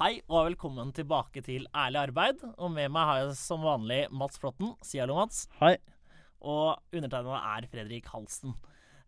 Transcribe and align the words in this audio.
Hei 0.00 0.22
og 0.32 0.46
velkommen 0.46 0.94
tilbake 0.96 1.42
til 1.44 1.66
Ærlig 1.76 1.98
arbeid. 2.00 2.38
Og 2.56 2.70
med 2.72 2.88
meg 2.88 3.04
har 3.04 3.18
jeg 3.18 3.34
som 3.36 3.60
vanlig 3.60 3.98
Mats 4.16 4.40
Flåtten. 4.40 4.70
Si 4.80 4.96
hallo, 4.96 5.18
Mats. 5.18 5.42
Hei. 5.58 5.74
Og 6.40 6.80
undertegnede 6.96 7.40
er 7.50 7.66
Fredrik 7.68 8.08
Halsten. 8.08 8.54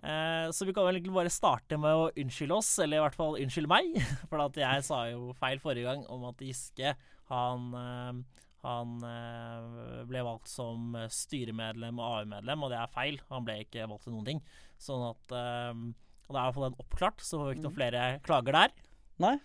Eh, 0.05 0.53
så 0.53 0.69
vi 0.69 0.75
kan 0.77 0.85
vel 0.85 0.99
egentlig 0.99 1.17
bare 1.17 1.33
starte 1.33 1.79
med 1.81 1.97
å 1.97 2.13
unnskylde 2.13 2.61
oss, 2.61 2.75
eller 2.85 3.01
i 3.01 3.03
hvert 3.07 3.17
fall 3.17 3.41
unnskylde 3.41 3.73
meg. 3.73 3.97
For 4.29 4.45
at 4.45 4.61
jeg 4.61 4.85
sa 4.85 5.01
jo 5.09 5.33
feil 5.41 5.65
forrige 5.65 5.89
gang 5.89 6.05
om 6.13 6.29
at 6.29 6.45
Giske 6.45 6.93
han, 7.33 7.69
eh, 7.81 8.47
han 8.69 8.97
eh, 9.17 9.99
ble 10.13 10.29
valgt 10.29 10.53
som 10.53 10.93
styremedlem 11.09 12.05
og 12.05 12.19
AU-medlem, 12.21 12.69
og 12.69 12.77
det 12.77 12.83
er 12.85 12.97
feil. 13.01 13.23
Han 13.33 13.49
ble 13.49 13.63
ikke 13.65 13.89
valgt 13.89 14.11
til 14.11 14.21
noen 14.21 14.35
ting. 14.35 14.49
Sånn 14.77 15.09
at 15.09 15.41
eh, 15.41 15.73
Og 15.73 16.35
det 16.35 16.37
er 16.37 16.43
i 16.43 16.51
hvert 16.51 16.61
fall 16.61 16.69
den 16.69 16.83
oppklart, 16.85 17.25
så 17.25 17.41
får 17.41 17.49
vi 17.49 17.63
ikke 17.63 17.71
noen 17.71 17.81
flere 17.81 18.11
klager 18.29 18.67
der. 18.67 18.83
Nei. 19.25 19.39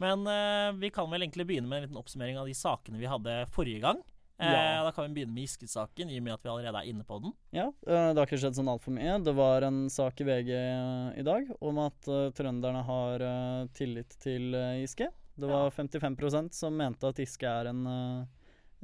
Men 0.00 0.24
uh, 0.24 0.72
vi 0.80 0.90
kan 0.94 1.10
vel 1.12 1.26
egentlig 1.26 1.46
begynne 1.50 1.68
med 1.68 1.82
en 1.82 1.84
liten 1.88 2.00
oppsummering 2.00 2.38
av 2.40 2.48
de 2.48 2.56
sakene 2.56 3.00
vi 3.00 3.08
hadde 3.10 3.44
forrige 3.52 3.82
gang. 3.84 4.00
Eh, 4.40 4.48
Ja. 4.48 4.80
Da 4.86 4.92
kan 4.96 5.04
vi 5.04 5.18
begynne 5.18 5.34
med 5.36 5.44
Giske-saken, 5.44 6.08
i 6.08 6.16
og 6.16 6.24
med 6.24 6.32
at 6.32 6.44
vi 6.46 6.48
allerede 6.48 6.80
er 6.80 6.88
inne 6.88 7.04
på 7.04 7.18
den. 7.20 7.34
Ja, 7.52 7.66
eh, 7.84 8.06
det 8.14 8.16
har 8.16 8.24
ikke 8.24 8.38
skjedd 8.40 8.56
sånn 8.56 8.70
altfor 8.72 8.94
mye. 8.96 9.18
Det 9.22 9.34
var 9.36 9.66
en 9.68 9.82
sak 9.92 10.22
i 10.22 10.24
VG 10.24 10.50
i 11.20 11.24
dag 11.26 11.50
om 11.60 11.82
at 11.84 12.08
trønderne 12.38 12.80
har 12.88 13.24
tillit 13.76 14.16
til 14.24 14.56
Giske. 14.80 15.10
Det 15.36 15.48
var 15.48 15.68
55% 15.70 16.56
som 16.56 16.72
mente 16.76 17.04
at 17.12 17.20
Giske 17.20 17.44
er 17.44 17.68
en 17.68 17.84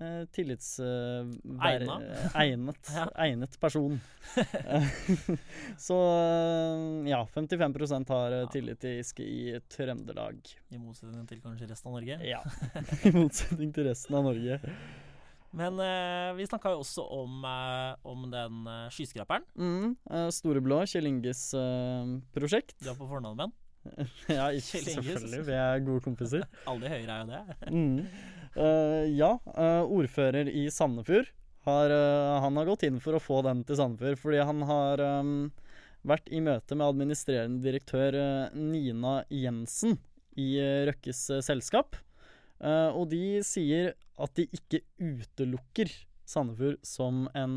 uh, 0.00 0.24
tillits... 0.34 0.77
Egna. 0.80 1.96
eh, 2.02 2.37
egnet, 2.42 2.91
egnet 3.24 3.57
person. 3.60 3.98
Så 5.87 5.96
ja, 7.07 7.23
55 7.34 8.09
har 8.09 8.37
tillit 8.52 8.80
til 8.82 8.98
Giske 8.98 9.24
i 9.26 9.59
Trøndelag. 9.73 10.38
I 10.70 10.80
motsetning 10.80 11.26
til 11.29 11.43
kanskje 11.45 11.70
resten 11.70 11.90
av 11.93 11.98
Norge. 11.98 12.20
Ja. 12.32 12.40
I 13.07 13.12
motsetning 13.15 13.74
til 13.74 13.88
resten 13.88 14.16
av 14.18 14.26
Norge. 14.26 14.60
Men 15.57 15.79
uh, 15.80 16.37
vi 16.37 16.48
snakka 16.48 16.74
jo 16.74 16.82
også 16.82 17.04
om, 17.16 17.45
om 18.04 18.26
den 18.32 18.66
uh, 18.68 18.88
skyskraperen. 18.92 19.46
Mm, 19.57 19.95
Storeblå, 20.35 20.82
Kjell 20.90 21.09
Inges 21.09 21.48
prosjekt. 22.37 22.76
Du 22.82 22.90
er 22.92 22.98
på 22.98 23.09
fornavn 23.09 23.38
med 23.38 23.46
den. 23.46 23.63
Ja, 24.35 24.48
ikke 24.51 24.80
selvfølgelig. 24.82 25.45
Vi 25.46 25.54
er 25.54 25.85
gode 25.87 26.02
kompiser. 26.02 26.42
Alle 26.66 26.90
høyre 26.90 27.07
er 27.07 27.20
jo 27.20 27.29
det. 27.30 27.70
Mm. 27.70 28.35
Eh, 28.57 29.04
ja, 29.12 29.35
uh, 29.52 29.85
ordfører 29.85 30.49
i 30.49 30.65
Sandefjord 30.73 31.29
har, 31.68 31.93
uh, 31.93 32.40
han 32.40 32.57
har 32.57 32.68
gått 32.71 32.87
inn 32.88 32.96
for 33.04 33.16
å 33.16 33.21
få 33.21 33.43
den 33.45 33.60
til 33.68 33.76
Sandefjord, 33.76 34.16
fordi 34.23 34.40
han 34.48 34.63
har 34.65 35.02
um, 35.21 35.35
vært 36.09 36.30
i 36.32 36.40
møte 36.40 36.79
med 36.79 36.87
administrerende 36.87 37.60
direktør 37.66 38.16
Nina 38.57 39.18
Jensen 39.29 39.98
i 40.40 40.54
Røkkes 40.87 41.23
selskap. 41.45 41.96
Og 42.60 43.09
de 43.10 43.40
sier 43.45 43.90
at 44.21 44.37
de 44.38 44.45
ikke 44.54 44.82
utelukker 45.01 45.91
Sandefjord 46.29 46.79
som 46.87 47.24
en 47.37 47.57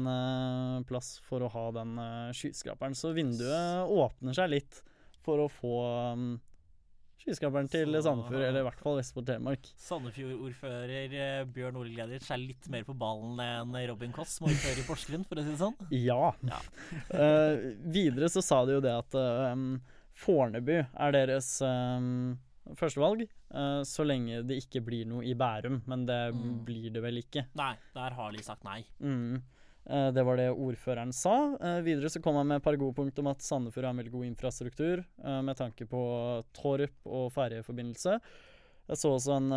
plass 0.90 1.12
for 1.28 1.46
å 1.46 1.52
ha 1.54 1.66
den 1.76 1.94
skyskraperen. 2.36 2.98
Så 2.98 3.14
vinduet 3.16 3.86
åpner 3.86 4.36
seg 4.36 4.50
litt 4.56 4.82
for 5.28 5.44
å 5.44 5.52
få 5.52 5.76
um, 6.16 6.32
skyskraperen 7.30 7.70
til 7.72 7.94
Sandefjord, 8.02 8.42
eller 8.50 8.64
i 8.64 8.66
hvert 8.68 8.82
fall 8.84 8.98
Vestfold 9.00 9.28
Telemark. 9.30 9.70
Sandefjord-ordfører 9.86 11.14
eh, 11.14 11.44
Bjørn 11.54 11.78
Ole 11.80 11.94
Gleditsch 11.94 12.32
er 12.34 12.42
litt 12.42 12.68
mer 12.74 12.84
på 12.88 12.96
ballen 12.98 13.40
enn 13.44 13.78
Robin 13.92 14.12
Koss, 14.16 14.38
som 14.40 14.48
er 14.50 14.56
ordfører 14.58 14.82
i 14.82 14.86
Porsgrunn, 14.88 15.26
for 15.30 15.40
å 15.40 15.46
si 15.46 15.54
det 15.54 15.62
sånn. 15.62 15.78
Ja. 15.96 16.34
Ja. 16.50 16.60
uh, 17.14 17.72
videre 18.00 18.30
så 18.34 18.42
sa 18.46 18.64
de 18.68 18.78
jo 18.80 18.84
det 18.84 18.94
at 18.98 19.18
um, 19.54 19.68
Fornebu 20.20 20.74
er 20.82 21.16
deres 21.16 21.52
um, 21.66 22.34
førstevalg, 22.80 23.24
uh, 23.56 23.82
så 23.88 24.04
lenge 24.08 24.42
det 24.50 24.60
ikke 24.66 24.82
blir 24.86 25.08
noe 25.10 25.24
i 25.30 25.36
Bærum. 25.38 25.82
Men 25.90 26.04
det 26.10 26.20
Mm. 26.34 26.60
blir 26.68 26.90
det 26.94 27.02
vel 27.02 27.22
ikke. 27.24 27.46
Nei, 27.58 27.74
der 27.96 28.14
har 28.18 28.34
de 28.36 28.44
sagt 28.46 28.64
nei. 28.68 28.82
Mm. 29.02 29.40
Eh, 29.90 30.10
det 30.14 30.24
var 30.24 30.38
det 30.38 30.52
ordføreren 30.54 31.12
sa. 31.16 31.36
Eh, 31.58 31.80
videre 31.86 32.12
så 32.14 32.22
kom 32.22 32.38
han 32.38 32.48
med 32.48 32.60
et 32.60 32.66
par 32.66 32.78
gode 32.78 32.94
punkt 32.98 33.20
om 33.22 33.32
at 33.32 33.42
Sandefjord 33.42 33.88
har 33.88 33.96
en 33.96 34.02
veldig 34.04 34.14
god 34.14 34.28
infrastruktur 34.28 35.02
eh, 35.02 35.42
med 35.46 35.58
tanke 35.58 35.88
på 35.90 36.02
Torp 36.54 37.10
og 37.10 37.32
ferjeforbindelse. 37.34 38.20
Jeg 38.90 38.98
så 38.98 39.12
også 39.14 39.36
en, 39.38 39.52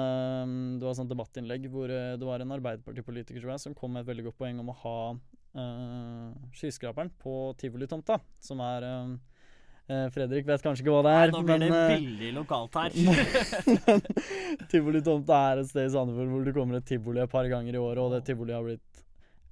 det 0.76 0.84
var 0.84 0.92
et 0.92 0.98
sånt 0.98 1.08
debattinnlegg 1.08 1.62
hvor 1.72 1.88
det 1.88 2.26
var 2.28 2.42
en 2.44 2.52
Arbeiderpartipolitiker 2.52 3.40
tror 3.40 3.54
jeg, 3.54 3.62
som 3.62 3.76
kom 3.76 3.94
med 3.94 4.04
et 4.04 4.10
veldig 4.10 4.26
godt 4.26 4.36
poeng 4.42 4.58
om 4.60 4.68
å 4.68 4.74
ha 4.82 4.96
uh, 5.56 6.26
skyskraperen 6.52 7.08
på 7.16 7.54
tivolitomta, 7.56 8.18
som 8.44 8.60
er 8.60 8.84
eh, 8.84 10.04
Fredrik 10.12 10.44
vet 10.50 10.66
kanskje 10.66 10.84
ikke 10.84 10.98
hva 10.98 11.00
det 11.06 11.14
Nei, 11.16 11.24
Ja, 11.24 11.32
nå 11.32 11.40
blir 11.48 11.64
det 11.64 11.70
men 11.72 11.94
veldig 11.94 12.34
lokalt 12.42 12.76
her. 12.76 12.98
Tivolitomta 14.74 15.40
er 15.48 15.62
et 15.62 15.72
sted 15.72 15.88
i 15.88 15.94
Sandefjord 15.96 16.34
hvor 16.34 16.44
du 16.44 16.52
kommer 16.58 16.82
et 16.82 16.90
tivoli 16.92 17.24
et 17.24 17.32
par 17.32 17.48
ganger 17.48 17.80
i 17.80 17.80
året, 17.80 18.04
og 18.04 18.12
det 18.12 18.26
tivoliet 18.28 18.60
har 18.60 18.68
blitt 18.68 19.02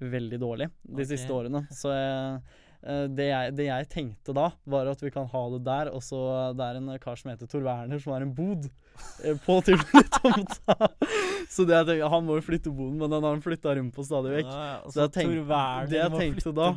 veldig 0.01 0.41
dårlig 0.41 0.71
de 0.83 0.99
okay. 0.99 1.09
siste 1.13 1.33
årene. 1.35 1.63
Så 1.75 1.93
jeg, 1.93 2.41
eh, 2.83 3.07
det, 3.13 3.27
jeg, 3.29 3.55
det 3.59 3.67
jeg 3.69 3.89
tenkte 3.93 4.35
da, 4.37 4.49
var 4.65 4.91
at 4.91 5.03
vi 5.05 5.13
kan 5.15 5.29
ha 5.31 5.43
det 5.55 5.61
der. 5.67 5.93
Og 5.95 6.03
så 6.05 6.21
det 6.57 6.67
er 6.67 6.81
en 6.81 6.91
kar 7.03 7.21
som 7.21 7.33
heter 7.33 7.51
Tor 7.51 7.65
Werner, 7.67 8.01
som 8.03 8.15
har 8.17 8.27
en 8.27 8.35
bod 8.37 8.67
eh, 8.67 9.37
på 9.45 9.61
tivolitomta. 9.67 10.77
så 11.55 11.67
det 11.69 11.79
jeg 11.79 11.89
tenkte, 11.93 12.13
han 12.17 12.29
må 12.29 12.41
jo 12.41 12.47
flytte 12.51 12.75
boden, 12.75 12.99
men 13.01 13.09
den 13.13 13.27
har 13.29 13.37
han 13.37 13.45
flytta 13.45 13.77
rundt 13.79 13.97
på 13.97 14.07
stadig 14.09 14.37
vekk. 14.39 14.53
Ja, 14.53 14.69
ja, 14.73 14.77
Så 14.87 14.97
så 14.97 15.07
jeg 15.07 15.17
tenkte, 15.19 15.65
det 15.95 16.03
jeg 16.03 16.15
tenkte 16.17 16.55
da- 16.57 16.75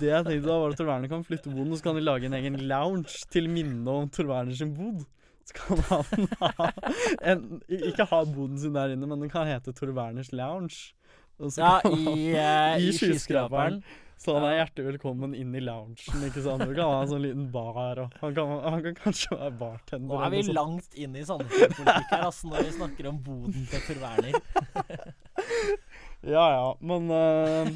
Det 0.00 0.10
jeg 0.12 0.26
tenkte 0.30 0.48
da, 0.48 0.56
var 0.56 0.74
at 0.74 0.82
Tor 0.82 0.90
Werner 0.92 1.14
kan 1.14 1.28
flytte 1.28 1.52
boden, 1.52 1.72
og 1.72 1.80
så 1.80 1.90
kan 1.90 2.00
de 2.00 2.08
lage 2.08 2.28
en 2.28 2.40
egen 2.40 2.60
lounge 2.68 3.22
til 3.32 3.48
minne 3.52 4.00
om 4.02 4.10
Tor 4.12 4.28
Werner 4.30 4.58
sin 4.58 4.74
bod. 4.76 5.06
Så 5.48 5.54
kan 5.56 5.78
han 5.88 6.28
ha 6.42 6.70
en, 7.22 7.44
Ikke 7.72 8.04
ha 8.10 8.20
boden 8.28 8.58
sin 8.60 8.74
der 8.76 8.92
inne, 8.92 9.08
men 9.08 9.22
den 9.22 9.30
kan 9.32 9.48
hete 9.48 9.72
Tor 9.72 9.94
Werners 9.96 10.28
lounge. 10.32 10.92
Ja, 11.38 11.78
i, 11.86 12.30
eh, 12.34 12.76
i 12.82 12.92
skyskraperen. 12.96 13.82
Så 14.18 14.34
han 14.34 14.42
er 14.48 14.56
hjertelig 14.56 14.88
velkommen 14.88 15.34
inn 15.38 15.52
i 15.54 15.60
loungen, 15.62 16.24
ikke 16.26 16.42
sant. 16.42 16.64
Du 16.66 16.72
kan 16.74 16.88
ha 16.90 17.02
en 17.04 17.10
sånn 17.12 17.22
liten 17.22 17.44
bar, 17.54 18.00
og 18.02 18.16
han 18.18 18.32
kan, 18.34 18.54
han 18.64 18.80
kan 18.82 18.96
kanskje 18.98 19.36
være 19.36 19.52
bartender. 19.60 20.10
Nå 20.10 20.18
er 20.26 20.32
vi 20.34 20.40
langt 20.56 20.98
inn 20.98 21.14
i 21.14 21.22
Sandefjord-politikk 21.28 22.10
her, 22.10 22.24
altså, 22.26 22.50
når 22.50 22.66
vi 22.66 22.72
snakker 22.80 23.10
om 23.12 23.20
boden 23.22 23.68
til 23.70 23.86
Tor 23.86 24.02
Werner. 24.02 24.40
Ja 26.26 26.44
ja, 26.50 26.70
men 26.82 27.04
uh, 27.14 27.68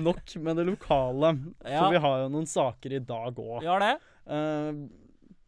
nok 0.00 0.30
med 0.40 0.56
det 0.56 0.64
lokale. 0.64 1.34
Ja. 1.60 1.82
For 1.82 1.92
vi 1.92 2.00
har 2.00 2.22
jo 2.22 2.30
noen 2.32 2.48
saker 2.48 2.94
i 2.96 3.02
dag 3.04 3.36
òg. 3.36 3.58
Vi 3.60 3.68
har 3.68 3.84
det. 3.84 3.92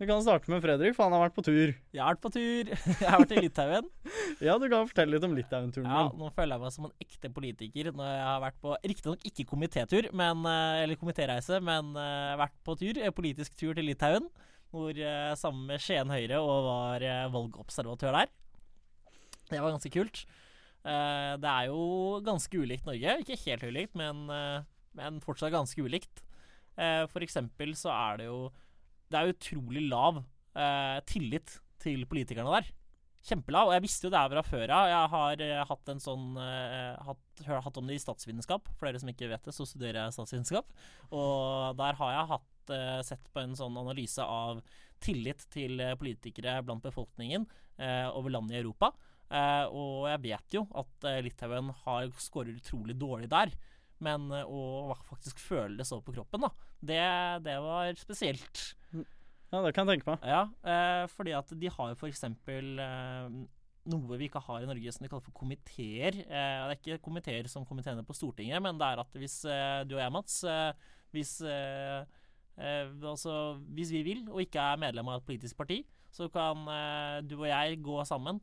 Vi 0.05 0.11
kan 0.11 0.23
starte 0.23 0.51
med 0.53 0.61
Fredrik, 0.63 0.95
for 0.97 1.07
han 1.09 1.15
har 1.17 1.23
vært 1.25 1.37
på 1.39 1.43
tur. 1.47 1.73
Jeg 1.95 2.01
har 2.03 2.13
vært 2.15 2.23
på 2.25 2.31
tur. 2.35 2.71
Jeg 3.03 3.09
har 3.09 3.23
vært 3.23 3.35
i 3.35 3.43
Litauen. 3.47 3.89
Ja, 4.45 4.57
du 4.61 4.67
kan 4.69 4.89
fortelle 4.91 5.15
litt 5.17 5.25
om 5.25 5.35
Litauen-turen 5.37 5.89
Ja, 5.89 6.05
din. 6.11 6.21
nå 6.21 6.29
føler 6.35 6.57
jeg 6.57 6.63
meg 6.65 6.73
som 6.75 6.89
en 6.89 6.95
ekte 7.05 7.31
politiker 7.33 7.91
når 7.95 8.09
jeg 8.11 8.25
har 8.27 8.41
vært 8.43 8.57
på 8.65 8.73
Riktignok 8.85 9.23
ikke 9.31 9.47
komitétur, 9.49 10.09
eh, 10.11 10.83
eller 10.83 10.99
komitéreise, 11.01 11.61
men 11.65 11.93
uh, 11.97 12.35
vært 12.41 12.57
på 12.67 12.75
tur. 12.81 12.99
eh, 13.01 13.15
Politisk 13.15 13.55
tur 13.61 13.73
til 13.79 13.87
Litauen. 13.89 14.27
Hvor 14.75 14.91
uh, 14.91 15.35
sammen 15.39 15.69
med 15.71 15.81
Skien 15.83 16.11
Høyre 16.11 16.41
og 16.43 16.67
var 16.67 17.05
uh, 17.07 17.29
valgobservatør 17.33 18.17
der. 18.19 18.33
Det 19.53 19.61
var 19.63 19.71
ganske 19.77 19.93
kult. 19.95 20.25
Uh, 20.85 21.39
det 21.41 21.49
er 21.49 21.71
jo 21.71 22.21
ganske 22.27 22.59
ulikt 22.61 22.85
Norge. 22.91 23.17
Ikke 23.23 23.39
helt 23.47 23.65
ulikt, 23.71 23.95
men, 23.97 24.27
uh, 24.29 24.67
men 24.99 25.23
fortsatt 25.25 25.55
ganske 25.55 25.81
ulikt. 25.87 26.25
Uh, 26.75 27.07
for 27.13 27.23
eksempel 27.25 27.73
så 27.79 27.93
er 27.95 28.19
det 28.25 28.29
jo 28.29 28.49
Det 29.11 29.21
er 29.21 29.35
utrolig 29.35 29.85
lav 29.91 30.23
eh, 30.57 30.99
tillit 31.09 31.59
til 31.83 32.07
politikerne 32.09 32.57
der. 32.57 32.73
Kjempelav. 33.25 33.71
Og 33.71 33.77
jeg 33.77 33.85
visste 33.87 34.07
jo 34.07 34.13
det 34.13 34.21
her 34.21 34.33
fra 34.33 34.45
før 34.45 34.73
av. 34.77 34.91
Jeg 34.91 35.13
har 35.15 35.45
eh, 35.47 35.63
hatt 35.71 35.93
en 35.93 36.03
sånn 36.03 36.27
eh, 36.41 37.07
hatt, 37.07 37.45
hatt 37.67 37.81
om 37.81 37.89
det 37.89 37.97
i 37.97 38.03
statsvitenskap. 38.03 38.69
For 38.77 38.89
dere 38.89 39.01
som 39.01 39.13
ikke 39.13 39.31
vet 39.31 39.49
det, 39.49 39.55
så 39.57 39.67
studerer 39.69 40.03
jeg 40.03 40.17
statsvitenskap. 40.17 40.75
Og 41.11 41.79
der 41.81 42.01
har 42.01 42.15
jeg 42.19 42.31
hatt 42.35 42.75
eh, 42.77 43.01
sett 43.07 43.33
på 43.33 43.45
en 43.45 43.57
sånn 43.59 43.81
analyse 43.81 44.25
av 44.25 44.61
tillit 45.05 45.47
til 45.53 45.81
eh, 45.81 45.97
politikere 46.01 46.59
blant 46.65 46.85
befolkningen 46.85 47.49
eh, 47.79 48.09
over 48.13 48.37
land 48.37 48.53
i 48.53 48.61
Europa. 48.61 48.93
Og 49.75 50.05
jeg 50.07 50.21
vet 50.23 50.55
jo 50.55 50.61
at 50.79 51.07
Litauen 51.25 51.71
har 51.81 52.11
scorer 52.23 52.53
utrolig 52.55 52.95
dårlig 53.01 53.27
der. 53.33 53.51
Men 54.03 54.31
eh, 54.35 54.49
å 54.49 54.95
faktisk 55.07 55.39
føle 55.43 55.79
det 55.79 55.87
så 55.89 56.01
på 56.03 56.15
kroppen, 56.17 56.47
da, 56.47 56.51
det, 56.81 57.03
det 57.47 57.59
var 57.63 57.93
spesielt. 58.01 58.65
Ja, 59.55 59.61
det 59.63 59.75
kan 59.75 59.87
jeg 59.87 60.01
tenke 60.01 60.15
meg. 60.15 60.25
Ja, 60.27 60.47
eh, 60.67 61.05
fordi 61.13 61.35
at 61.37 61.53
de 61.55 61.71
har 61.71 61.93
jo 61.93 62.09
eksempel 62.09 62.81
eh, 62.83 63.37
noe 63.93 64.19
vi 64.19 64.29
ikke 64.29 64.43
har 64.43 64.65
i 64.65 64.69
Norge 64.69 64.95
som 64.95 65.05
de 65.05 65.11
kaller 65.13 65.27
for 65.27 65.37
komiteer. 65.37 66.19
Eh, 66.25 66.59
det 66.65 66.75
er 66.75 66.79
ikke 66.81 67.05
komiteer 67.05 67.49
som 67.53 67.67
komiteene 67.69 68.05
på 68.07 68.17
Stortinget, 68.17 68.63
men 68.65 68.81
det 68.81 68.89
er 68.89 69.03
at 69.05 69.19
hvis 69.21 69.39
eh, 69.47 69.81
du 69.87 69.97
og 69.97 70.03
jeg, 70.03 70.15
Mats, 70.15 70.39
eh, 70.49 70.93
hvis, 71.15 71.37
eh, 71.47 72.03
altså, 72.59 73.37
hvis 73.77 73.93
vi 73.95 74.03
vil 74.07 74.25
og 74.31 74.43
ikke 74.43 74.63
er 74.73 74.81
medlem 74.81 75.13
av 75.13 75.21
et 75.21 75.29
politisk 75.29 75.59
parti, 75.61 75.83
så 76.15 76.29
kan 76.31 76.61
du 77.27 77.33
og 77.41 77.49
jeg 77.49 77.81
gå 77.83 77.97
sammen 78.07 78.37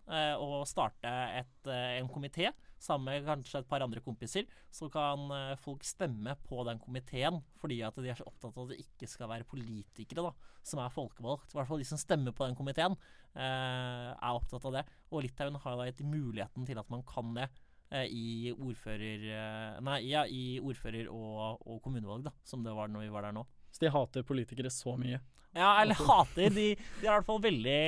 og 0.43 0.65
starte 0.67 1.07
et, 1.39 1.69
en 1.71 2.09
komité 2.11 2.49
sammen 2.81 3.07
med 3.11 3.27
kanskje 3.27 3.61
et 3.61 3.69
par 3.69 3.83
andre 3.85 4.01
kompiser. 4.03 4.47
Så 4.73 4.89
kan 4.91 5.27
eh, 5.35 5.55
folk 5.61 5.85
stemme 5.85 6.35
på 6.47 6.63
den 6.67 6.81
komiteen 6.81 7.41
fordi 7.61 7.81
at 7.85 7.97
de 8.01 8.09
er 8.09 8.17
så 8.17 8.25
opptatt 8.27 8.57
av 8.57 8.65
at 8.65 8.73
det 8.73 8.81
ikke 8.83 9.09
skal 9.09 9.29
være 9.31 9.47
politikere 9.49 10.25
da, 10.27 10.31
som 10.65 10.81
er 10.81 10.93
folkevalgt. 10.93 11.53
I 11.53 11.59
hvert 11.59 11.69
fall 11.69 11.81
de 11.83 11.89
som 11.91 12.01
stemmer 12.01 12.33
på 12.35 12.47
den 12.47 12.57
komiteen, 12.57 12.97
eh, 13.35 14.07
er 14.11 14.31
opptatt 14.37 14.65
av 14.69 14.79
det. 14.79 14.85
Og 15.11 15.25
Litauen 15.25 15.59
har 15.61 15.77
da 15.77 15.89
gitt 15.89 16.01
muligheten 16.05 16.65
til 16.67 16.81
at 16.81 16.89
man 16.93 17.05
kan 17.07 17.35
det 17.37 17.47
eh, 17.91 18.07
i 18.09 18.53
ordfører... 18.55 19.27
eh, 19.37 19.81
Nei, 19.85 19.99
ja, 20.09 20.25
i 20.25 20.57
ordfører- 20.63 21.11
og, 21.13 21.61
og 21.67 21.81
kommunevalg, 21.85 22.25
da, 22.29 22.33
som 22.47 22.65
det 22.65 22.73
var 22.77 22.89
når 22.89 23.05
vi 23.05 23.13
var 23.13 23.29
der 23.29 23.37
nå. 23.37 23.45
Så 23.71 23.85
de 23.85 23.93
hater 23.93 24.25
politikere 24.27 24.73
så 24.73 24.97
mye. 24.99 25.21
Ja, 25.51 25.69
eller 25.81 25.99
hater. 25.99 26.49
De, 26.55 26.67
de 26.79 27.05
er 27.05 27.09
i 27.09 27.11
hvert 27.11 27.27
fall 27.27 27.41
veldig, 27.43 27.79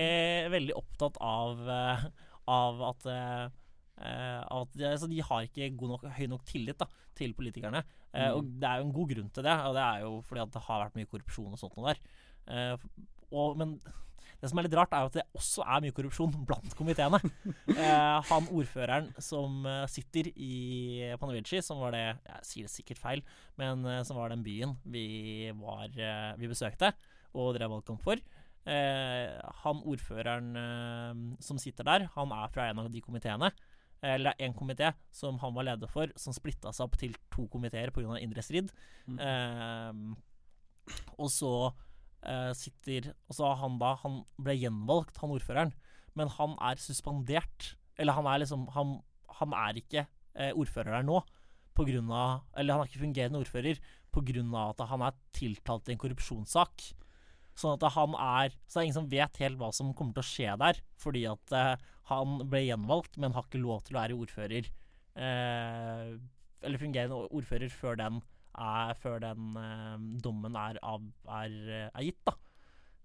veldig 0.51 0.73
opptatt 0.79 1.19
av, 1.23 1.61
eh, 1.71 2.07
av 2.51 2.81
at 2.91 3.05
at 3.97 4.71
de, 4.73 4.85
altså 4.89 5.07
de 5.11 5.21
har 5.21 5.45
ikke 5.45 5.69
god 5.77 5.91
nok, 5.93 6.05
høy 6.17 6.25
nok 6.31 6.45
tillit 6.49 6.79
da, 6.81 6.87
til 7.15 7.33
politikerne. 7.37 7.83
Eh, 8.13 8.29
Mm. 8.29 8.37
Og 8.37 8.45
det 8.61 8.67
er 8.69 8.77
jo 8.77 8.85
en 8.85 8.93
god 8.93 9.09
grunn 9.09 9.29
til 9.33 9.43
det, 9.43 9.53
og 9.65 9.73
det 9.73 9.81
er 9.83 9.99
jo 10.05 10.09
fordi 10.21 10.41
at 10.43 10.51
det 10.53 10.61
har 10.67 10.81
vært 10.83 10.95
mye 10.99 11.07
korrupsjon 11.09 11.53
og 11.55 11.57
sånt 11.57 11.77
noe 11.77 11.93
der. 11.93 12.01
Eh, 12.53 12.75
og, 13.33 13.55
men 13.57 13.71
det 14.41 14.49
som 14.51 14.59
er 14.59 14.67
litt 14.67 14.75
rart, 14.77 14.91
er 14.93 15.01
jo 15.05 15.09
at 15.09 15.15
det 15.17 15.23
også 15.39 15.63
er 15.65 15.81
mye 15.81 15.95
korrupsjon 15.97 16.35
blant 16.49 16.75
komiteene. 16.77 17.19
Eh, 17.73 18.19
han 18.29 18.49
ordføreren 18.53 19.09
som 19.17 19.65
eh, 19.65 19.85
sitter 19.89 20.29
i 20.35 20.51
Panavici, 21.17 21.61
som 21.65 21.81
var 21.81 21.95
det 21.95 22.03
Jeg 22.03 22.45
sier 22.49 22.67
det 22.69 22.73
sikkert 22.75 23.01
feil, 23.01 23.23
men 23.57 23.81
eh, 23.89 24.03
som 24.05 24.19
var 24.19 24.29
den 24.33 24.43
byen 24.45 24.75
vi, 24.85 25.49
var, 25.57 25.89
eh, 25.89 26.33
vi 26.37 26.51
besøkte 26.51 26.93
og 27.33 27.55
drev 27.57 27.71
valgkamp 27.73 28.03
for. 28.05 28.21
Eh, 28.69 29.31
han 29.63 29.81
ordføreren 29.89 30.53
eh, 30.55 31.23
som 31.41 31.57
sitter 31.57 31.87
der, 31.87 32.05
han 32.13 32.29
er 32.35 32.51
fra 32.53 32.69
en 32.69 32.83
av 32.83 32.91
de 32.93 33.01
komiteene. 33.01 33.49
Eller 34.03 34.35
en 34.43 34.55
komité 34.55 34.91
som 35.15 35.37
han 35.39 35.53
var 35.55 35.67
leder 35.69 35.87
for, 35.87 36.11
som 36.19 36.35
splitta 36.35 36.73
seg 36.75 36.89
opp 36.89 36.97
til 36.99 37.15
to 37.31 37.47
komiteer 37.51 37.93
pga. 37.95 38.17
indre 38.19 38.43
strid. 38.43 38.73
Mm. 39.07 39.19
Eh, 39.23 40.91
og 41.15 41.29
så 41.31 41.53
eh, 42.27 42.51
sitter 42.57 43.13
Og 43.29 43.37
så 43.37 43.53
han 43.55 43.77
da 43.79 43.93
Han 44.01 44.17
ble 44.35 44.57
gjenvalgt, 44.59 45.21
han 45.21 45.31
ordføreren, 45.31 45.71
men 46.19 46.27
han 46.35 46.57
er 46.59 46.81
suspendert. 46.83 47.75
Eller 47.97 48.17
han 48.17 48.27
er 48.27 48.43
liksom 48.43 48.67
Han, 48.75 48.97
han 49.39 49.55
er 49.55 49.79
ikke 49.79 50.05
eh, 50.35 50.51
ordfører 50.51 50.97
der 50.97 51.07
nå 51.07 51.21
på 51.73 51.87
grunn 51.87 52.11
av 52.13 52.43
Eller 52.57 52.75
han 52.75 52.83
er 52.83 52.91
ikke 52.91 53.05
fungerende 53.05 53.39
ordfører 53.39 53.79
pga. 54.13 54.43
at 54.69 54.83
han 54.89 55.01
er 55.01 55.15
tiltalt 55.33 55.87
i 55.89 55.95
en 55.95 56.01
korrupsjonssak. 56.03 56.93
Sånn 57.59 57.75
at 57.77 57.85
han 57.93 58.15
er 58.17 58.53
Så 58.65 58.77
det 58.77 58.81
er 58.81 58.87
ingen 58.87 58.97
som 58.97 59.09
vet 59.11 59.41
helt 59.43 59.59
hva 59.59 59.69
som 59.75 59.91
kommer 59.93 60.15
til 60.15 60.23
å 60.23 60.29
skje 60.29 60.53
der, 60.61 60.79
fordi 61.01 61.25
at 61.29 61.55
eh, 61.57 61.89
han 62.09 62.39
ble 62.49 62.63
gjenvalgt, 62.65 63.19
men 63.21 63.35
har 63.35 63.45
ikke 63.47 63.61
lov 63.63 63.83
til 63.85 63.95
å 63.95 64.01
være 64.01 64.17
ordfører. 64.25 64.69
Eh, 65.13 66.07
eller 66.63 66.81
fungerende 66.81 67.19
ordfører 67.29 67.73
før 67.73 67.99
den, 67.99 68.21
er, 68.53 68.95
før 68.99 69.21
den 69.23 69.59
eh, 69.59 70.07
dommen 70.23 70.57
er, 70.59 70.79
av, 70.81 71.05
er, 71.41 71.59
er 71.91 72.07
gitt, 72.07 72.23
da. 72.25 72.35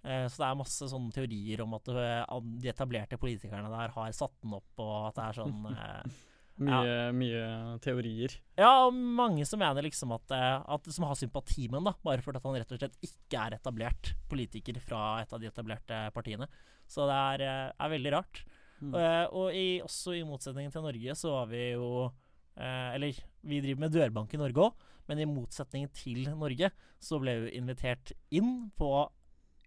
Eh, 0.06 0.24
så 0.30 0.40
det 0.40 0.48
er 0.48 0.60
masse 0.62 0.88
sånne 0.90 1.14
teorier 1.14 1.62
om 1.64 1.76
at 1.76 1.92
eh, 1.92 2.40
de 2.62 2.72
etablerte 2.72 3.20
politikerne 3.20 3.70
der 3.72 3.94
har 3.96 4.16
satt 4.16 4.34
den 4.44 4.56
opp, 4.58 4.72
og 4.80 5.10
at 5.10 5.18
det 5.18 5.28
er 5.28 5.38
sånn 5.42 5.68
eh, 6.58 6.66
Mye, 6.68 6.96
mye 7.14 7.78
teorier. 7.84 8.34
Ja, 8.58 8.86
og 8.86 8.94
mange 8.94 9.46
som 9.48 9.60
mener 9.62 9.86
liksom 9.86 10.12
at, 10.16 10.34
eh, 10.34 10.56
at 10.74 10.88
Som 10.94 11.06
har 11.08 11.18
sympati 11.18 11.68
med 11.68 11.80
ham, 11.80 11.90
da, 11.90 11.94
bare 12.04 12.24
fordi 12.24 12.42
han 12.44 12.58
rett 12.58 12.74
og 12.74 12.80
slett 12.80 12.98
ikke 13.04 13.44
er 13.44 13.58
etablert 13.58 14.12
politiker 14.30 14.80
fra 14.82 15.20
et 15.22 15.32
av 15.32 15.42
de 15.42 15.50
etablerte 15.50 16.00
partiene. 16.14 16.48
Så 16.88 17.06
det 17.08 17.18
er, 17.18 17.44
eh, 17.46 17.72
er 17.78 17.94
veldig 17.94 18.14
rart. 18.16 18.44
Mm. 18.80 18.94
Og, 18.94 19.34
og 19.34 19.54
i, 19.58 19.80
også 19.82 20.14
i 20.14 20.24
motsetning 20.26 20.70
til 20.72 20.84
Norge, 20.84 21.14
så 21.18 21.34
var 21.34 21.48
vi 21.50 21.64
jo 21.72 22.06
eh, 22.54 22.94
Eller 22.94 23.16
vi 23.42 23.58
driver 23.64 23.80
med 23.82 23.94
dørbank 23.94 24.34
i 24.34 24.38
Norge 24.38 24.68
òg, 24.68 24.86
men 25.08 25.22
i 25.22 25.26
motsetning 25.26 25.88
til 25.96 26.28
Norge, 26.36 26.70
så 27.00 27.18
ble 27.18 27.34
vi 27.44 27.56
invitert 27.58 28.12
inn 28.34 28.68
på 28.78 28.90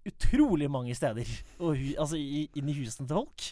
utrolig 0.07 0.69
mange 0.71 0.95
steder. 0.97 1.27
Og, 1.61 1.77
altså 1.99 2.17
i, 2.17 2.47
inn 2.57 2.69
i 2.71 2.75
husene 2.77 3.07
til 3.07 3.19
folk. 3.19 3.51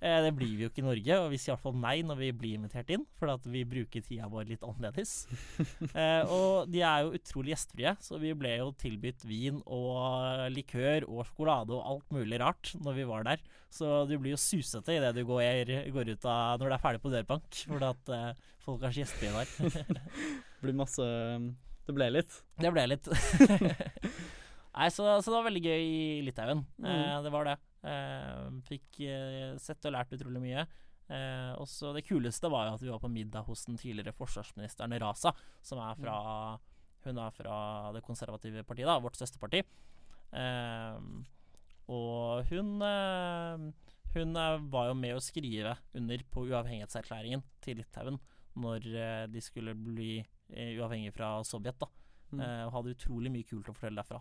Eh, 0.00 0.18
det 0.24 0.30
blir 0.32 0.54
vi 0.56 0.64
jo 0.64 0.70
ikke 0.70 0.80
i 0.80 0.86
Norge, 0.86 1.16
og 1.20 1.26
vi 1.28 1.36
sier 1.36 1.52
i 1.52 1.54
hvert 1.54 1.64
fall 1.66 1.74
nei 1.76 1.98
når 2.08 2.16
vi 2.22 2.28
blir 2.32 2.54
invitert 2.56 2.88
inn, 2.94 3.02
for 3.20 3.28
at 3.34 3.44
vi 3.52 3.66
bruker 3.68 4.00
tida 4.06 4.30
vår 4.32 4.46
litt 4.48 4.62
annerledes. 4.64 5.26
eh, 5.92 6.22
og 6.32 6.70
de 6.72 6.80
er 6.80 7.02
jo 7.04 7.12
utrolig 7.18 7.52
gjestfrie, 7.52 7.92
så 8.00 8.16
vi 8.22 8.30
ble 8.40 8.54
jo 8.62 8.70
tilbudt 8.80 9.26
vin 9.28 9.58
og 9.66 10.46
likør 10.56 11.04
og 11.04 11.26
sjokolade 11.28 11.76
og 11.76 11.84
alt 11.92 12.14
mulig 12.16 12.40
rart 12.40 12.72
når 12.80 12.96
vi 12.96 13.04
var 13.12 13.28
der. 13.28 13.44
Så 13.68 14.06
du 14.08 14.16
blir 14.18 14.32
jo 14.32 14.40
susete 14.40 14.96
idet 14.96 15.12
du 15.18 15.20
går, 15.28 15.74
går 15.92 16.14
ut 16.16 16.24
av 16.32 16.56
når 16.62 16.72
du 16.72 16.76
er 16.78 16.84
ferdig 16.86 17.02
på 17.04 17.12
dørbank, 17.12 17.60
for 17.68 17.88
at 17.92 18.14
eh, 18.16 18.30
folk 18.64 18.82
er 18.88 18.96
så 18.96 19.04
gjestfrie 19.04 19.36
der. 19.36 20.00
Blir 20.64 20.76
masse 20.76 21.04
Det 21.86 21.94
ble 21.96 22.08
litt. 22.12 22.34
Det 22.60 22.72
ble 22.72 22.82
litt 22.90 23.06
Nei, 24.70 24.86
så, 24.94 25.02
så 25.20 25.28
det 25.30 25.34
var 25.34 25.46
veldig 25.48 25.62
gøy 25.64 25.80
i 25.82 26.20
Litauen. 26.24 26.64
Eh, 26.80 26.88
Mm. 26.88 27.24
det 27.24 27.32
var 27.34 27.48
det. 27.48 27.56
Eh, 27.80 28.46
fikk 28.68 29.00
eh, 29.08 29.56
sett 29.60 29.86
og 29.88 29.94
lært 29.94 30.14
utrolig 30.16 30.42
mye. 30.42 30.64
Eh, 31.10 31.52
og 31.58 31.66
så 31.66 31.94
Det 31.96 32.04
kuleste 32.06 32.50
var 32.52 32.68
jo 32.68 32.76
at 32.76 32.84
vi 32.84 32.92
var 32.92 33.02
på 33.02 33.10
middag 33.10 33.46
hos 33.48 33.64
den 33.66 33.78
tidligere 33.80 34.14
forsvarsministeren 34.14 34.94
Raza, 35.02 35.32
som 35.62 35.80
er 35.82 35.98
fra 35.98 36.16
Hun 37.00 37.16
er 37.16 37.30
fra 37.32 37.92
det 37.96 38.02
konservative 38.04 38.62
partiet, 38.62 38.86
da, 38.86 38.98
vårt 39.00 39.16
søsterparti. 39.16 39.62
Eh, 40.32 40.98
og 41.90 42.44
hun 42.50 42.82
eh, 42.82 43.70
Hun 44.14 44.36
eh, 44.36 44.58
var 44.70 44.90
jo 44.90 44.98
med 44.98 45.16
å 45.16 45.24
skrive 45.24 45.76
under 45.94 46.22
på 46.30 46.44
uavhengighetserklæringen 46.50 47.42
til 47.62 47.80
Litauen 47.80 48.20
når 48.60 48.82
de 49.30 49.40
skulle 49.40 49.72
bli 49.78 50.18
uavhengige 50.50 51.14
fra 51.14 51.28
Sovjet. 51.46 51.78
da 51.78 51.86
Mm. 52.30 52.40
Eh, 52.40 52.64
og 52.66 52.74
hadde 52.76 52.94
utrolig 52.94 53.32
mye 53.32 53.46
kult 53.46 53.70
å 53.70 53.74
fortelle 53.74 54.02
derfra. 54.02 54.20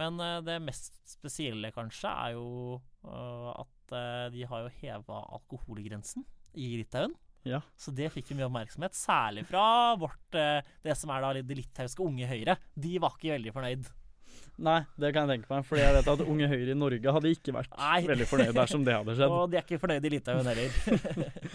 Men 0.00 0.20
eh, 0.24 0.38
det 0.46 0.60
mest 0.64 0.96
spesielle, 1.08 1.72
kanskje, 1.76 2.10
er 2.10 2.36
jo 2.38 2.78
eh, 3.04 3.50
at 3.52 3.96
eh, 3.96 4.28
de 4.34 4.46
har 4.48 4.64
jo 4.64 4.74
heva 4.80 5.24
alkoholgrensen 5.36 6.24
i 6.56 6.72
Litauen. 6.80 7.14
Ja. 7.46 7.62
Så 7.80 7.92
det 7.96 8.10
fikk 8.12 8.32
jo 8.32 8.36
mye 8.36 8.50
oppmerksomhet, 8.50 8.96
særlig 8.96 9.46
fra 9.48 9.94
vårt 9.96 10.36
det 10.36 10.96
som 10.98 11.08
er 11.14 11.24
da 11.24 11.30
det 11.38 11.56
litauiske 11.56 12.04
Unge 12.04 12.28
Høyre. 12.28 12.58
De 12.76 12.98
var 13.00 13.16
ikke 13.16 13.32
veldig 13.32 13.54
fornøyd. 13.54 13.88
Nei, 14.60 14.82
det 15.00 15.08
kan 15.16 15.24
jeg 15.24 15.38
tenke 15.38 15.48
meg, 15.54 15.64
fordi 15.64 15.80
jeg 15.80 15.94
vet 15.96 16.08
at 16.12 16.22
Unge 16.26 16.48
Høyre 16.50 16.74
i 16.74 16.76
Norge 16.76 17.14
hadde 17.16 17.30
ikke 17.32 17.54
vært 17.56 17.72
Nei. 17.78 18.00
veldig 18.10 18.26
fornøyd 18.28 18.52
dersom 18.58 18.84
det 18.84 18.96
hadde 18.98 19.14
skjedd. 19.16 19.32
Og 19.38 19.48
de 19.48 19.56
er 19.56 19.64
ikke 19.64 19.80
fornøyd 19.80 20.04
i 20.04 20.12
Litauen 20.12 20.50
heller. 20.50 20.76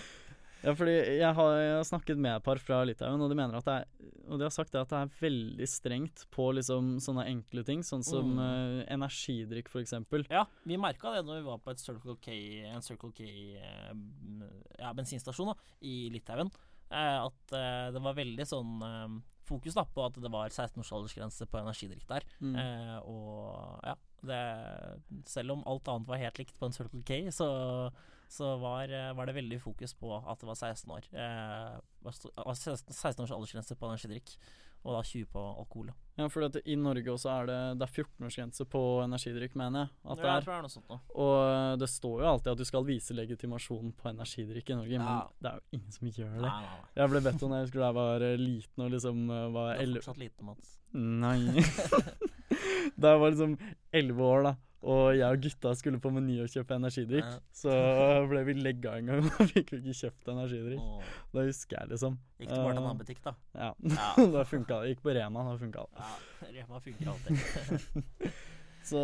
Ja, 0.65 0.73
fordi 0.73 0.95
jeg 1.19 1.31
har, 1.37 1.51
jeg 1.61 1.73
har 1.77 1.85
snakket 1.87 2.21
med 2.21 2.39
et 2.39 2.45
par 2.45 2.59
fra 2.61 2.79
Litauen, 2.87 3.21
og 3.21 3.29
de 3.29 3.37
mener 3.37 3.57
at 3.59 3.67
det 3.67 3.75
er 3.75 4.11
Og 4.25 4.39
de 4.41 4.47
har 4.47 4.53
sagt 4.53 4.73
at 4.73 4.89
det 4.89 4.97
er 4.97 5.11
veldig 5.19 5.67
strengt 5.69 6.23
på 6.33 6.47
liksom 6.57 6.95
sånne 7.03 7.27
enkle 7.29 7.61
ting, 7.67 7.83
sånn 7.85 8.03
som 8.05 8.33
Mm. 8.35 8.39
uh, 8.41 8.79
energidrikk 8.89 9.69
eksempel. 9.83 10.25
ja, 10.29 10.45
vi 10.65 10.77
merka 10.77 11.13
det 11.13 11.25
når 11.25 11.41
vi 11.41 11.45
var 11.45 11.59
på 11.59 11.71
et 11.71 11.79
Circle 11.79 12.17
K, 12.17 12.31
en 12.65 12.81
Circle 12.81 13.11
K 13.13 13.23
eh, 13.61 13.93
ja, 14.79 14.93
i 15.81 16.09
Litauen. 16.09 16.49
uh, 16.91 17.27
at 17.27 17.53
uh, 17.53 17.91
det 17.93 18.01
var 18.01 18.17
veldig 18.17 18.45
sånn 18.45 18.81
uh, 18.81 19.21
fokus 19.45 19.77
da, 19.77 19.85
på 19.85 20.05
at 20.05 20.17
det 20.21 20.31
var 20.31 20.49
16 20.49 20.81
års 20.81 20.91
aldersgrense 20.95 21.47
på 21.49 21.61
energidrikk 21.61 22.07
der. 22.09 22.25
Mm. 22.41 22.55
Eh, 22.61 22.97
og 23.05 23.85
ja, 23.85 23.95
det, 24.25 24.41
selv 25.29 25.55
om 25.55 25.65
alt 25.69 25.89
annet 25.91 26.09
var 26.09 26.21
helt 26.21 26.41
likt 26.41 26.57
på 26.59 26.69
en 26.69 26.75
Circle 26.75 27.03
K, 27.05 27.19
så, 27.35 27.49
så 28.29 28.55
var, 28.59 28.89
eh, 28.89 29.13
var 29.13 29.25
det 29.29 29.35
veldig 29.35 29.61
fokus 29.61 29.93
på 29.93 30.11
at 30.27 30.39
det 30.39 30.47
var 30.47 30.55
16 30.55 30.91
år. 30.91 31.09
Eh, 31.13 31.79
var 32.03 32.55
16 32.55 32.93
16 32.93 33.23
års 33.25 33.31
aldersgrense 33.31 33.75
på 33.77 33.87
energidrikk, 33.89 34.35
og 34.85 34.93
da 34.93 35.01
20 35.01 35.25
på 35.33 35.41
alkohol. 35.57 35.87
Ja, 36.17 36.27
for 36.29 36.45
at 36.45 36.55
i 36.61 36.75
Norge 36.77 37.09
også 37.09 37.29
er 37.41 37.47
det, 37.49 37.79
det 37.79 37.87
er 37.87 38.03
14-årsgrense 38.03 38.67
på 38.69 38.81
energidrikk, 39.03 39.55
mener 39.57 39.79
jeg. 39.87 39.89
At 40.05 40.17
det 40.17 40.25
Ja, 40.25 40.29
jeg 40.29 40.37
er. 40.37 40.45
tror 40.45 40.53
det 40.53 40.57
er 40.57 40.61
noe 40.67 40.75
sånt 40.75 40.89
nå. 40.93 40.99
Og 41.15 41.79
det 41.81 41.89
står 41.89 42.21
jo 42.21 42.27
alltid 42.29 42.51
at 42.51 42.57
du 42.57 42.65
skal 42.69 42.85
vise 42.85 43.17
legitimasjon 43.17 43.93
på 43.97 44.09
energidrikk 44.13 44.69
i 44.69 44.77
Norge, 44.77 44.91
Ja. 44.93 44.99
men 44.99 45.33
det 45.41 45.51
er 45.51 45.55
jo 45.55 45.79
ingen 45.79 45.91
som 45.91 46.07
gjør 46.07 46.35
det. 46.35 46.41
Nei, 46.41 46.61
nei. 46.61 46.79
Jeg 46.95 47.09
ble 47.09 47.21
bedt 47.25 47.43
om 47.43 47.49
det 47.51 47.57
jeg 47.57 47.65
husker 47.65 47.79
da 47.79 47.89
jeg 47.89 47.95
var 47.95 48.21
eh, 48.21 48.37
liten 48.37 48.85
og 48.85 48.91
liksom 48.91 49.27
var 49.53 49.75
11 49.75 49.85
Du 49.85 49.97
er 49.97 50.01
fortsatt 50.01 50.21
liten, 50.21 50.45
Mats. 50.45 50.77
Nei. 50.93 51.39
da 52.99 53.11
jeg 53.15 53.19
var 53.19 53.31
liksom 53.33 53.57
elleve 53.91 54.21
år, 54.29 54.43
da, 54.43 54.53
og 54.85 55.15
jeg 55.17 55.25
og 55.25 55.41
gutta 55.41 55.71
skulle 55.79 55.97
på 56.03 56.11
Meny 56.13 56.35
og 56.43 56.49
kjøpe 56.53 56.75
energidrikk, 56.77 57.25
Ja. 57.25 57.39
så 57.57 57.73
ble 58.29 58.43
vi 58.45 58.53
legga 58.59 58.93
en 58.99 59.09
gang 59.09 59.25
og 59.31 59.49
fikk 59.49 59.73
jo 59.73 59.79
ikke 59.81 59.95
kjøpt 60.01 60.29
energidrikk. 60.35 60.83
Åh, 60.85 61.09
Da 61.33 61.45
husker 61.47 61.79
jeg 61.79 61.89
liksom. 61.95 62.19
Gikk 62.39 62.51
du 62.51 62.55
bare 62.55 62.61
til 62.61 62.77
en 62.77 62.77
Eh, 62.77 62.85
annen 62.85 63.01
butikk, 63.01 63.21
da? 63.25 63.33
Ja. 63.57 63.71
Ja. 63.95 64.09
da 64.37 64.43
funka 64.45 64.79
det. 64.83 64.93
Gikk 64.93 65.01
på 65.07 65.15
Rema, 65.17 65.43
da 65.49 65.57
funka 65.63 65.85
det. 65.89 66.05
Ja, 66.05 66.51
Rema 66.59 66.79
funker 66.85 67.11
alltid. 67.15 68.31
Så 68.91 69.01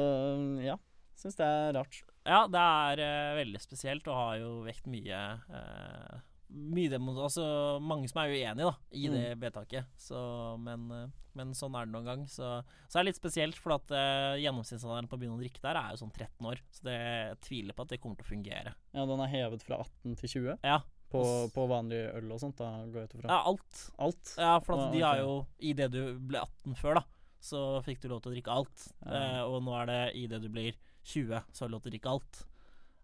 ja, 0.61 0.75
syns 1.17 1.37
det 1.39 1.45
er 1.47 1.73
rart. 1.79 2.01
ja, 2.29 2.43
det 2.53 2.61
er 2.61 3.01
uh, 3.01 3.37
veldig 3.41 3.61
spesielt 3.63 4.05
og 4.11 4.19
har 4.19 4.35
jo 4.43 4.51
vekt 4.67 4.85
mye, 4.93 5.21
eh, 5.49 6.19
mye 6.51 6.99
altså, 7.23 7.43
mange 7.81 8.09
som 8.11 8.21
er 8.21 8.33
uenige 8.33 8.67
da, 8.67 8.73
i 8.91 9.07
Mm. 9.07 9.13
det 9.15 9.39
vedtaket. 9.41 9.85
Så, 9.97 10.19
men, 10.59 10.87
eh, 10.91 11.09
men 11.33 11.53
sånn 11.55 11.75
er 11.79 11.85
det 11.85 11.93
noen 11.93 12.05
gang. 12.05 12.23
Så, 12.27 12.63
så 12.87 12.99
er 12.99 13.03
det 13.03 13.11
litt 13.11 13.19
spesielt, 13.21 13.55
for 13.55 13.75
at 13.77 13.91
uh, 13.91 14.35
gjennomsnittsalderen 14.41 15.07
på 15.07 15.15
å 15.15 15.21
begynne 15.21 15.37
å 15.37 15.41
drikke 15.41 15.63
der 15.63 15.79
er 15.79 15.93
jo 15.93 16.01
sånn 16.03 16.11
13 16.13 16.49
år. 16.51 16.61
Så 16.71 16.83
det, 16.87 16.97
jeg 16.97 17.39
tviler 17.47 17.77
på 17.77 17.85
at 17.85 17.93
det 17.93 18.01
kommer 18.03 18.19
til 18.19 18.27
å 18.27 18.31
fungere. 18.33 18.73
Ja, 18.93 19.05
den 19.05 19.23
er 19.23 19.31
hevet 19.31 19.63
fra 19.63 19.79
18 19.85 20.17
til 20.19 20.33
20 20.35 20.57
Ja, 20.67 20.81
på, 21.11 21.23
på 21.55 21.67
vanlig 21.71 22.03
øl 22.15 22.29
og 22.35 22.43
sånt. 22.43 22.59
Da 22.59 22.83
går 22.87 23.01
jeg 23.05 23.09
ut 23.11 23.17
ifra. 23.19 23.31
ja 23.31 23.39
alt. 23.53 23.81
Alt. 23.99 24.35
Ja, 24.37 24.53
for 24.59 24.77
at 24.79 24.93
de 24.95 25.01
har 25.03 25.23
jo 25.23 25.33
Idet 25.59 25.91
du 25.95 26.01
ble 26.19 26.43
18 26.43 26.75
før, 26.79 26.99
da, 27.01 27.05
så 27.41 27.65
fikk 27.87 28.03
du 28.03 28.09
lov 28.11 28.21
til 28.23 28.31
å 28.31 28.35
drikke 28.35 28.59
alt. 28.59 28.87
Ja. 29.05 29.41
Uh, 29.41 29.41
og 29.55 29.63
nå 29.65 29.75
er 29.81 29.91
det 29.91 30.01
idet 30.25 30.41
du 30.43 30.49
blir 30.51 30.75
20, 31.03 31.47
så 31.51 31.63
har 31.63 31.71
du 31.71 31.73
lov 31.77 31.81
til 31.85 31.91
å 31.91 31.95
drikke 31.95 32.11
alt. 32.11 32.45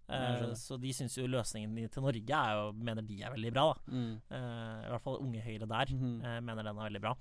Eh, 0.09 0.53
så 0.55 0.77
de 0.79 0.93
syns 0.95 1.17
jo 1.17 1.25
løsningen 1.27 1.89
til 1.91 2.01
Norge 2.05 2.37
er 2.37 2.53
jo, 2.55 2.71
mener 2.79 3.03
de 3.03 3.17
er 3.21 3.33
veldig 3.33 3.51
bra, 3.51 3.65
da. 3.73 3.91
Mm. 3.91 4.13
Uh, 4.31 4.85
I 4.85 4.91
hvert 4.93 5.03
fall 5.03 5.17
Unge 5.19 5.41
Høyre 5.43 5.67
der 5.67 5.91
Mhm. 5.95 6.13
uh, 6.23 6.39
mener 6.41 6.63
den 6.63 6.77
er 6.77 6.87
veldig 6.89 7.01
bra. 7.03 7.11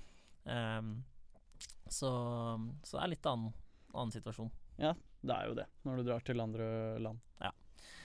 Um, 0.47 0.93
så, 1.91 2.11
så 2.87 2.97
det 2.99 3.03
er 3.03 3.13
litt 3.17 3.27
annen, 3.27 3.53
annen 3.95 4.13
situasjon. 4.15 4.51
Ja, 4.79 4.93
Det 5.23 5.35
er 5.35 5.49
jo 5.49 5.55
det, 5.59 5.67
når 5.85 5.97
du 5.97 6.03
drar 6.07 6.21
til 6.23 6.41
andre 6.41 6.67
land. 7.03 7.19
Ja. 7.41 7.51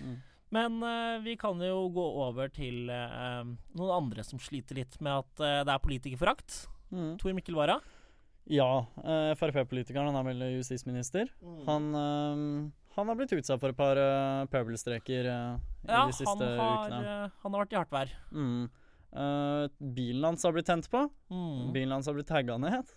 Mm. 0.02 0.18
Men 0.52 1.24
vi 1.24 1.36
kan 1.40 1.60
jo 1.64 1.86
gå 1.94 2.04
over 2.26 2.50
til 2.52 2.90
noen 2.90 3.92
andre 3.96 4.24
som 4.24 4.40
sliter 4.40 4.76
litt 4.76 4.98
med 5.00 5.14
at 5.22 5.66
det 5.68 5.72
er 5.72 5.80
politikerforakt. 5.80 6.66
Mm. 6.92 7.14
Tor 7.22 7.32
Mikkel 7.38 7.56
Wara. 7.56 7.78
Ja, 8.52 8.82
Frp-politikeren, 9.38 10.10
han 10.12 10.18
er 10.20 10.26
vel 10.28 10.42
justisminister. 10.58 11.30
Han, 11.70 11.86
eh, 11.96 12.72
han 12.96 13.08
har 13.08 13.16
blitt 13.20 13.34
utsatt 13.38 13.60
for 13.62 13.70
et 13.74 13.78
par 13.78 13.98
uh, 13.98 14.46
pøbelstreker 14.52 15.28
uh, 15.32 15.60
i 15.86 15.92
ja, 15.92 16.06
de 16.08 16.16
siste 16.16 16.28
han 16.30 16.42
har, 16.60 16.88
ukene. 16.88 17.02
Uh, 17.02 17.38
han 17.44 17.54
har 17.56 17.64
vært 17.66 17.74
i 17.76 17.80
hardt 17.80 17.92
vær. 17.96 18.16
Mm. 18.32 18.64
Uh, 19.12 19.68
bilen 19.96 20.24
hans 20.28 20.44
har 20.48 20.56
blitt 20.56 20.68
tent 20.68 20.90
på. 20.92 21.06
Mm. 21.32 21.72
Bilen 21.76 21.96
hans 21.98 22.08
har 22.12 22.18
blitt 22.18 22.30
tagga 22.32 22.58
ned. 22.62 22.92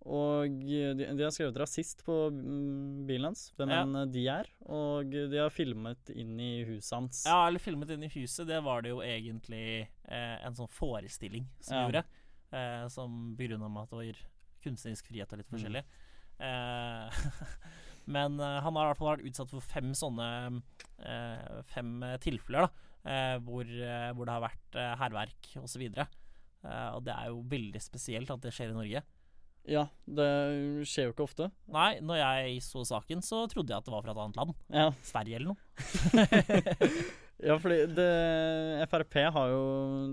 Og 0.00 0.54
de, 0.64 0.78
de 0.96 1.24
har 1.26 1.32
skrevet 1.34 1.58
rasist 1.60 2.00
på 2.06 2.14
mm, 2.32 3.02
bilen 3.08 3.26
hans, 3.28 3.42
hvem 3.58 3.68
Ja. 3.74 3.82
enn 3.84 4.12
de 4.14 4.22
er. 4.32 4.46
Og 4.64 5.12
de 5.12 5.36
har 5.42 5.52
filmet 5.52 6.08
inn 6.14 6.38
i 6.40 6.52
huset 6.70 6.94
hans. 6.96 7.24
Ja, 7.28 7.42
eller 7.50 7.60
filmet 7.60 7.92
inn 7.92 8.06
i 8.06 8.12
huset. 8.14 8.46
Det 8.48 8.62
var 8.64 8.80
det 8.86 8.94
jo 8.94 9.02
egentlig 9.04 9.90
en 10.08 10.56
sånn 10.56 10.72
forestilling 10.72 11.44
som 11.60 11.76
Ja. 11.76 11.82
gjorde. 11.84 12.04
Eh, 12.50 12.86
som 12.88 13.36
begrunna 13.36 13.68
med 13.70 13.82
at 13.84 13.90
det 13.92 13.98
var 14.00 14.22
kunstnerisk 14.64 15.06
frihet 15.12 15.32
og 15.32 15.38
litt 15.38 15.50
Mm. 15.52 15.58
forskjellig. 15.58 15.84
Eh, 16.40 16.79
men 18.10 18.40
eh, 18.42 18.58
han 18.64 18.76
har 18.76 18.88
i 18.88 18.90
hvert 18.90 19.00
fall 19.00 19.12
vært 19.14 19.28
utsatt 19.30 19.52
for 19.52 19.64
fem 19.64 19.92
sånne 19.96 20.28
eh, 21.04 21.60
Fem 21.70 21.94
eh, 22.06 22.18
tilfeller, 22.22 22.66
da. 22.66 22.88
Eh, 23.00 23.36
hvor, 23.46 23.64
eh, 23.64 24.10
hvor 24.16 24.28
det 24.28 24.34
har 24.34 24.44
vært 24.44 24.76
eh, 24.76 24.90
hærverk 25.00 25.54
osv. 25.62 25.86
Uh, 26.60 26.90
og 26.98 27.06
det 27.06 27.14
er 27.14 27.30
jo 27.30 27.38
veldig 27.48 27.80
spesielt 27.80 28.28
at 28.28 28.42
det 28.44 28.52
skjer 28.52 28.74
i 28.74 28.76
Norge. 28.76 29.00
Ja, 29.70 29.86
det 30.04 30.28
skjer 30.88 31.08
jo 31.08 31.14
ikke 31.14 31.24
ofte. 31.24 31.48
Nei, 31.72 31.94
når 32.04 32.20
jeg 32.20 32.60
så 32.64 32.84
saken, 32.84 33.24
så 33.24 33.46
trodde 33.48 33.72
jeg 33.72 33.80
at 33.80 33.88
det 33.88 33.94
var 33.94 34.04
fra 34.04 34.12
et 34.12 34.20
annet 34.26 34.40
land. 34.40 34.52
Ja, 34.68 34.90
Sverige 35.04 35.40
eller 35.40 35.54
noe. 35.54 37.16
ja 37.44 37.56
fordi 37.60 37.78
det, 37.96 38.06
Frp 38.90 39.16
har 39.34 39.52
jo 39.52 39.62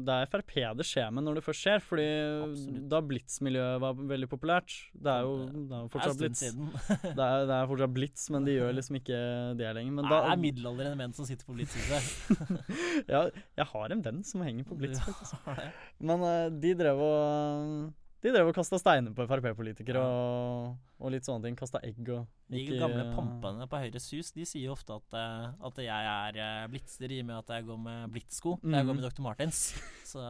Det 0.06 0.16
er 0.16 0.30
Frp 0.32 0.54
det 0.78 0.86
skjer 0.88 1.12
med 1.14 1.26
når 1.26 1.40
det 1.40 1.44
først 1.46 1.66
skjer. 1.66 1.84
Fordi 1.84 2.08
Absolutt. 2.46 2.86
da 2.94 3.02
Blitz-miljøet 3.10 3.82
var 3.84 4.00
veldig 4.14 4.30
populært 4.32 4.76
Det 4.94 5.12
er 5.12 5.28
jo, 5.28 5.36
det 5.54 5.76
er 5.78 5.86
jo 5.86 5.92
fortsatt 5.94 6.22
Blitz. 6.22 6.44
Det 7.18 7.28
er, 7.28 7.46
det 7.50 7.56
er 7.58 7.70
fortsatt 7.70 7.94
Blitz, 7.94 8.28
men 8.34 8.48
de 8.48 8.58
gjør 8.58 8.76
liksom 8.78 9.00
ikke 9.02 9.20
det 9.60 9.76
lenger. 9.78 9.94
Men 10.00 10.10
da, 10.10 10.24
det 10.24 10.34
er 10.34 10.42
middelaldrende 10.42 11.00
menn 11.00 11.16
som 11.18 11.28
sitter 11.28 11.48
på 11.48 11.56
Blitzhuset. 11.58 12.34
ja, 13.14 13.28
jeg 13.60 13.70
har 13.74 13.96
en 13.96 14.04
venn 14.06 14.24
som 14.28 14.44
henger 14.46 14.68
på 14.68 14.78
Blitz, 14.80 15.02
faktisk. 15.04 15.38
Men 16.00 16.26
eh, 16.28 16.50
de 16.64 16.76
drev 16.80 17.02
og 17.04 17.88
De 18.24 18.32
drev 18.34 18.48
og 18.50 18.56
kasta 18.58 18.80
steiner 18.82 19.14
på 19.14 19.28
Frp-politikere 19.30 20.02
og, 20.02 20.72
og 20.98 21.12
litt 21.14 21.28
sånne 21.28 21.46
ting. 21.46 21.58
Kasta 21.60 21.78
egg 21.86 22.00
og 22.10 22.26
De 22.50 22.64
gamle 22.80 23.04
pampene 23.14 23.68
på 23.70 23.78
Høyres 23.84 24.08
Hus 24.16 24.32
De 24.34 24.46
sier 24.50 24.66
jo 24.66 24.74
ofte 24.74 24.96
at, 24.98 25.14
eh, 25.20 25.52
at 25.70 25.82
jeg 25.86 26.10
er 26.14 26.40
eh, 26.42 26.64
blitzer 26.74 27.14
i 27.14 27.20
og 27.22 27.28
med 27.30 27.38
at 27.44 27.54
jeg 27.60 27.68
går 27.70 27.78
med 27.84 28.10
blitzsko. 28.16 28.56
Mm. 28.64 28.74
Jeg 28.74 28.88
går 28.90 28.94
Mhm. 28.94 29.02
med 29.02 29.06
Dr. 29.12 29.22
Martens. 29.28 29.60
Så, 30.12 30.24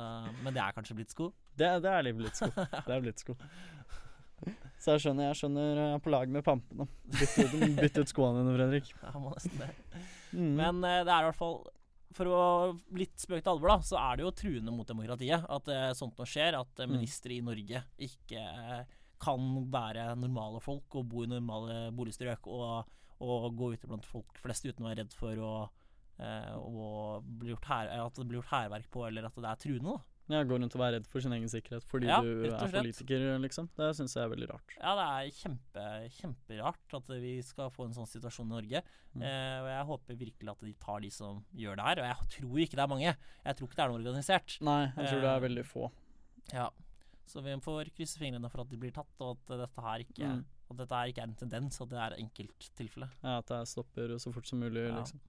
men 0.43 0.53
det 0.53 0.61
er 0.65 0.75
kanskje 0.75 0.97
blitzsko? 0.99 1.29
Det, 1.57 1.71
det 1.85 1.93
er 1.95 2.03
litt 2.09 2.19
blitzsko. 2.19 2.51
Det 2.57 2.97
er 2.97 3.05
blitzsko. 3.07 3.37
Så 4.83 4.93
jeg 4.93 5.01
skjønner, 5.07 5.31
jeg 5.31 5.39
skjønner 5.39 5.71
jeg 5.79 5.93
er 5.95 6.01
på 6.05 6.11
lag 6.13 6.29
med 6.29 6.43
pampene. 6.45 6.85
Bytt 7.09 7.97
ut, 7.97 8.11
skoene 8.11 8.43
dine, 8.43 8.53
Fredrik. 8.59 8.91
Jeg 9.01 9.21
må 9.23 9.31
nesten 9.33 9.63
det. 9.63 9.71
Mm. 10.35 10.51
Men 10.59 10.83
eh, 10.85 10.99
det 11.07 11.13
er 11.15 11.23
i 11.23 11.29
hvert 11.31 11.39
fall 11.39 11.57
For 12.15 12.29
å 12.31 12.41
litt 12.95 13.19
spøk 13.19 13.43
til 13.43 13.51
alvor, 13.51 13.73
da, 13.73 13.79
så 13.83 13.97
er 13.99 14.15
det 14.17 14.23
jo 14.23 14.31
truende 14.31 14.71
mot 14.71 14.87
demokratiet 14.87 15.43
at 15.51 15.67
eh, 15.73 15.89
sånt 15.97 16.15
noe 16.17 16.25
skjer. 16.29 16.55
At 16.59 16.79
eh, 16.79 16.87
Mm. 16.87 16.93
ministre 16.95 17.33
i 17.35 17.41
Norge 17.43 17.83
ikke 17.99 18.39
eh, 18.39 18.85
kan 19.19 19.47
være 19.73 20.15
normale 20.15 20.61
folk 20.63 20.95
og 20.95 21.07
bo 21.09 21.23
i 21.25 21.27
normale 21.27 21.91
boligstrøk 21.91 22.47
og, 22.47 22.85
og 23.19 23.47
gå 23.57 23.73
ute 23.73 23.87
blant 23.89 24.05
folk 24.05 24.37
flest 24.39 24.65
uten 24.65 24.85
å 24.85 24.89
være 24.89 25.01
redd 25.03 25.13
for 25.17 25.35
å, 25.41 25.53
eh, 26.21 26.53
å 26.55 27.19
bli 27.25 27.49
gjort 27.51 27.65
her, 27.65 27.89
at 28.05 28.13
det 28.15 28.27
blir 28.29 28.39
gjort 28.41 28.53
hærverk 28.53 28.89
på, 28.93 29.07
eller 29.07 29.25
at 29.25 29.35
det 29.35 29.49
er 29.51 29.61
truende. 29.65 29.97
da. 29.97 30.03
Jeg 30.27 30.47
går 30.49 30.59
rundt 30.59 30.75
og 30.75 30.81
være 30.81 30.93
redd 30.97 31.05
for 31.07 31.23
sin 31.23 31.31
egen 31.31 31.47
sikkerhet 31.47 31.85
fordi 31.87 32.07
Ja, 32.09 32.17
du 32.21 32.43
er 32.49 32.71
politiker, 32.73 33.21
liksom. 33.39 33.69
Det 33.77 33.93
syns 33.95 34.13
jeg 34.17 34.25
er 34.25 34.31
veldig 34.33 34.49
rart. 34.49 34.73
Ja, 34.75 34.91
det 34.99 35.05
er 35.07 35.29
kjempe, 35.37 35.85
kjemperart 36.17 36.95
at 36.99 37.07
vi 37.23 37.35
skal 37.47 37.69
få 37.71 37.85
en 37.87 37.93
sånn 37.95 38.09
situasjon 38.11 38.49
i 38.49 38.55
Norge. 38.57 38.81
Mm. 39.15 39.21
Eh, 39.23 39.59
og 39.61 39.69
jeg 39.71 39.85
håper 39.91 40.19
virkelig 40.19 40.51
at 40.51 40.65
de 40.67 40.73
tar 40.83 40.99
de 41.05 41.09
som 41.15 41.39
gjør 41.55 41.79
det 41.79 41.85
her. 41.87 42.01
Og 42.03 42.09
jeg 42.09 42.27
tror 42.35 42.59
ikke 42.65 42.75
det 42.75 42.83
er 42.83 42.91
mange. 42.91 43.13
Jeg 43.45 43.55
tror 43.55 43.67
ikke 43.71 43.79
det 43.79 43.85
er 43.85 43.93
noe 43.93 44.01
organisert. 44.03 44.57
Nei, 44.67 44.81
jeg 44.97 45.07
tror 45.13 45.21
det 45.23 45.31
er 45.31 45.37
Eh, 45.37 45.45
veldig 45.47 45.65
få. 45.65 45.91
Ja. 46.53 46.67
Så 47.27 47.41
vi 47.43 47.55
får 47.63 47.89
krysse 47.95 48.19
fingrene 48.19 48.49
for 48.51 48.61
at 48.61 48.69
de 48.69 48.77
blir 48.79 48.91
tatt, 48.95 49.15
og 49.19 49.37
at 49.37 49.57
dette 49.63 49.81
her 49.83 49.99
ikke, 50.03 50.27
Mm. 50.27 50.43
at 50.71 50.77
dette 50.77 50.95
her 50.95 51.07
ikke 51.07 51.23
er 51.23 51.27
en 51.31 51.35
tendens, 51.35 51.79
at 51.81 51.89
det 51.89 51.97
er 51.99 52.19
enkelttilfelle. 52.19 53.09
Ja, 53.23 53.37
at 53.39 53.45
det 53.47 53.67
stopper 53.67 54.15
så 54.19 54.31
fort 54.33 54.45
som 54.47 54.59
mulig, 54.59 54.87
Ja. 54.91 54.99
liksom. 54.99 55.19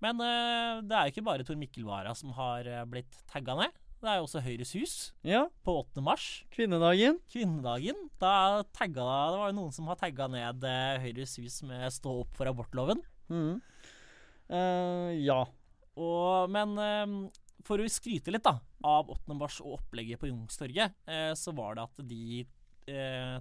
Men 0.00 0.20
eh, 0.20 0.80
det 0.80 0.92
er 0.96 1.04
jo 1.08 1.12
ikke 1.12 1.24
bare 1.24 1.44
Tor 1.44 1.56
Mikkel 1.56 1.84
Wara 1.84 2.14
som 2.14 2.30
har 2.32 2.60
eh, 2.66 2.84
blitt 2.84 3.12
tagga 3.28 3.54
ned. 3.56 3.72
Det 4.00 4.08
er 4.08 4.16
jo 4.16 4.24
også 4.24 4.40
Høyres 4.40 4.70
Hus 4.78 4.92
Ja, 5.28 5.42
på 5.60 5.74
8. 5.82 6.00
mars, 6.00 6.26
kvinnedagen. 6.54 7.18
kvinnedagen. 7.28 7.98
Da 8.20 8.62
tagga, 8.72 9.04
det 9.04 9.40
var 9.42 9.50
jo 9.50 9.56
noen 9.58 9.74
som 9.76 9.90
har 9.92 9.98
tagga 10.00 10.24
ned 10.32 10.64
eh, 10.64 11.02
Høyres 11.02 11.36
Hus 11.36 11.58
med 11.68 11.84
'stå 11.92 12.14
opp 12.22 12.32
for 12.38 12.48
abortloven'. 12.48 13.02
Mm. 13.28 13.60
Uh, 14.48 15.12
ja. 15.20 15.44
Og, 16.00 16.48
men 16.48 16.72
uh, 16.80 17.28
for 17.66 17.76
å 17.76 17.90
skryte 17.92 18.32
litt 18.32 18.46
da 18.46 18.56
av 18.80 19.12
8. 19.12 19.36
mars 19.36 19.60
og 19.60 19.76
opplegget 19.76 20.22
på 20.22 20.30
Youngstorget, 20.30 20.96
uh, 21.04 21.36
så 21.36 21.52
var 21.52 21.76
det 21.76 21.84
at 21.84 22.02
de 22.08 22.48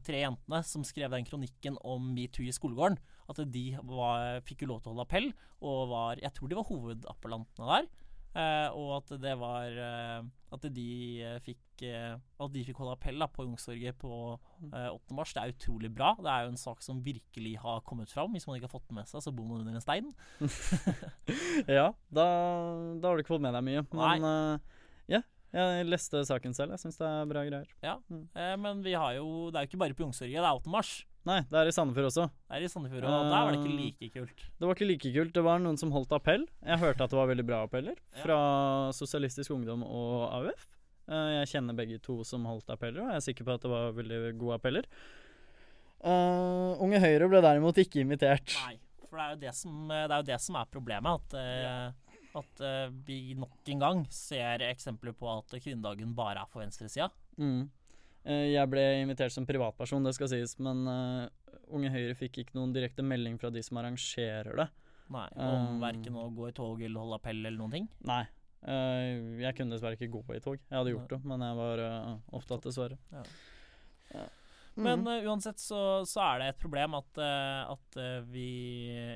tre 0.06 0.20
jentene 0.20 0.60
som 0.68 0.84
skrev 0.86 1.10
den 1.10 1.26
kronikken 1.26 1.80
om 1.88 2.12
metoo 2.14 2.44
i 2.46 2.52
skolegården, 2.54 3.00
at 3.32 3.40
de 3.50 3.64
var, 3.88 4.44
fikk 4.46 4.62
jo 4.62 4.68
lov 4.70 4.84
til 4.84 4.92
å 4.92 4.94
holde 4.94 5.06
appell, 5.08 5.30
og 5.66 5.80
var 5.90 6.22
Jeg 6.22 6.36
tror 6.36 6.52
de 6.52 6.58
var 6.60 6.68
hovedappellantene 6.68 7.70
der. 7.72 7.88
Eh, 8.40 8.78
og 8.78 8.92
at 9.00 9.14
det 9.22 9.34
var 9.40 9.76
eh, 9.84 10.28
At 10.56 10.68
de 10.76 10.88
eh, 11.26 11.40
fikk 11.44 11.84
At 11.84 12.54
de 12.54 12.64
fikk 12.68 12.80
holde 12.82 12.96
appell 12.98 13.20
da, 13.22 13.28
på 13.32 13.46
Youngstorget 13.46 14.00
på 14.00 14.14
eh, 14.70 14.90
8. 14.90 15.16
mars. 15.18 15.36
Det 15.36 15.44
er 15.44 15.54
utrolig 15.54 15.92
bra. 15.96 16.14
Det 16.20 16.32
er 16.32 16.48
jo 16.48 16.54
en 16.54 16.60
sak 16.60 16.84
som 16.86 17.04
virkelig 17.06 17.54
har 17.64 17.84
kommet 17.88 18.12
fram. 18.12 18.34
Hvis 18.36 18.48
man 18.48 18.60
ikke 18.60 18.68
har 18.68 18.76
fått 18.76 18.90
det 18.90 18.98
med 19.00 19.12
seg, 19.12 19.24
så 19.24 19.36
bor 19.36 19.48
man 19.48 19.64
under 19.64 19.78
en 19.78 19.86
stein. 19.86 20.12
ja, 21.80 21.92
da, 22.12 22.26
da 23.00 23.08
har 23.08 23.16
du 23.16 23.24
ikke 23.24 23.36
fått 23.36 23.46
med 23.48 23.56
deg 23.56 23.66
mye. 23.70 23.86
Men 23.96 24.60
ja, 25.10 25.24
jeg 25.50 25.88
leste 25.90 26.22
saken 26.30 26.54
selv. 26.54 26.76
Jeg 26.76 26.84
syns 26.84 27.00
det 27.00 27.08
er 27.10 27.30
bra 27.30 27.42
greier. 27.48 27.70
Eh, 28.38 28.56
men 28.62 28.84
vi 28.86 28.94
har 28.94 29.16
jo 29.18 29.50
Det 29.50 29.58
er 29.58 29.66
jo 29.66 29.72
ikke 29.72 29.82
bare 29.82 29.98
på 29.98 30.06
Youngstorget, 30.06 30.38
det 30.38 30.46
er 30.46 30.60
8. 30.62 30.70
mars. 30.70 30.92
Nei, 31.28 31.42
det 31.52 31.58
er 31.60 31.68
i 31.68 31.74
Sandefjord 31.76 32.08
også. 32.08 32.26
Det 32.48 32.58
er 32.58 32.64
i 32.64 32.70
Sandefjord, 32.72 33.04
og 33.04 33.28
der 33.28 33.44
var 33.46 33.52
det 33.52 33.60
ikke 33.60 33.76
like 33.76 34.10
kult. 34.14 34.44
Det 34.56 34.68
var 34.70 34.78
ikke 34.78 34.88
like 34.88 35.12
kult. 35.18 35.34
Det 35.36 35.44
var 35.46 35.60
noen 35.62 35.78
som 35.78 35.92
holdt 35.94 36.14
appell. 36.16 36.46
Jeg 36.64 36.80
hørte 36.80 37.04
at 37.06 37.12
det 37.12 37.20
var 37.20 37.30
veldig 37.30 37.46
bra 37.46 37.64
appeller 37.68 38.00
fra 38.24 38.38
Sosialistisk 38.96 39.52
Ungdom 39.54 39.84
og 39.84 40.30
AUF. 40.40 40.68
Eh, 41.10 41.32
Jeg 41.42 41.50
kjenner 41.54 41.78
begge 41.78 42.00
to 42.06 42.22
som 42.28 42.46
holdt 42.48 42.70
appeller, 42.72 43.04
og 43.04 43.12
jeg 43.12 43.20
er 43.20 43.26
sikker 43.28 43.48
på 43.48 43.58
at 43.58 43.66
det 43.66 43.72
var 43.72 43.96
veldig 43.98 44.20
gode 44.40 44.60
appeller. 44.60 44.88
Uh, 46.00 46.80
Unge 46.80 47.02
Høyre 47.04 47.28
ble 47.28 47.42
derimot 47.44 47.80
ikke 47.82 48.00
invitert. 48.06 48.54
Nei, 48.64 48.78
for 49.10 49.20
det 49.20 49.26
er 49.26 49.34
jo 49.34 49.42
det 49.42 49.56
som, 49.58 49.80
det 49.92 50.06
er, 50.06 50.28
det 50.30 50.38
som 50.40 50.56
er 50.56 50.70
problemet. 50.72 51.20
At, 51.20 51.36
uh, 51.36 52.38
at 52.40 52.64
uh, 52.64 52.94
vi 53.06 53.36
nok 53.36 53.74
en 53.74 53.84
gang 53.84 54.06
ser 54.14 54.64
eksempler 54.70 55.18
på 55.18 55.28
at 55.34 55.58
kvinnedagen 55.60 56.16
bare 56.16 56.46
er 56.46 56.52
for 56.54 56.64
venstresida. 56.64 57.10
Mm. 57.42 57.68
Eh, 58.26 58.52
Jeg 58.54 58.70
ble 58.70 58.84
invitert 59.04 59.32
som 59.32 59.46
privatperson, 59.46 60.04
det 60.04 60.14
skal 60.16 60.28
sies, 60.32 60.58
men 60.60 60.86
eh, 60.88 61.30
Unge 61.72 61.90
Høyre 61.94 62.16
fikk 62.18 62.40
ikke 62.44 62.56
noen 62.58 62.74
direkte 62.74 63.04
melding 63.06 63.38
fra 63.40 63.50
de 63.54 63.62
som 63.64 63.78
arrangerer 63.78 64.56
det. 64.58 64.68
Nei, 65.10 65.28
Om 65.36 65.68
Um. 65.76 65.80
verken 65.82 66.16
å 66.22 66.28
gå 66.36 66.50
i 66.50 66.52
tog 66.54 66.82
eller 66.82 67.00
holde 67.00 67.16
appell 67.18 67.40
eller 67.46 67.58
noen 67.58 67.72
ting. 67.72 67.88
Nei. 68.06 68.24
eh, 68.68 69.40
Jeg 69.42 69.56
kunne 69.58 69.72
dessverre 69.74 69.98
ikke 69.98 70.12
gå 70.12 70.36
i 70.36 70.40
tog. 70.40 70.60
Jeg 70.70 70.78
hadde 70.78 70.92
gjort 70.94 71.10
det, 71.10 71.22
men 71.26 71.40
jeg 71.42 71.56
var 71.58 71.80
eh, 71.80 72.18
opptatt, 72.38 72.62
dessverre. 72.68 72.98
Ja. 73.12 73.24
Ja. 74.14 74.26
Men 74.76 75.08
eh, 75.08 75.26
uansett 75.28 75.60
så, 75.60 76.04
så 76.06 76.22
er 76.24 76.40
det 76.40 76.48
et 76.54 76.60
problem 76.62 76.94
at, 76.96 77.18
uh, 77.18 77.74
at 77.74 77.98
uh, 78.00 78.22
vi 78.32 78.46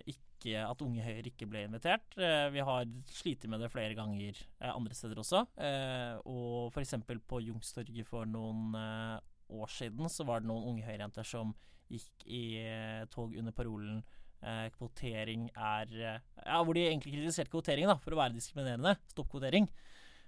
ikke 0.05 0.21
ikke, 0.43 0.63
at 0.67 0.81
Unge 0.83 1.03
Høyre 1.03 1.29
ikke 1.31 1.47
ble 1.49 1.63
invitert. 1.67 2.15
Eh, 2.19 2.47
vi 2.53 2.63
har 2.65 2.87
slitt 3.11 3.45
med 3.49 3.63
det 3.63 3.71
flere 3.71 3.95
ganger 3.97 4.35
eh, 4.35 4.71
andre 4.71 4.95
steder 4.97 5.21
også. 5.21 5.45
Eh, 5.55 6.17
og 6.29 6.73
f.eks. 6.73 6.95
på 7.27 7.39
Jungstorget 7.47 8.07
for 8.07 8.27
noen 8.29 8.75
år 9.53 9.71
siden 9.71 10.11
så 10.11 10.25
var 10.27 10.43
det 10.43 10.51
noen 10.51 10.73
Unge 10.73 10.85
Høyre-jenter 10.85 11.27
som 11.27 11.53
gikk 11.91 12.25
i 12.25 12.43
tog 13.13 13.35
under 13.37 13.53
parolen 13.53 14.01
kvotering 14.75 15.45
er 15.55 15.91
Ja, 15.95 16.57
hvor 16.59 16.75
de 16.75 16.81
egentlig 16.83 17.13
kritiserte 17.13 17.51
kvotering 17.51 17.87
da, 17.87 17.95
for 18.01 18.11
å 18.11 18.19
være 18.19 18.35
diskriminerende. 18.35 18.97
Stopp 19.13 19.29
kvotering. 19.31 19.69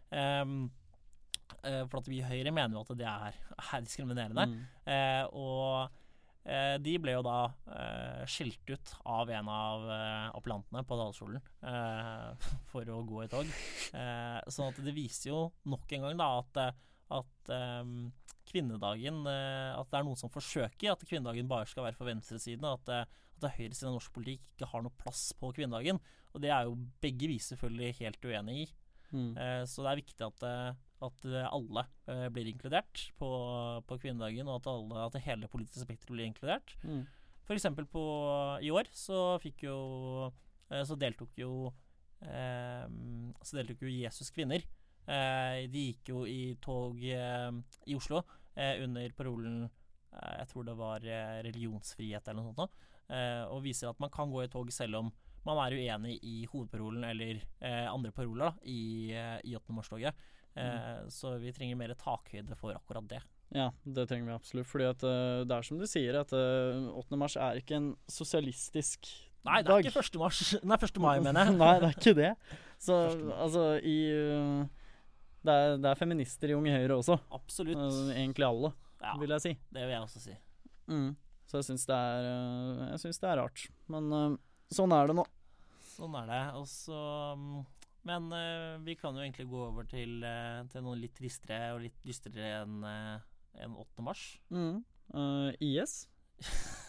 Um, 0.08 0.70
for 1.90 1.98
at 2.00 2.08
vi 2.08 2.22
i 2.22 2.24
Høyre 2.24 2.54
mener 2.56 2.78
jo 2.78 2.86
at 2.86 2.94
det 2.96 3.10
er, 3.10 3.36
er 3.60 3.84
diskriminerende. 3.84 4.46
Mm. 4.54 4.62
Uh, 4.88 5.36
og 5.36 6.05
de 6.46 6.92
ble 7.02 7.16
jo 7.16 7.24
da 7.26 7.40
eh, 7.74 8.22
skilt 8.30 8.70
ut 8.70 8.92
av 9.10 9.32
en 9.34 9.48
av 9.50 9.88
eh, 9.90 10.28
appellantene 10.38 10.84
på 10.86 10.98
talerstolen 11.00 11.40
eh, 11.42 12.52
for 12.72 12.92
å 12.94 13.00
gå 13.08 13.24
i 13.24 13.32
tog. 13.32 13.50
Eh, 13.98 14.38
sånn 14.54 14.70
at 14.70 14.84
det 14.86 14.94
viser 14.94 15.32
jo 15.32 15.40
nok 15.66 15.96
en 15.98 16.06
gang 16.06 16.22
da 16.22 16.30
at, 16.44 16.62
eh, 16.62 16.78
at 17.18 17.52
eh, 17.56 17.90
kvinnedagen 18.46 19.26
eh, 19.26 19.74
At 19.74 19.90
det 19.90 20.00
er 20.00 20.06
noen 20.08 20.20
som 20.20 20.32
forsøker 20.32 20.94
at 20.94 21.06
kvinnedagen 21.08 21.50
bare 21.50 21.68
skal 21.70 21.88
være 21.88 21.98
for 21.98 22.10
venstresiden, 22.10 22.68
At, 22.70 22.90
at, 22.94 23.22
det 23.42 23.52
høyresiden 23.58 23.90
av 23.90 23.98
norsk 23.98 24.14
politikk 24.16 24.46
ikke 24.54 24.70
har 24.72 24.84
noe 24.86 24.96
plass 24.96 25.28
på 25.36 25.50
kvinnedagen. 25.58 25.98
Og 26.32 26.44
det 26.44 26.54
er 26.56 26.70
jo 26.70 26.78
begge 27.04 27.28
vi 27.28 27.36
selvfølgelig 27.44 27.98
helt 28.00 28.28
uenig 28.30 28.56
i. 28.62 28.68
Mm. 29.12 29.34
Eh, 29.38 29.64
så 29.68 29.84
det 29.84 29.92
er 29.92 30.00
viktig 30.00 30.28
at, 30.28 30.46
eh, 30.48 30.78
at 31.04 31.28
eh, 31.28 31.48
alle 31.50 31.84
eh, 32.08 32.28
blir 32.34 32.48
inkludert 32.50 33.10
på, 33.20 33.30
på 33.88 33.98
kvinnedagen, 34.00 34.48
og 34.48 34.62
at, 34.62 34.70
alle, 34.72 35.06
at 35.10 35.20
hele 35.26 35.50
politiske 35.52 35.84
spekteret 35.84 36.14
blir 36.14 36.30
inkludert. 36.30 36.76
Mm. 36.84 37.04
For 37.46 37.58
eksempel 37.58 37.86
på, 37.90 38.04
i 38.64 38.72
år 38.74 38.90
så 38.96 39.36
fikk 39.44 39.68
jo 39.68 39.78
eh, 40.72 40.82
Så 40.82 40.96
deltok 40.98 41.36
jo 41.38 41.52
eh, 42.26 42.86
Så 43.46 43.60
deltok 43.60 43.84
jo 43.86 43.92
Jesus 43.92 44.32
kvinner. 44.34 44.66
Eh, 45.06 45.66
de 45.70 45.84
gikk 45.92 46.10
jo 46.10 46.24
i 46.26 46.56
tog 46.64 46.98
i 47.06 47.94
Oslo 47.94 48.24
eh, 48.56 48.82
under 48.82 49.12
parolen 49.14 49.68
Jeg 50.16 50.48
tror 50.50 50.66
det 50.66 50.78
var 50.80 51.06
religionsfrihet 51.46 52.32
eller 52.32 52.42
noe 52.48 52.58
sånt. 52.58 52.74
Eh, 53.14 53.44
og 53.52 53.62
viser 53.66 53.92
at 53.92 54.02
man 54.02 54.10
kan 54.10 54.32
gå 54.34 54.42
i 54.42 54.50
tog 54.50 54.72
selv 54.74 55.04
om 55.04 55.14
man 55.46 55.60
er 55.62 55.76
uenig 55.78 56.16
i 56.26 56.48
hovedparolen 56.50 57.04
eller 57.06 57.44
eh, 57.62 57.86
andre 57.86 58.10
paroler 58.16 58.48
da, 58.48 58.66
i, 58.66 59.12
i 59.46 59.54
8. 59.54 59.76
mars-toget. 59.78 60.26
Eh, 60.56 61.08
Så 61.12 61.34
vi 61.42 61.52
trenger 61.56 61.76
mer 61.80 61.94
takhøyde 62.00 62.56
for 62.58 62.74
akkurat 62.78 63.08
det. 63.12 63.22
Ja, 63.56 63.70
det 63.86 64.08
trenger 64.10 64.32
vi 64.32 64.36
absolutt. 64.36 64.68
Fordi 64.68 64.88
at 64.90 65.04
eh, 65.04 65.44
det 65.48 65.56
er 65.58 65.68
som 65.68 65.78
du 65.80 65.86
sier, 65.88 66.16
at 66.22 66.32
eh, 66.34 66.88
8. 66.96 67.18
mars 67.20 67.36
er 67.38 67.60
ikke 67.62 67.76
en 67.78 67.92
sosialistisk 68.12 69.06
Nei, 69.46 69.60
det 69.62 69.70
er 69.70 69.76
dag. 69.76 69.86
ikke 69.92 70.02
1. 70.02 70.16
mars 70.18 70.40
Nei, 70.72 70.78
1. 70.82 71.02
mai, 71.04 71.20
mener 71.22 71.46
jeg. 71.46 71.58
Nei, 71.62 71.74
det 71.84 71.90
er 71.92 72.00
ikke 72.00 72.16
det. 72.18 72.32
Så 72.82 72.96
altså 73.36 73.66
i 73.86 73.98
det, 75.46 75.54
er, 75.54 75.76
det 75.78 75.92
er 75.92 76.00
feminister 76.00 76.50
i 76.50 76.56
Unge 76.58 76.74
Høyre 76.74 76.98
også. 76.98 77.20
Absolutt. 77.36 77.78
Egentlig 78.16 78.48
alle, 78.48 78.72
Ja, 79.04 79.14
vil 79.22 79.30
jeg 79.36 79.44
si. 79.44 79.54
det 79.76 79.84
vil 79.86 79.94
jeg 79.94 80.02
også 80.08 80.24
si. 80.24 80.34
Mm. 80.90 81.12
Så 81.46 81.60
jeg 81.62 81.68
syns 81.70 81.86
det 81.86 83.22
det 83.22 83.30
er 83.30 83.38
rart. 83.44 83.68
Men 83.94 84.40
sånn 84.74 84.96
er 84.98 85.12
det 85.12 85.16
nå. 85.20 85.26
Sånn 85.94 86.16
er 86.18 86.26
det. 86.32 86.42
Og 86.58 86.66
så 86.68 86.98
mm, 87.38 87.60
Men 88.06 88.30
uh, 88.34 88.78
vi 88.86 88.94
kan 89.00 89.16
jo 89.18 89.24
egentlig 89.26 89.48
gå 89.50 89.62
over 89.68 89.88
til, 89.90 90.20
uh, 90.22 90.62
til 90.70 90.84
noe 90.86 90.98
litt 91.00 91.16
tristere 91.18 91.72
og 91.74 91.82
litt 91.88 91.98
dystrere 92.06 92.60
enn 92.62 92.84
uh, 92.86 93.18
en 93.66 93.74
8. 93.82 94.04
mars. 94.06 94.26
Mm. 94.54 94.84
Uh, 95.14 95.50
IS. 95.64 96.04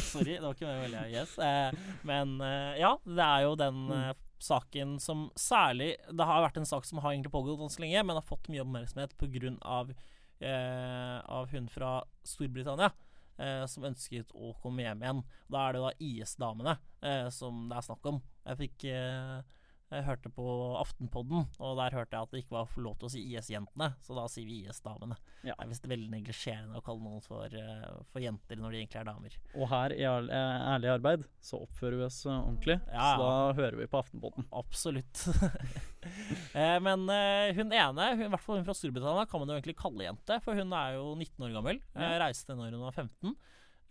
Sorry, 0.00 0.34
det 0.34 0.42
var 0.42 0.54
ikke 0.56 0.68
veldig 0.68 1.02
IS. 1.14 1.34
Eh, 1.38 1.76
men 2.08 2.36
eh, 2.42 2.78
ja, 2.80 2.94
det 3.06 3.24
er 3.26 3.44
jo 3.46 3.56
den 3.60 3.82
Mm. 3.84 3.92
eh, 4.10 4.14
saken 4.44 4.96
som 5.00 5.28
særlig 5.38 5.94
Det 6.10 6.24
har 6.26 6.42
vært 6.42 6.58
en 6.60 6.66
sak 6.68 6.84
som 6.84 6.98
har 7.00 7.14
egentlig 7.14 7.30
pågått 7.32 7.60
ganske 7.60 7.80
lenge, 7.80 8.02
men 8.04 8.18
har 8.18 8.26
fått 8.26 8.48
mye 8.52 8.64
oppmerksomhet 8.64 9.14
pga. 9.20 9.52
Av, 9.62 9.92
uh, 10.42 11.18
av 11.38 11.48
hun 11.54 11.68
fra 11.72 11.92
Storbritannia. 12.26 12.90
Eh, 13.34 13.64
som 13.66 13.86
ønsket 13.88 14.30
å 14.38 14.52
komme 14.62 14.84
hjem 14.84 15.00
igjen. 15.02 15.22
Da 15.50 15.64
er 15.66 15.74
det 15.74 15.82
da 15.82 15.92
IS-damene 16.06 16.76
eh, 17.02 17.26
som 17.34 17.64
det 17.70 17.80
er 17.80 17.86
snakk 17.88 18.06
om. 18.06 18.20
Jeg 18.46 18.60
fikk 18.60 18.84
eh, 18.92 19.40
Jeg 19.94 20.04
hørte 20.08 20.30
på 20.34 20.44
Aftenpodden, 20.80 21.44
og 21.62 21.76
der 21.78 21.94
hørte 21.94 22.16
jeg 22.16 22.26
at 22.26 22.32
det 22.34 22.40
ikke 22.42 22.56
var 22.56 22.72
lov 22.82 22.96
til 22.98 23.06
å 23.08 23.12
si 23.14 23.22
IS-jentene, 23.30 23.92
så 24.02 24.16
da 24.18 24.24
sier 24.32 24.48
vi 24.48 24.60
IS-damene. 24.66 25.16
Ja. 25.46 25.54
Det 25.54 25.64
er 25.66 25.70
visst 25.70 25.86
veldig 25.90 26.10
neglisjerende 26.12 26.80
å 26.80 26.84
kalle 26.84 27.04
noen 27.04 27.22
for, 27.24 27.46
eh, 27.54 27.86
for 28.10 28.24
jenter 28.24 28.58
når 28.58 28.74
de 28.74 28.80
egentlig 28.82 29.00
er 29.02 29.08
damer. 29.10 29.38
Og 29.54 29.68
her 29.70 29.94
i 29.94 30.02
Ærlig, 30.04 30.34
ærlig 30.74 30.90
arbeid 30.94 31.24
så 31.42 31.60
oppfører 31.64 31.98
vi 32.00 32.06
oss 32.08 32.20
uh, 32.26 32.34
ordentlig. 32.40 32.76
Ja, 32.92 33.06
Så 33.14 33.22
da 33.22 33.32
hører 33.60 33.78
vi 33.80 33.88
på 33.90 34.00
Aftenpodden. 34.02 34.46
Absolutt. 34.52 35.24
eh, 36.58 36.78
men 36.84 37.08
eh, 37.12 37.54
hun 37.56 37.72
ene, 37.72 38.10
hun, 38.14 38.26
i 38.26 38.30
hvert 38.34 38.44
fall 38.44 38.60
hun 38.60 38.66
fra 38.66 38.76
Storbritannia, 38.76 39.26
kan 39.30 39.42
man 39.42 39.50
jo 39.52 39.58
egentlig 39.58 39.76
kalle 39.80 40.06
jente. 40.08 40.38
For 40.44 40.58
hun 40.58 40.72
er 40.76 40.98
jo 40.98 41.12
19 41.16 41.46
år 41.48 41.54
gammel. 41.58 41.80
Eh, 41.94 42.02
Ja. 42.04 42.18
reiste 42.26 42.56
når 42.58 42.74
hun 42.76 42.84
var 42.86 42.96
15. 42.96 43.36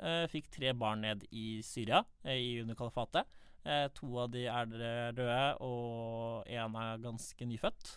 Eh, 0.03 0.25
fikk 0.31 0.49
tre 0.51 0.73
barn 0.75 1.01
ned 1.05 1.23
i 1.31 1.61
Syria, 1.63 2.03
eh, 2.25 2.35
i 2.41 2.51
under 2.61 2.75
kalifatet. 2.75 3.29
Eh, 3.63 3.87
to 3.95 4.09
av 4.19 4.31
de 4.33 4.43
er 4.51 4.67
døde, 5.15 5.43
og 5.63 6.49
én 6.51 6.75
er 6.81 7.03
ganske 7.03 7.47
nyfødt. 7.47 7.95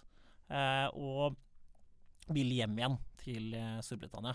Eh, 0.54 0.86
og 0.94 1.34
vil 2.34 2.52
hjem 2.56 2.78
igjen 2.78 2.96
til 3.22 3.54
eh, 3.56 3.78
Storbritannia. 3.84 4.34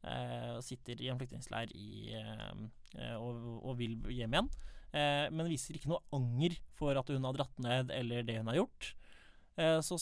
Eh, 0.00 0.56
og 0.56 0.64
sitter 0.64 1.00
i 1.00 1.10
en 1.12 1.20
flyktningleir 1.20 1.72
eh, 2.16 3.16
og, 3.20 3.40
og 3.60 3.76
vil 3.80 3.98
hjem 4.08 4.36
igjen. 4.36 4.52
Men 4.90 5.46
viser 5.46 5.76
ikke 5.78 5.92
noe 5.92 6.02
anger 6.16 6.56
for 6.74 6.98
at 6.98 7.10
hun 7.12 7.22
har 7.22 7.36
dratt 7.36 7.60
ned, 7.62 7.92
eller 7.94 8.24
det 8.26 8.40
hun 8.40 8.48
har 8.50 8.56
gjort. 8.58 8.88
Så 9.86 9.98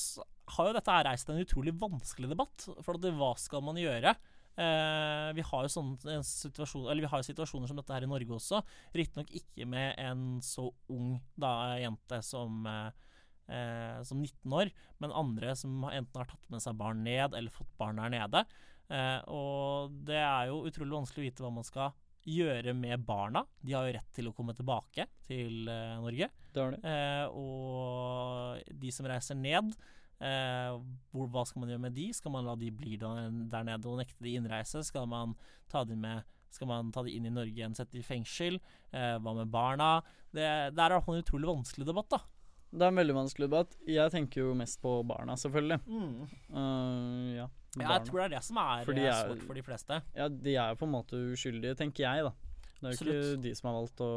har 0.55 0.71
jo 0.71 0.73
dette 0.79 0.95
reist 1.05 1.29
en 1.29 1.43
utrolig 1.43 1.75
vanskelig 1.77 2.31
debatt. 2.31 2.65
For 2.87 2.97
hva 2.97 3.29
skal 3.37 3.67
man 3.67 3.77
gjøre? 3.77 4.15
Eh, 4.59 5.29
vi 5.39 5.45
har 5.47 5.67
jo 5.67 5.71
sånne 5.71 6.21
situasjon, 6.27 6.89
eller 6.89 7.05
vi 7.05 7.11
har 7.13 7.27
situasjoner 7.27 7.71
som 7.71 7.79
dette 7.79 7.95
her 7.95 8.07
i 8.07 8.11
Norge 8.11 8.39
også. 8.39 8.63
Riktignok 8.97 9.31
ikke 9.39 9.69
med 9.71 9.95
en 10.03 10.25
så 10.43 10.67
ung 10.91 11.21
da, 11.39 11.53
jente 11.79 12.19
som, 12.27 12.67
eh, 12.67 14.01
som 14.03 14.25
19 14.25 14.57
år, 14.59 14.73
men 14.99 15.15
andre 15.15 15.55
som 15.59 15.85
enten 15.87 16.23
har 16.23 16.27
tatt 16.33 16.51
med 16.51 16.65
seg 16.65 16.75
barn 16.81 17.05
ned, 17.07 17.39
eller 17.39 17.55
fått 17.55 17.71
barn 17.79 18.03
der 18.03 18.11
nede. 18.17 18.45
Eh, 18.89 19.21
og 19.29 19.95
det 20.09 20.19
er 20.19 20.49
jo 20.51 20.65
utrolig 20.69 20.97
vanskelig 20.97 21.23
å 21.23 21.29
vite 21.29 21.45
hva 21.45 21.55
man 21.55 21.67
skal 21.67 21.95
gjøre 22.29 22.75
med 22.77 23.05
barna. 23.07 23.45
De 23.65 23.75
har 23.77 23.87
jo 23.87 23.95
rett 23.97 24.11
til 24.17 24.29
å 24.29 24.35
komme 24.37 24.55
tilbake 24.57 25.07
til 25.29 25.69
eh, 25.71 26.01
Norge. 26.03 26.31
Det 26.53 26.67
det. 26.75 26.81
Eh, 26.89 27.27
og 27.31 28.75
de 28.83 28.93
som 28.95 29.09
reiser 29.09 29.39
ned, 29.39 29.73
eh, 30.21 30.73
hvor, 31.13 31.29
hva 31.35 31.45
skal 31.49 31.63
man 31.63 31.73
gjøre 31.73 31.85
med 31.87 31.97
de? 31.99 32.09
Skal 32.17 32.35
man 32.35 32.47
la 32.49 32.57
de 32.59 32.71
bli 32.75 32.97
der, 33.01 33.31
der 33.53 33.69
nede 33.69 33.91
og 33.91 34.01
nekte 34.01 34.25
de 34.25 34.35
innreise? 34.39 34.83
Skal 34.87 35.07
man 35.11 35.37
ta 35.71 35.85
de 35.85 35.97
med 35.99 36.25
skal 36.51 36.65
man 36.71 36.89
ta 36.95 37.03
de 37.05 37.13
inn 37.13 37.27
i 37.29 37.31
Norge 37.31 37.53
igjen, 37.53 37.75
sette 37.77 37.93
de 37.93 38.01
i 38.01 38.07
fengsel? 38.07 38.57
Eh, 38.89 39.19
hva 39.21 39.35
med 39.37 39.51
barna? 39.53 39.99
Det, 40.33 40.47
det 40.73 40.81
er 40.81 40.95
i 40.95 40.97
hvert 40.97 41.05
fall 41.05 41.19
en 41.19 41.25
utrolig 41.27 41.49
vanskelig 41.51 41.87
debatt, 41.91 42.09
da. 42.15 42.23
Det 42.69 42.85
er 42.85 42.93
en 42.93 43.01
veldig 43.01 43.17
vanskelig 43.17 43.47
debatt. 43.49 43.77
Jeg 43.89 44.13
tenker 44.13 44.43
jo 44.43 44.55
mest 44.57 44.81
på 44.81 44.95
barna, 45.09 45.37
selvfølgelig. 45.41 45.79
Uh, 45.89 47.37
ja, 47.37 47.47
Ja, 47.79 47.95
jeg 47.95 48.09
tror 48.09 48.21
det 48.23 48.27
er 48.27 48.35
det 48.37 48.43
som 48.45 48.61
er, 48.61 48.85
de 48.89 49.05
eh, 49.05 49.09
er- 49.13 49.29
svårt 49.29 49.45
for 49.47 49.57
de 49.61 49.63
fleste. 49.65 50.01
Ja, 50.17 50.29
de 50.29 50.55
er 50.57 50.73
jo 50.73 50.81
på 50.81 50.89
en 50.89 50.95
måte 50.97 51.21
uskyldige, 51.33 51.77
tenker 51.79 52.05
jeg, 52.05 52.25
da. 52.29 52.33
Det 52.79 52.89
er 52.89 52.95
jo 52.95 52.99
ikke 53.05 53.43
de 53.45 53.53
som 53.59 53.69
har 53.71 53.77
valgt 53.81 54.01
å 54.05 54.11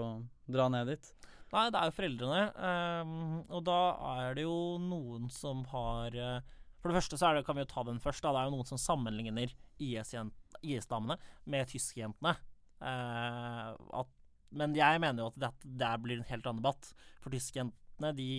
dra 0.56 0.68
ned 0.72 0.92
dit. 0.94 1.12
Nei, 1.52 1.66
det 1.68 1.80
er 1.80 1.90
jo 1.90 1.96
foreldrene. 1.98 2.42
Um, 2.56 3.42
og 3.52 3.66
da 3.68 3.80
er 4.14 4.38
det 4.38 4.46
jo 4.46 4.58
noen 4.80 5.28
som 5.34 5.66
har 5.74 6.16
eh, 6.16 6.54
For 6.80 6.90
det 6.90 7.02
første 7.02 7.20
så 7.20 7.34
det, 7.36 7.44
kan 7.48 7.58
vi 7.58 7.66
jo 7.66 7.72
ta 7.74 7.84
den 7.88 8.00
først. 8.04 8.24
Da. 8.24 8.32
Det 8.32 8.42
er 8.42 8.48
jo 8.48 8.56
noen 8.56 8.70
som 8.70 8.80
sammenligner 8.80 9.52
IS-damene 9.82 11.20
med 11.52 11.70
tyskjentene. 11.74 12.38
Uh, 12.82 13.76
at, 14.00 14.16
men 14.56 14.74
jeg 14.80 15.04
mener 15.04 15.26
jo 15.26 15.30
at 15.34 15.44
det, 15.44 15.52
det 15.84 15.92
blir 16.06 16.22
en 16.22 16.32
helt 16.32 16.48
annen 16.48 16.64
debatt. 16.64 16.94
For 17.22 17.36
tyskjentene, 17.36 18.16
de 18.18 18.32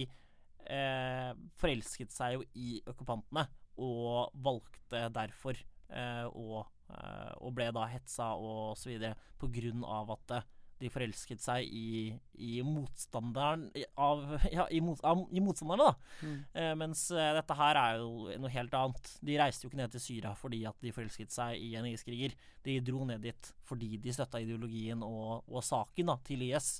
eh, 0.70 1.30
forelsket 1.60 2.12
seg 2.14 2.36
jo 2.36 2.46
i 2.58 2.78
okkupantene, 2.88 3.46
og 3.82 4.32
valgte 4.44 5.06
derfor 5.14 5.56
eh, 5.56 6.26
å 6.28 6.60
eh, 6.92 7.30
Og 7.40 7.54
ble 7.56 7.70
da 7.72 7.86
hetsa 7.88 8.34
og 8.36 8.76
så 8.76 8.90
videre 8.90 9.16
på 9.40 9.48
grunn 9.54 9.80
av 9.88 10.12
at 10.12 10.34
de 10.82 10.90
forelsket 10.92 11.42
seg 11.42 11.66
i, 11.66 12.12
i 12.42 12.52
motstanderen 12.66 13.68
av, 14.00 14.24
Ja, 14.56 14.66
i, 14.70 14.80
mot, 14.84 15.00
av, 15.06 15.24
i 15.30 15.42
motstanderne, 15.44 15.88
da. 15.90 16.26
Mm. 16.26 16.38
Eh, 16.58 16.72
mens 16.82 17.04
eh, 17.14 17.32
dette 17.38 17.56
her 17.58 17.80
er 17.80 18.02
jo 18.02 18.28
noe 18.42 18.52
helt 18.52 18.76
annet. 18.78 19.12
De 19.22 19.38
reiste 19.40 19.66
jo 19.66 19.72
ikke 19.72 19.82
ned 19.82 19.94
til 19.94 20.04
Syria 20.06 20.34
fordi 20.38 20.64
at 20.68 20.78
de 20.82 20.94
forelsket 20.94 21.34
seg 21.34 21.62
i 21.62 21.72
en 21.78 21.88
IS-kriger. 21.90 22.36
De 22.66 22.78
dro 22.84 23.06
ned 23.08 23.22
dit 23.24 23.52
fordi 23.68 23.94
de 24.02 24.14
støtta 24.14 24.42
ideologien 24.42 25.04
og, 25.06 25.44
og 25.48 25.64
saken 25.66 26.12
da, 26.12 26.18
til 26.26 26.42
IS, 26.50 26.74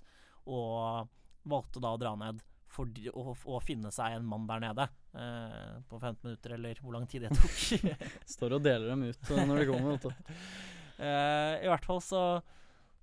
og 0.51 1.09
valgte 1.49 1.83
da 1.83 1.95
å 1.95 2.01
dra 2.01 2.17
ned 2.19 2.43
for 2.73 2.89
å, 3.13 3.35
å 3.37 3.61
finne 3.63 3.93
seg 3.93 4.17
en 4.17 4.29
mann 4.29 4.47
der 4.49 4.63
nede 4.65 4.87
eh, 5.19 5.73
på 5.89 5.99
15 6.01 6.23
minutter, 6.25 6.55
eller 6.57 6.79
hvor 6.83 6.97
lang 6.97 7.07
tid 7.11 7.27
det 7.27 7.35
tok. 7.37 7.97
Står 8.35 8.57
og 8.57 8.65
deler 8.65 8.93
dem 8.95 9.05
ut 9.11 9.33
uh, 9.33 9.43
når 9.49 9.63
de 9.63 9.73
kommer. 9.73 10.17
Eh, 11.03 11.55
I 11.65 11.71
hvert 11.73 11.87
fall 11.89 11.99
så 12.05 12.19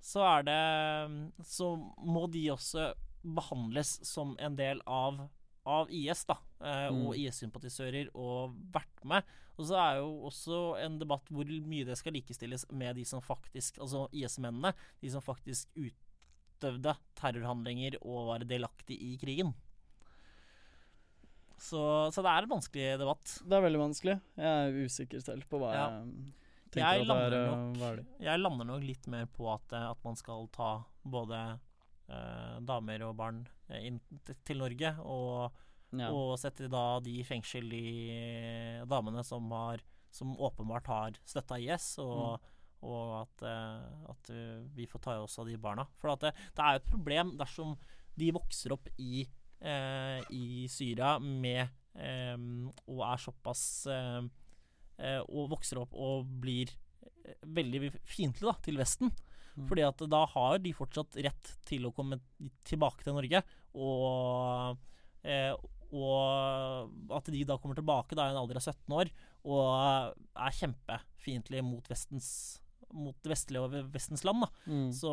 så 0.02 0.22
er 0.40 0.44
det 0.48 1.44
Så 1.46 1.74
må 1.98 2.26
de 2.32 2.46
også 2.54 2.94
behandles 3.24 4.00
som 4.08 4.36
en 4.40 4.56
del 4.56 4.80
av, 4.88 5.30
av 5.68 5.90
IS, 5.92 6.26
da. 6.26 6.38
Eh, 6.64 6.88
og 6.88 7.14
Mm. 7.14 7.20
IS-sympatisører 7.20 8.10
og 8.16 8.56
vært 8.72 9.04
med. 9.06 9.24
Og 9.60 9.66
så 9.68 9.76
er 9.76 9.98
jo 10.00 10.26
også 10.30 10.60
en 10.86 10.98
debatt 11.00 11.28
hvor 11.30 11.44
mye 11.46 11.84
det 11.86 11.98
skal 12.00 12.14
likestilles 12.16 12.66
med 12.72 12.96
de 12.96 13.04
som 13.06 13.20
faktisk 13.22 13.78
Altså 13.84 14.08
IS-mennene. 14.14 14.72
De 15.02 15.10
som 15.12 15.22
faktisk 15.22 15.68
utøvde 15.76 16.96
terrorhandlinger 17.20 17.98
og 18.02 18.28
var 18.32 18.40
delaktig 18.48 18.96
i 19.04 19.18
krigen. 19.20 19.54
Så, 21.60 21.80
så 22.16 22.24
det 22.24 22.32
er 22.32 22.46
en 22.48 22.54
vanskelig 22.54 22.90
debatt. 23.02 23.34
Det 23.44 23.58
er 23.58 23.66
veldig 23.66 23.82
vanskelig. 23.82 24.14
Jeg 24.40 24.48
er 24.70 24.78
usikker 24.88 25.24
selv 25.24 25.44
på 25.52 25.60
hva 25.60 25.74
Ja. 25.76 25.88
jeg 26.00 26.34
Jeg 26.78 27.06
lander, 27.08 27.34
er 27.34 27.56
nok- 27.74 28.06
Jeg 28.22 28.40
lander 28.40 28.66
nok 28.66 28.84
litt 28.84 29.08
mer 29.08 29.26
på 29.26 29.48
at, 29.54 29.74
eh, 29.74 29.90
at 29.90 30.04
man 30.04 30.16
skal 30.16 30.48
ta 30.54 30.84
både 31.06 31.60
eh, 32.10 32.60
damer 32.66 33.02
og 33.08 33.16
barn 33.18 33.48
eh, 33.70 33.88
inn 33.88 34.00
til 34.46 34.58
Norge, 34.58 34.96
og, 35.00 35.52
Ja. 35.92 36.12
og 36.12 36.38
sette 36.38 36.70
da 36.70 37.00
de 37.00 37.20
i 37.20 37.24
fengsel, 37.24 37.68
de 37.70 38.86
damene 38.88 39.24
som 39.26 39.50
har 39.52 39.80
som 40.12 40.36
åpenbart 40.38 40.88
har 40.88 41.12
støtta 41.26 41.58
IS, 41.62 41.98
og, 42.00 42.40
og 42.82 43.22
at, 43.22 43.44
eh, 43.46 44.10
at 44.10 44.30
eh, 44.34 44.64
vi 44.74 44.86
får 44.90 45.02
ta 45.02 45.18
oss 45.22 45.38
av 45.40 45.46
de 45.46 45.56
barna. 45.58 45.86
For 46.00 46.16
det, 46.18 46.34
det 46.56 46.64
er 46.66 46.72
jo 46.78 46.82
et 46.82 46.90
problem 46.90 47.38
dersom 47.38 47.76
de 48.18 48.32
vokser 48.32 48.72
opp 48.74 48.88
i, 48.98 49.28
eh, 49.62 50.22
i 50.34 50.66
Syria 50.68 51.20
med 51.20 51.70
eh, 51.96 52.38
og 52.88 53.04
er 53.06 53.18
såpass 53.22 53.64
eh, 53.88 54.18
eh, 54.24 54.30
Og 55.30 55.50
vokser 55.54 55.80
opp 55.82 55.94
og 55.96 56.28
blir 56.44 56.72
eh, 57.26 57.36
veldig 57.46 57.94
fiendtlig 58.04 58.56
til 58.66 58.80
Vesten. 58.82 59.12
Mm. 59.56 59.66
Fordi 59.68 59.84
at 59.88 60.04
da 60.12 60.26
har 60.36 60.60
de 60.64 60.76
fortsatt 60.76 61.18
rett 61.26 61.52
til 61.68 61.88
å 61.88 61.94
komme 61.96 62.20
tilbake 62.68 63.04
til 63.04 63.16
Norge. 63.18 63.42
Og, 63.76 64.78
eh, 65.24 65.54
og 65.90 67.12
at 67.18 67.32
de 67.34 67.44
da 67.50 67.58
kommer 67.58 67.76
tilbake 67.80 68.16
da 68.16 68.28
i 68.30 68.34
en 68.36 68.42
alder 68.44 68.60
av 68.60 68.66
17 68.68 68.94
år 68.94 69.10
og 69.50 70.16
er 70.38 70.58
kjempefiendtlige 70.60 71.64
mot 71.66 71.88
Vestens 71.90 72.32
mot 72.90 73.14
det 73.22 73.30
vestlige 73.30 73.62
og 73.62 73.92
Vestens 73.94 74.24
land, 74.26 74.42
da, 74.42 74.48
Mm. 74.66 74.92
så 74.92 75.12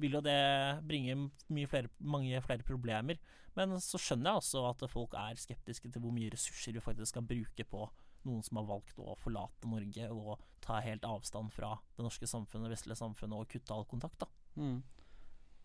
vil 0.00 0.12
jo 0.16 0.20
det 0.24 0.80
bringe 0.88 1.30
mye 1.52 1.68
flere, 1.68 1.90
mange 2.00 2.40
flere 2.40 2.64
problemer. 2.64 3.18
Men 3.54 3.76
så 3.84 3.98
skjønner 4.00 4.30
jeg 4.32 4.40
også 4.40 4.62
at 4.70 4.90
folk 4.90 5.12
er 5.12 5.34
skeptiske 5.36 5.92
til 5.92 6.00
hvor 6.00 6.10
mye 6.10 6.30
ressurser 6.32 6.72
vi 6.72 6.80
faktisk 6.80 7.12
skal 7.12 7.26
bruke 7.28 7.64
på 7.68 7.90
noen 8.26 8.42
som 8.44 8.56
har 8.60 8.66
valgt 8.68 8.98
å 8.98 9.14
forlate 9.22 9.68
Norge 9.70 10.08
og 10.10 10.38
ta 10.64 10.80
helt 10.84 11.04
avstand 11.06 11.52
fra 11.54 11.74
det 11.96 12.02
norske 12.04 12.26
samfunnet, 12.26 12.66
det 12.68 12.74
vestlige 12.76 12.98
samfunnet, 12.98 13.38
og 13.38 13.48
kutte 13.52 13.74
all 13.74 13.84
kontakt. 13.88 14.18
da. 14.24 14.28
Mm. 14.58 14.82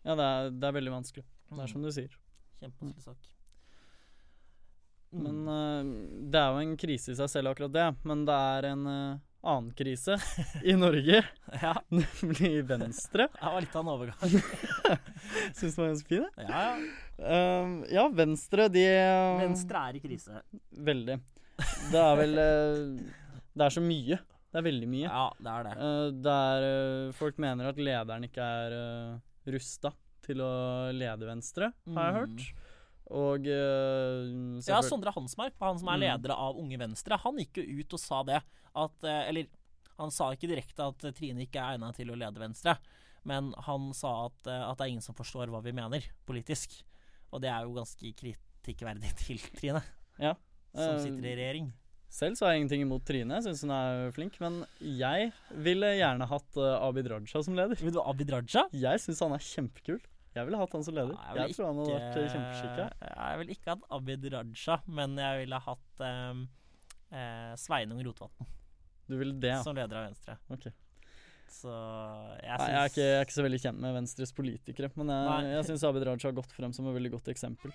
Ja, 0.04 0.14
det 0.14 0.24
er, 0.24 0.50
det 0.54 0.68
er 0.68 0.76
veldig 0.78 0.92
vanskelig. 0.94 1.24
Det 1.50 1.62
er 1.64 1.70
som 1.72 1.82
du 1.84 1.90
sier. 1.92 2.14
Kjempevanskelig 2.60 3.04
sak. 3.10 3.30
Men 5.14 5.44
Mm. 5.44 5.48
uh, 5.48 6.30
det 6.32 6.40
er 6.40 6.48
jo 6.50 6.62
en 6.64 6.76
krise 6.76 7.12
i 7.12 7.14
seg 7.14 7.28
selv, 7.30 7.52
akkurat 7.52 7.70
det. 7.72 7.84
Men 8.04 8.24
det 8.26 8.34
er 8.34 8.66
en 8.72 8.86
uh, 8.86 9.18
annen 9.46 9.68
krise 9.78 10.16
i 10.64 10.74
Norge, 10.74 11.20
ja, 11.62 11.74
nemlig 11.92 12.64
Venstre. 12.66 13.28
det 13.30 13.52
var 13.52 13.60
litt 13.62 13.76
av 13.76 13.84
en 13.84 13.92
overgang. 13.92 14.34
Syns 15.54 15.76
den 15.76 15.84
var 15.84 15.92
ganske 15.92 16.08
fin. 16.08 16.26
Ja, 16.40 16.64
ja. 16.64 16.74
Uh, 17.20 17.84
ja, 17.94 18.08
Venstre, 18.10 18.66
de 18.74 18.82
Venstre 19.44 19.84
er 19.90 20.00
i 20.00 20.02
krise. 20.02 20.42
Veldig. 20.90 21.20
Det 21.92 22.00
er 22.00 22.16
vel 22.18 22.38
uh, 22.40 23.10
Det 23.54 23.66
er 23.66 23.74
så 23.74 23.82
mye. 23.84 24.18
Det 24.54 24.60
er 24.60 24.64
veldig 24.66 24.88
mye. 24.90 25.06
Ja, 25.08 25.24
det 25.42 25.52
er 25.52 25.66
det. 25.66 25.74
Uh, 25.78 26.08
det 26.24 26.34
er 26.34 26.66
uh, 26.68 27.12
Folk 27.18 27.38
mener 27.42 27.70
at 27.70 27.80
lederen 27.80 28.26
ikke 28.28 28.44
er 28.64 28.76
uh, 28.78 29.50
rusta 29.54 29.92
til 30.24 30.40
å 30.40 30.52
lede 30.96 31.26
Venstre, 31.28 31.72
har 31.94 32.06
jeg 32.06 32.14
Mm. 32.14 32.20
hørt. 32.20 32.46
Og 33.14 33.44
uh, 33.44 34.62
Ja, 34.64 34.78
Sondre 34.86 35.12
Hansmark, 35.12 35.52
han 35.60 35.78
som 35.82 35.90
er 35.92 35.98
Mm. 36.00 36.04
leder 36.06 36.32
av 36.34 36.56
Unge 36.56 36.78
Venstre, 36.80 37.18
han 37.20 37.36
gikk 37.42 37.60
jo 37.60 37.82
ut 37.82 37.92
og 37.98 38.00
sa 38.00 38.22
det. 38.24 38.40
At, 38.74 39.04
eh, 39.04 39.28
eller 39.28 39.46
han 40.00 40.10
sa 40.10 40.30
ikke 40.34 40.48
direkte 40.50 40.82
at 40.88 41.04
eh, 41.04 41.12
Trine 41.14 41.44
ikke 41.44 41.60
er 41.62 41.76
egna 41.76 41.92
til 41.94 42.08
å 42.10 42.16
lede 42.18 42.40
Venstre, 42.42 42.72
men 43.28 43.52
han 43.68 43.92
sa 43.94 44.24
at, 44.26 44.40
eh, 44.50 44.64
at 44.70 44.78
det 44.80 44.86
er 44.86 44.90
ingen 44.96 45.04
som 45.04 45.14
forstår 45.14 45.46
hva 45.52 45.60
vi 45.62 45.70
mener 45.76 46.02
politisk. 46.26 46.80
Og 47.30 47.40
det 47.44 47.50
er 47.52 47.62
jo 47.68 47.76
ganske 47.76 48.10
kritikkverdig 48.18 49.12
til 49.20 49.38
Trine, 49.60 49.82
Ja. 50.18 50.32
Som 50.74 50.96
Uh, 50.98 51.02
sitter 51.02 51.30
i 51.30 51.34
regjering. 51.38 51.72
Selv 52.14 52.38
så 52.38 52.46
har 52.46 52.54
jeg 52.54 52.62
ingenting 52.62 52.84
imot 52.84 53.02
Trine, 53.06 53.38
jeg 53.40 53.46
syns 53.48 53.64
hun 53.64 53.72
er 53.74 54.10
flink. 54.14 54.36
Men 54.42 54.60
jeg 54.78 55.30
ville 55.66 55.94
gjerne 55.98 56.28
hatt 56.30 56.58
uh, 56.60 56.76
Abid 56.86 57.08
Raja 57.10 57.42
som 57.42 57.56
leder. 57.58 57.78
Vil 57.80 57.94
du 57.94 57.98
ha 57.98 58.10
Abid 58.12 58.30
Raja? 58.30 58.66
Jeg 58.70 59.02
syns 59.02 59.22
han 59.24 59.34
er 59.34 59.42
kjempekul. 59.42 59.98
Jeg 60.34 60.48
ville 60.48 60.58
hatt 60.58 60.72
han 60.74 60.84
som 60.86 60.94
leder. 60.94 61.14
Jeg 61.14 61.40
Jeg, 61.40 61.56
tror 61.56 61.68
han 61.70 61.80
hadde 61.80 61.96
vært 61.96 62.16
uh, 62.18 62.28
kjempeskikka. 62.34 62.86
Jeg 63.10 63.40
ville 63.40 63.56
ikke 63.56 63.74
hatt 63.74 63.88
Abid 63.98 64.28
Raja, 64.34 64.78
men 65.00 65.18
jeg 65.22 65.42
ville 65.42 65.60
hatt 65.66 66.04
um, 66.06 66.40
eh, 67.14 67.52
Sveinung 67.60 68.00
Rotevatn 68.06 68.48
Du 69.06 69.14
ville 69.20 69.36
det, 69.38 69.52
ja. 69.52 69.60
som 69.62 69.76
leder 69.78 70.00
av 70.00 70.08
Venstre. 70.08 70.38
Ok. 70.50 70.70
Så 71.54 71.70
jeg 71.70 72.58
Nei, 72.58 72.70
jeg, 72.70 72.78
er 72.80 72.90
ikke, 72.90 73.04
jeg 73.04 73.18
er 73.18 73.26
ikke 73.28 73.36
så 73.36 73.46
veldig 73.46 73.60
kjent 73.62 73.82
med 73.82 73.94
Venstres 73.94 74.34
politikere, 74.34 74.90
men 74.98 75.12
jeg, 75.12 75.26
Nei. 75.30 75.52
jeg 75.54 75.66
syns 75.70 75.86
Abid 75.86 76.06
Raja 76.08 76.30
har 76.30 76.38
gått 76.38 76.54
frem 76.56 76.74
som 76.74 76.88
et 76.90 76.96
veldig 76.96 77.12
godt 77.14 77.30
eksempel. 77.30 77.74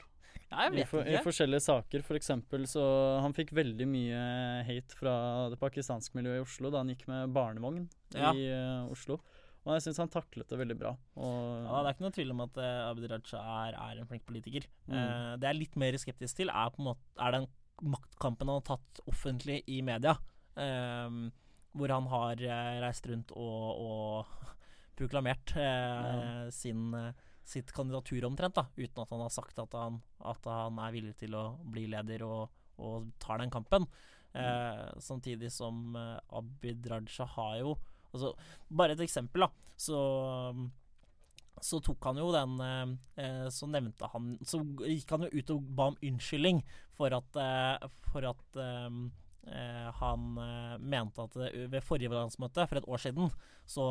Ja, 0.50 0.64
jeg 0.66 0.82
I, 0.82 0.86
for, 0.90 1.06
ikke. 1.06 1.20
I 1.20 1.24
forskjellige 1.26 1.62
saker, 1.62 2.04
for 2.08 2.18
eksempel 2.18 2.64
så 2.66 2.82
Han 3.22 3.36
fikk 3.38 3.52
veldig 3.54 3.86
mye 3.86 4.22
hate 4.66 4.98
fra 4.98 5.14
det 5.54 5.60
pakistanske 5.62 6.18
miljøet 6.18 6.40
i 6.42 6.46
Oslo 6.46 6.72
da 6.74 6.82
han 6.82 6.90
gikk 6.90 7.06
med 7.12 7.34
barnevogn 7.36 7.84
Ja. 8.16 8.32
i 8.34 8.48
uh, 8.50 8.90
Oslo. 8.90 9.20
Og 9.68 9.76
jeg 9.76 9.84
syns 9.86 10.00
han 10.02 10.10
taklet 10.10 10.50
det 10.50 10.58
veldig 10.58 10.78
bra. 10.80 10.96
Ja, 11.20 11.82
det 11.84 11.90
er 11.90 11.94
ikke 11.94 12.06
noe 12.08 12.16
tvil 12.16 12.32
om 12.34 12.42
at 12.48 12.58
uh, 12.58 12.88
Abid 12.90 13.10
Raja 13.12 13.42
er, 13.68 13.76
er 13.78 14.00
en 14.02 14.08
flink 14.10 14.24
politiker. 14.26 14.66
Mm. 14.88 14.96
Uh, 14.98 15.34
det 15.38 15.46
jeg 15.46 15.52
er 15.52 15.60
litt 15.60 15.76
mer 15.84 15.98
skeptisk 16.02 16.40
til, 16.40 16.50
er 16.50 16.80
måte 16.82 17.22
Er 17.22 17.36
den 17.38 17.46
maktkampen 17.86 18.50
han 18.50 18.60
har 18.64 18.66
tatt 18.74 19.04
offentlig 19.08 19.62
i 19.72 19.82
media. 19.86 20.18
eh, 20.60 21.20
hvor 21.78 21.92
han 21.94 22.08
har 22.12 22.42
eh, 22.42 22.80
reist 22.84 23.06
rundt 23.08 23.30
og, 23.38 23.68
og 23.80 24.26
proklamert 25.00 25.54
eh, 25.56 26.50
sin, 26.52 26.90
eh, 26.98 27.14
sitt 27.50 27.74
kandidatur 27.76 28.28
omtrent, 28.28 28.58
da, 28.58 28.68
uten 28.78 29.04
at 29.04 29.14
han 29.16 29.24
har 29.26 29.34
sagt 29.34 29.60
at 29.62 29.74
han, 29.78 30.00
at 30.30 30.50
han 30.50 30.80
er 30.86 30.96
villig 30.96 31.16
til 31.20 31.36
å 31.38 31.44
bli 31.66 31.88
leder 31.90 32.26
og, 32.28 32.54
og 32.78 33.10
tar 33.22 33.42
den 33.42 33.54
kampen. 33.54 33.88
Eh, 34.38 34.84
samtidig 35.02 35.50
som 35.50 35.96
eh, 35.98 36.20
Abid 36.38 36.86
Raja 36.86 37.26
har 37.34 37.56
jo 37.64 37.72
altså, 38.12 38.36
Bare 38.70 38.94
et 38.94 39.02
eksempel, 39.02 39.48
da. 39.48 39.74
Så 39.74 39.98
så 41.62 41.80
tok 41.84 42.06
han 42.08 42.20
jo 42.20 42.30
den 42.34 42.60
eh, 42.64 42.92
eh, 43.24 43.48
Så 43.54 43.70
nevnte 43.72 44.10
han 44.14 44.36
Så 44.48 44.62
gikk 44.86 45.16
han 45.16 45.28
jo 45.28 45.32
ut 45.34 45.56
og 45.56 45.72
ba 45.76 45.90
om 45.92 45.98
unnskyldning 46.06 46.62
for 46.98 47.16
at, 47.16 47.40
eh, 47.40 47.90
for 48.12 48.28
at 48.28 48.60
eh, 48.60 48.90
han 50.00 50.26
mente 50.84 51.24
at 51.24 51.36
ved 51.72 51.80
forrige 51.82 52.12
landsmøte 52.12 52.68
for 52.70 52.78
et 52.78 52.90
år 52.92 53.02
siden 53.02 53.32
så, 53.66 53.86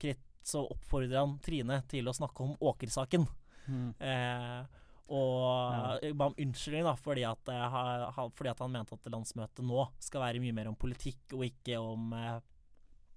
krit, 0.00 0.18
så 0.44 0.62
oppfordrer 0.68 1.18
han 1.18 1.38
Trine 1.44 1.80
til 1.90 2.08
å 2.08 2.16
snakke 2.16 2.44
om 2.44 2.56
Åker-saken. 2.60 3.26
Mm. 3.64 3.92
Eh, 3.98 4.80
og 5.14 6.04
ba 6.16 6.30
om 6.30 6.36
unnskyldning 6.40 6.86
da, 6.86 6.94
fordi 6.96 7.26
at, 7.28 7.50
eh, 7.52 8.18
fordi 8.36 8.50
at 8.52 8.60
han 8.64 8.72
mente 8.72 8.96
at 8.96 9.12
landsmøtet 9.12 9.64
nå 9.66 9.86
skal 10.00 10.24
være 10.24 10.40
mye 10.40 10.56
mer 10.56 10.70
om 10.70 10.76
politikk 10.80 11.36
og 11.36 11.44
ikke 11.48 11.80
om 11.80 12.12
eh, 12.16 12.38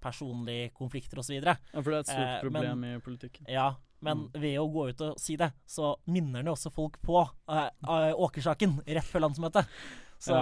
personlige 0.03 0.71
konflikter 0.75 1.21
osv. 1.21 1.39
Ja, 1.39 1.55
for 1.79 1.91
det 1.91 1.99
er 1.99 2.03
et 2.03 2.11
stort 2.11 2.27
Eh, 2.27 2.41
problem 2.43 2.83
i 2.83 2.93
politikken. 3.03 3.47
Ja, 3.51 3.69
men 3.99 4.27
ved 4.33 4.59
å 4.61 4.67
gå 4.69 4.89
ut 4.91 5.01
og 5.01 5.21
si 5.21 5.37
det, 5.39 5.49
så 5.65 5.95
minner 6.05 6.43
det 6.45 6.53
også 6.53 6.71
folk 6.73 6.99
på 7.01 7.21
eh, 7.23 7.69
eh, 7.71 8.11
Åkersaken 8.13 8.81
rett 8.85 9.07
før 9.07 9.25
landsmøtet. 9.27 9.71
Så 10.21 10.37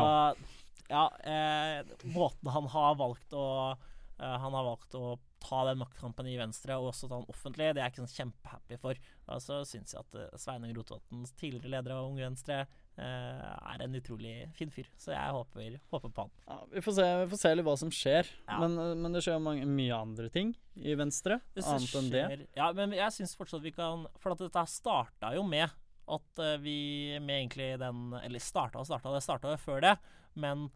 ja, 0.90 1.06
eh, 1.28 1.82
måten 2.14 2.52
han 2.52 2.68
har 2.72 2.96
valgt 2.96 3.34
å 3.34 3.76
Han 4.16 4.54
har 4.56 4.64
valgt 4.64 4.94
å 4.96 5.18
ta 5.44 5.62
den 5.68 5.80
maktkampen 5.82 6.28
i 6.30 6.38
Venstre 6.40 6.78
og 6.80 6.90
også 6.92 7.10
ta 7.10 7.20
den 7.20 7.30
offentlig, 7.32 7.70
det 7.76 7.82
er 7.82 7.88
jeg 7.88 7.94
ikke 7.94 8.06
sånn 8.06 8.16
kjempehappy 8.20 8.80
for. 8.82 9.00
Og 9.34 9.44
så 9.44 9.60
syns 9.68 9.94
jeg 9.96 10.02
at 10.02 10.18
uh, 10.18 10.40
Sveinung 10.42 10.74
Rotevatn, 10.78 11.24
tidligere 11.40 11.74
leder 11.76 11.96
av 11.96 12.10
Unge 12.10 12.26
Venstre, 12.26 12.60
eh, 12.96 13.46
er 13.74 13.84
en 13.84 13.98
utrolig 14.00 14.34
fin 14.56 14.72
fyr. 14.74 14.90
Så 15.02 15.14
jeg 15.14 15.38
håper, 15.38 15.80
håper 15.92 16.14
på 16.16 16.26
han. 16.26 16.34
Ja, 16.48 16.60
vi, 16.74 16.84
får 16.86 16.98
se, 17.00 17.08
vi 17.22 17.32
får 17.34 17.42
se 17.42 17.54
litt 17.56 17.68
hva 17.68 17.78
som 17.82 17.94
skjer. 17.94 18.30
Ja. 18.48 18.60
Men, 18.64 18.78
uh, 18.80 18.92
men 18.98 19.18
det 19.18 19.26
skjer 19.26 19.42
mange, 19.44 19.70
mye 19.70 19.98
andre 19.98 20.30
ting 20.34 20.54
i 20.76 20.98
Venstre. 21.00 21.40
Annet 21.58 21.90
skjer, 21.90 22.02
enn 22.02 22.14
det. 22.14 22.52
Ja, 22.58 22.72
men 22.78 22.96
jeg 22.96 23.16
syns 23.16 23.36
fortsatt 23.38 23.64
vi 23.64 23.72
kan 23.76 24.08
For 24.20 24.34
at 24.34 24.42
dette 24.44 24.66
starta 24.70 25.32
jo 25.36 25.46
med 25.48 25.70
at 26.06 26.40
eh, 26.40 26.58
vi 26.62 27.20
med 27.22 27.36
egentlig 27.40 27.80
den 27.82 28.14
Eller 28.22 28.44
starta 28.44 28.82
og 28.82 28.88
starta, 28.88 29.14
det 29.14 29.24
starta 29.26 29.56
jo 29.56 29.62
før 29.62 29.82
det, 29.82 29.96
men 30.38 30.68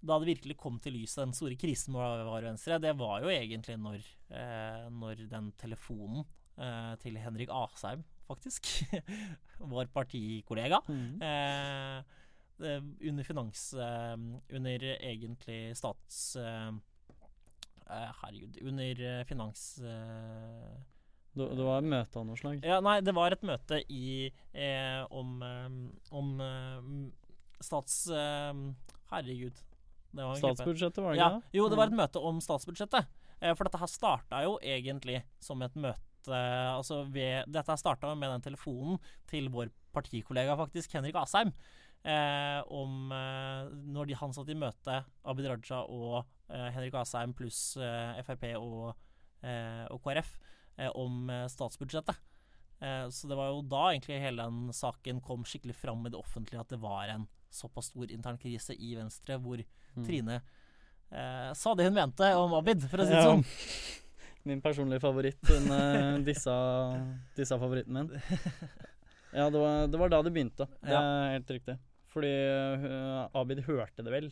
da 0.00 0.16
det 0.20 0.30
virkelig 0.30 0.56
kom 0.60 0.78
til 0.80 0.94
lyset, 0.96 1.20
den 1.26 1.34
store 1.36 1.56
krisen 1.60 1.94
var, 1.96 2.22
var 2.24 2.46
Venstre, 2.46 2.78
det 2.80 2.94
var 2.98 3.20
jo 3.24 3.28
egentlig 3.32 3.76
når, 3.80 4.04
eh, 4.32 4.86
når 4.96 5.26
den 5.28 5.50
telefonen 5.60 6.22
eh, 6.56 6.94
til 7.02 7.18
Henrik 7.20 7.52
Asheim, 7.52 8.04
faktisk, 8.28 8.70
vår 9.72 9.90
partikollega, 9.92 10.80
mm. 10.88 11.20
eh, 11.26 12.16
det- 12.60 12.78
under 13.08 13.24
finans 13.24 13.72
eh, 13.74 14.16
Under 14.56 14.82
egentlig 15.00 15.60
stats... 15.80 16.36
Eh, 16.36 16.70
eh, 17.88 18.10
herregud 18.22 18.58
Under 18.68 19.00
eh, 19.08 19.24
finans... 19.28 19.62
Eh, 19.80 20.74
Det, 21.32 21.46
det 21.56 21.62
var 21.64 21.78
et 21.78 21.86
møte 21.88 22.18
av 22.18 22.24
noe 22.26 22.36
slag. 22.36 22.64
Ja, 22.66 22.80
nei, 22.82 22.96
det 23.06 23.12
var 23.14 23.30
et 23.32 23.44
møte 23.46 23.76
i 23.94 24.26
eh, 24.52 25.02
om 25.14 25.36
eh, 25.46 25.68
om 26.20 26.32
eh, 26.42 26.88
stats... 27.62 28.00
Eh, 28.10 28.62
herregud. 29.12 29.60
Det 30.10 30.24
var. 30.26 30.38
Statsbudsjettet, 30.40 31.02
var 31.04 31.12
det 31.14 31.18
Ja, 31.20 31.28
ikke 31.36 31.40
det? 31.50 31.58
jo, 31.58 31.66
det 31.70 31.78
var 31.78 31.90
et 31.90 31.98
møte 32.00 32.22
om 32.30 32.40
statsbudsjettet. 32.42 33.06
Eh, 33.40 33.54
for 33.54 33.64
dette 33.68 33.78
her 33.80 33.90
starta 33.90 34.42
jo 34.44 34.56
egentlig 34.62 35.22
som 35.40 35.62
et 35.62 35.76
møte 35.76 36.00
Altså 36.30 36.98
ved 37.08 37.46
Dette 37.48 37.72
starta 37.80 38.10
med 38.14 38.28
den 38.28 38.42
telefonen 38.44 38.98
til 39.30 39.46
vår 39.48 39.70
partikollega, 39.94 40.52
faktisk, 40.58 40.92
Henrik 40.92 41.16
Asheim. 41.16 41.54
Eh, 42.04 42.60
om 42.68 43.08
eh, 43.12 43.70
Når 43.94 44.06
de, 44.10 44.14
han 44.20 44.32
satt 44.36 44.50
i 44.52 44.54
møte, 44.58 44.98
Abid 45.24 45.48
Raja 45.48 45.80
og 45.88 46.26
eh, 46.50 46.68
Henrik 46.74 46.94
Asheim 47.00 47.32
pluss 47.32 47.76
eh, 47.80 48.20
Frp 48.26 48.44
og, 48.58 48.92
eh, 49.40 49.86
og 49.88 50.02
KrF, 50.04 50.34
om 50.96 51.28
statsbudsjettet. 51.48 52.20
Eh, 52.80 53.08
så 53.12 53.28
det 53.28 53.36
var 53.36 53.50
jo 53.52 53.60
da 53.68 53.82
egentlig 53.90 54.20
hele 54.22 54.44
den 54.46 54.70
saken 54.76 55.20
kom 55.24 55.42
skikkelig 55.44 55.76
fram 55.76 56.06
i 56.06 56.12
det 56.12 56.20
offentlige 56.20 56.60
at 56.62 56.72
det 56.72 56.80
var 56.80 57.10
en 57.12 57.26
såpass 57.50 57.90
stor 57.90 58.10
intern 58.10 58.38
krise 58.38 58.74
i 58.78 58.94
Venstre, 58.98 59.38
hvor 59.42 59.62
Mm. 59.96 60.04
Trine 60.06 60.36
eh, 61.10 61.52
sa 61.58 61.72
det 61.74 61.88
hun 61.88 61.94
mente 61.96 62.22
om 62.38 62.52
Abid, 62.54 62.84
for 62.88 63.02
å 63.02 63.04
si 63.04 63.10
det 63.10 63.18
Ja. 63.18 63.30
sånn. 63.32 63.44
Min 64.46 64.60
personlige 64.62 65.00
favoritt. 65.02 65.40
Hun 65.50 65.66
uh, 65.74 66.18
dissa, 66.28 66.54
dissa 67.36 67.58
favoritten 67.58 67.92
min. 67.92 68.12
Ja, 69.34 69.48
det 69.50 69.58
var, 69.60 69.86
det 69.90 69.98
var 69.98 70.08
da 70.10 70.22
det 70.22 70.32
begynte. 70.32 70.66
Det 70.80 70.90
Ja. 70.94 71.00
er 71.02 71.34
helt 71.38 71.50
riktig. 71.50 71.74
Fordi 72.10 72.30
uh, 72.86 73.28
Abid 73.38 73.60
hørte 73.66 74.02
det 74.06 74.10
vel. 74.14 74.30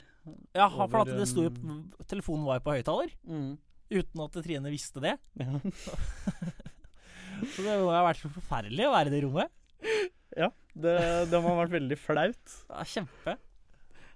Ja, 0.54 0.68
for 0.70 1.02
at 1.02 1.10
det 1.14 1.26
sto 1.30 1.44
jo 1.44 1.50
um, 1.62 1.84
Telefonen 2.06 2.46
var 2.46 2.58
jo 2.58 2.64
på 2.70 2.74
høyttaler, 2.78 3.12
Mm. 3.26 3.58
uten 3.90 4.24
at 4.24 4.38
Trine 4.42 4.70
visste 4.72 5.02
det. 5.02 5.16
Ja. 5.38 5.60
Så 7.54 7.62
det 7.62 7.76
må 7.78 7.90
ha 7.94 8.00
vært 8.06 8.18
så 8.22 8.30
forferdelig 8.34 8.86
å 8.88 8.94
være 8.96 9.10
i 9.12 9.14
det 9.14 9.20
rommet. 9.26 9.50
Det, 10.78 10.96
det 11.30 11.38
må 11.42 11.54
ha 11.54 11.62
vært 11.64 11.72
veldig 11.78 11.98
flaut. 11.98 12.56
Ja, 12.70 12.84
kjempe. 12.86 13.36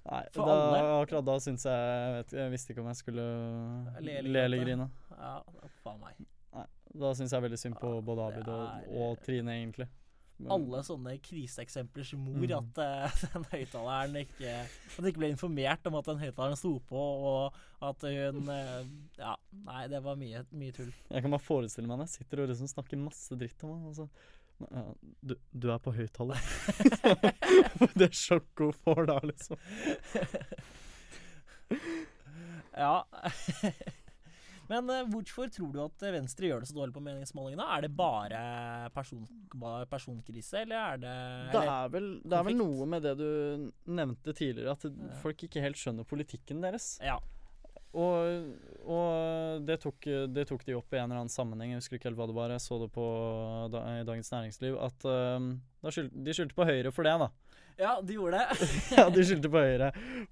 Nei, 0.03 0.20
For 0.35 0.42
da, 0.48 0.55
alle. 0.66 0.79
akkurat 1.05 1.25
da 1.29 1.35
syns 1.38 1.62
jeg 1.62 1.79
jeg, 1.79 2.14
vet, 2.16 2.33
jeg 2.40 2.51
visste 2.51 2.72
ikke 2.75 2.83
om 2.83 2.88
jeg 2.90 2.98
skulle 2.98 3.25
Le 4.03 4.16
eller 4.42 4.62
grine. 4.64 4.87
Ja, 5.14 5.37
faen 5.85 6.01
meg. 6.03 6.18
Nei, 6.57 6.64
Da 7.05 7.12
syns 7.14 7.31
jeg 7.35 7.44
veldig 7.44 7.59
synd 7.62 7.79
på 7.81 7.92
Ja, 7.96 8.01
både 8.11 8.25
Abid 8.33 8.48
og, 8.51 8.88
og 8.98 9.20
Trine, 9.22 9.55
egentlig. 9.61 9.87
Men- 10.42 10.51
Alle 10.57 10.81
sånne 10.83 11.12
kriseeksemplers 11.22 12.11
mor, 12.18 12.35
Mm. 12.35 12.51
at 12.59 12.79
uh, 12.83 13.22
den 13.37 13.44
høyttaleren 13.53 14.16
ikke 14.25 14.55
At 14.66 15.07
ikke 15.07 15.20
ble 15.22 15.29
informert 15.31 15.87
om 15.87 15.94
at 16.01 16.09
den 16.11 16.18
høyttaleren 16.18 16.59
sto 16.59 16.72
på, 16.88 16.98
og 16.98 17.61
at 17.87 18.03
hun 18.09 18.48
uh, 18.51 18.83
Ja, 19.20 19.37
nei, 19.68 19.85
det 19.92 20.03
var 20.03 20.18
mye, 20.18 20.42
mye 20.51 20.75
tull. 20.75 20.90
Jeg 21.14 21.22
kan 21.22 21.31
bare 21.31 21.46
forestille 21.46 21.87
meg 21.87 22.01
når 22.03 22.09
jeg 22.11 22.16
sitter 22.25 22.42
og 22.42 22.51
liksom 22.51 22.72
snakker 22.75 22.98
masse 23.07 23.38
dritt 23.38 23.62
om 23.68 23.77
han. 23.77 23.87
og 23.92 23.94
så, 24.01 24.09
ja, 24.09 24.42
du, 25.22 25.35
du 25.53 25.66
er 25.72 25.81
på 25.83 25.92
høyttaler. 25.96 26.38
det 27.98 28.09
er 28.09 28.14
sjokk 28.16 28.62
hun 28.66 28.77
får 28.85 29.07
da, 29.11 29.18
liksom. 29.31 29.59
Ja. 32.77 32.94
Men 34.70 34.88
eh, 34.94 35.03
hvorfor 35.11 35.51
tror 35.53 35.72
du 35.75 35.81
at 35.85 36.05
eh, 36.07 36.14
Venstre 36.14 36.48
gjør 36.48 36.62
det 36.62 36.68
så 36.70 36.77
dårlig 36.79 36.94
på 36.96 37.03
meningsmålingene? 37.05 37.66
Er 37.75 37.85
det 37.85 37.90
bare 37.98 38.38
person, 38.94 39.27
personkrise, 39.90 40.62
eller 40.62 40.79
er 40.79 41.03
det 41.03 41.16
Det 41.53 41.62
er, 41.66 41.90
vel, 41.92 42.09
det 42.22 42.38
er 42.38 42.46
vel 42.48 42.57
noe 42.61 42.87
med 42.88 43.05
det 43.05 43.12
du 43.20 43.29
nevnte 43.92 44.33
tidligere, 44.38 44.77
at 44.79 44.87
Ja. 44.88 45.18
folk 45.20 45.44
ikke 45.48 45.64
helt 45.64 45.81
skjønner 45.81 46.09
politikken 46.09 46.62
deres. 46.64 46.94
Ja. 47.05 47.18
Og, 47.93 48.53
og 48.89 49.65
det, 49.69 49.77
tok, 49.83 50.09
det 50.33 50.47
tok 50.49 50.65
de 50.65 50.79
opp 50.79 50.95
i 50.95 51.01
en 51.01 51.11
eller 51.11 51.25
annen 51.25 51.33
sammenheng, 51.33 51.75
jeg 51.75 51.83
husker 51.83 51.99
ikke 51.99 52.09
helt 52.11 52.21
hva 52.21 52.31
det 52.31 52.37
var. 52.39 52.55
Jeg 52.55 52.65
så 52.65 52.79
det 52.81 52.89
på 52.95 53.07
da, 53.75 53.83
i 54.01 54.07
Dagens 54.09 54.33
Næringsliv, 54.33 54.79
at 54.81 55.09
da 55.83 55.91
skyld, 55.91 56.13
de 56.15 56.35
skyldte 56.35 56.55
på 56.55 56.67
Høyre 56.67 56.93
for 56.95 57.07
det, 57.07 57.13
da. 57.19 57.29
ja, 57.81 57.97
de 58.07 58.15
gjorde 58.15 58.39
det. 58.39 58.69
ja, 58.99 59.09
de 59.11 59.25
skyldte 59.29 59.51
på 59.51 59.63
Høyre. 59.65 59.89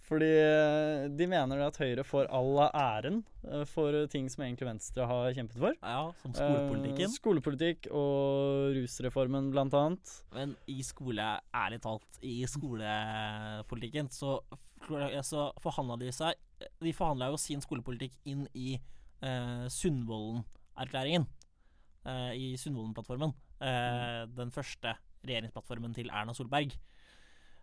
Fordi 0.06 0.28
eh, 0.30 1.06
de 1.18 1.26
mener 1.30 1.64
at 1.66 1.80
Høyre 1.82 2.04
får 2.06 2.30
all 2.38 2.60
æren 2.68 3.20
eh, 3.48 3.64
for 3.66 3.98
ting 4.12 4.28
som 4.30 4.44
egentlig 4.46 4.68
Venstre 4.68 5.08
har 5.10 5.34
kjempet 5.34 5.58
for. 5.58 5.74
Ja, 5.82 6.04
som 6.22 6.36
skolepolitikken. 6.36 7.10
Uh, 7.10 7.16
skolepolitikk 7.16 7.90
og 7.90 8.78
rusreformen, 8.78 9.50
blant 9.50 9.74
annet. 9.74 10.14
Men 10.36 10.54
i 10.70 10.78
skole, 10.86 11.26
ærlig 11.50 11.82
talt, 11.82 12.22
i 12.22 12.38
skolepolitikken 12.50 14.12
så, 14.14 14.38
så 15.26 15.50
forhandla 15.62 15.96
de 16.00 16.10
seg 16.14 16.34
De 16.82 16.92
forhandla 16.96 17.30
jo 17.30 17.38
sin 17.40 17.62
skolepolitikk 17.62 18.16
inn 18.28 18.46
i 18.54 18.74
eh, 18.76 19.66
Sundvolden-erklæringen. 19.72 21.26
Eh, 22.04 22.32
I 22.36 22.56
Sundvolden-plattformen. 22.60 23.32
Eh, 23.60 24.26
den 24.36 24.52
første 24.52 24.96
regjeringsplattformen 25.24 25.94
til 25.96 26.10
Erna 26.12 26.34
Solberg. 26.36 26.76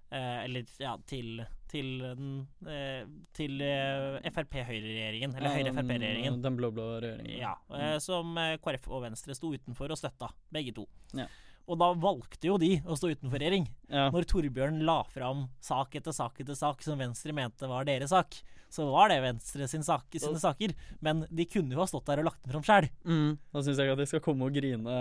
Eh, 0.07 0.43
eller 0.45 0.65
ja, 0.79 0.95
til 1.05 1.43
til 1.67 1.97
den 1.99 2.47
eh, 2.63 3.03
Til 3.35 3.61
eh, 3.61 4.29
Frp-Høyre-regjeringen. 4.31 5.35
Eller 5.35 5.57
Høyre-Frp-regjeringen. 5.57 6.39
Den 6.45 6.57
blå-blå 6.57 6.85
regjeringen. 7.03 7.41
Ja, 7.41 7.57
eh, 7.75 7.97
som 8.03 8.37
KrF 8.63 8.87
og 8.87 9.03
Venstre 9.03 9.35
sto 9.35 9.51
utenfor 9.53 9.91
og 9.91 9.99
støtta, 9.99 10.31
begge 10.53 10.73
to. 10.77 10.87
Ja. 11.17 11.27
Og 11.67 11.75
da 11.81 11.89
valgte 11.99 12.47
jo 12.47 12.55
de 12.61 12.77
å 12.87 12.95
stå 12.95 13.09
utenfor 13.11 13.41
regjering. 13.41 13.65
Ja. 13.91 14.07
Når 14.13 14.27
Torbjørn 14.31 14.79
la 14.87 15.01
fram 15.11 15.47
sak 15.63 15.97
etter 15.99 16.15
sak 16.15 16.39
etter 16.39 16.55
sak 16.55 16.83
som 16.85 16.99
Venstre 17.01 17.35
mente 17.35 17.67
var 17.67 17.87
deres 17.87 18.13
sak, 18.15 18.37
så 18.71 18.85
var 18.87 19.11
det 19.11 19.17
Venstre 19.23 19.67
sin 19.67 19.83
sak, 19.83 20.07
sine 20.15 20.39
saker. 20.39 20.71
Men 21.03 21.25
de 21.27 21.45
kunne 21.49 21.75
jo 21.75 21.81
ha 21.81 21.87
stått 21.89 22.07
der 22.07 22.21
og 22.23 22.29
lagt 22.29 22.39
den 22.45 22.55
fram 22.55 22.63
sjøl. 22.67 22.87
Mm. 23.03 23.35
Da 23.51 23.63
syns 23.65 23.81
jeg 23.81 23.89
ikke 23.89 23.97
at 23.97 24.03
de 24.03 24.07
skal 24.13 24.23
komme 24.23 24.47
og 24.47 24.55
grine 24.55 24.95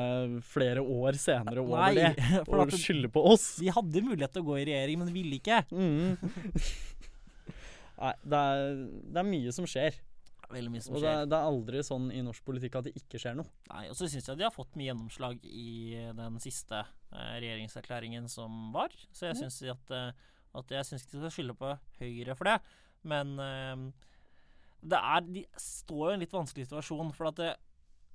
flere 0.50 0.83
år 0.83 1.18
senere 1.22 1.62
over 1.62 1.85
Nei, 1.85 1.94
det. 2.00 2.11
for 2.48 2.64
Og 2.64 2.74
skylde 2.74 3.12
på 3.14 3.22
oss. 3.31 3.46
de 3.62 3.70
hadde 3.74 4.05
mulighet 4.07 4.35
til 4.35 4.42
å 4.42 4.50
gå 4.50 4.59
i 4.59 4.66
regjering, 4.66 5.02
men 5.05 5.14
ville 5.14 5.38
ikke. 5.38 5.62
Mm. 5.70 6.18
Nei, 8.02 8.12
det 8.26 8.42
er, 8.42 8.76
det 9.14 9.22
er 9.22 9.31
mye 9.31 9.55
som 9.55 9.70
skjer. 9.70 10.02
Veldig 10.53 10.71
mye 10.71 10.85
som 10.85 10.95
Og 10.95 11.03
det 11.03 11.11
skjer. 11.11 11.29
det 11.31 11.37
er 11.39 11.49
aldri 11.51 11.81
sånn 11.83 12.07
i 12.15 12.23
norsk 12.23 12.45
politikk 12.47 12.77
at 12.79 12.87
det 12.87 12.95
ikke 13.01 13.19
skjer 13.19 13.35
noe. 13.39 13.51
Nei, 13.73 13.85
Og 13.91 13.97
så 13.99 14.09
syns 14.11 14.29
jeg 14.31 14.39
de 14.39 14.47
har 14.47 14.55
fått 14.55 14.77
mye 14.79 14.89
gjennomslag 14.93 15.41
i 15.43 15.97
den 16.15 16.39
siste 16.45 16.85
eh, 16.85 17.35
regjeringserklæringen 17.43 18.29
som 18.31 18.71
var. 18.77 18.95
Så 19.11 19.27
jeg 19.31 19.41
syns 19.41 19.59
at, 19.75 19.91
eh, 19.91 20.13
at 20.61 20.75
jeg 20.79 20.87
syns 20.89 21.07
ikke 21.07 21.17
de 21.17 21.23
skal 21.25 21.35
skylde 21.35 21.59
på 21.59 21.73
Høyre 21.99 22.37
for 22.39 22.51
det. 22.53 22.59
Men 23.03 23.35
eh, 23.43 23.87
det 24.87 24.99
er 25.03 25.21
De 25.27 25.45
står 25.59 26.05
jo 26.05 26.11
i 26.13 26.17
en 26.21 26.23
litt 26.27 26.37
vanskelig 26.37 26.69
situasjon. 26.69 27.11
For 27.17 27.33
at 27.33 27.41
det, 27.43 27.53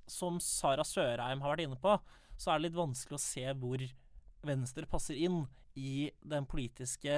som 0.08 0.40
Sara 0.40 0.84
Sørheim 0.88 1.42
har 1.44 1.52
vært 1.54 1.66
inne 1.66 1.80
på, 1.80 1.98
så 2.40 2.52
er 2.54 2.58
det 2.60 2.70
litt 2.70 2.80
vanskelig 2.80 3.18
å 3.20 3.22
se 3.22 3.44
hvor 3.60 3.84
Venstre 4.42 4.88
passer 4.90 5.20
inn 5.20 5.44
den 5.74 6.44
politiske 6.46 7.14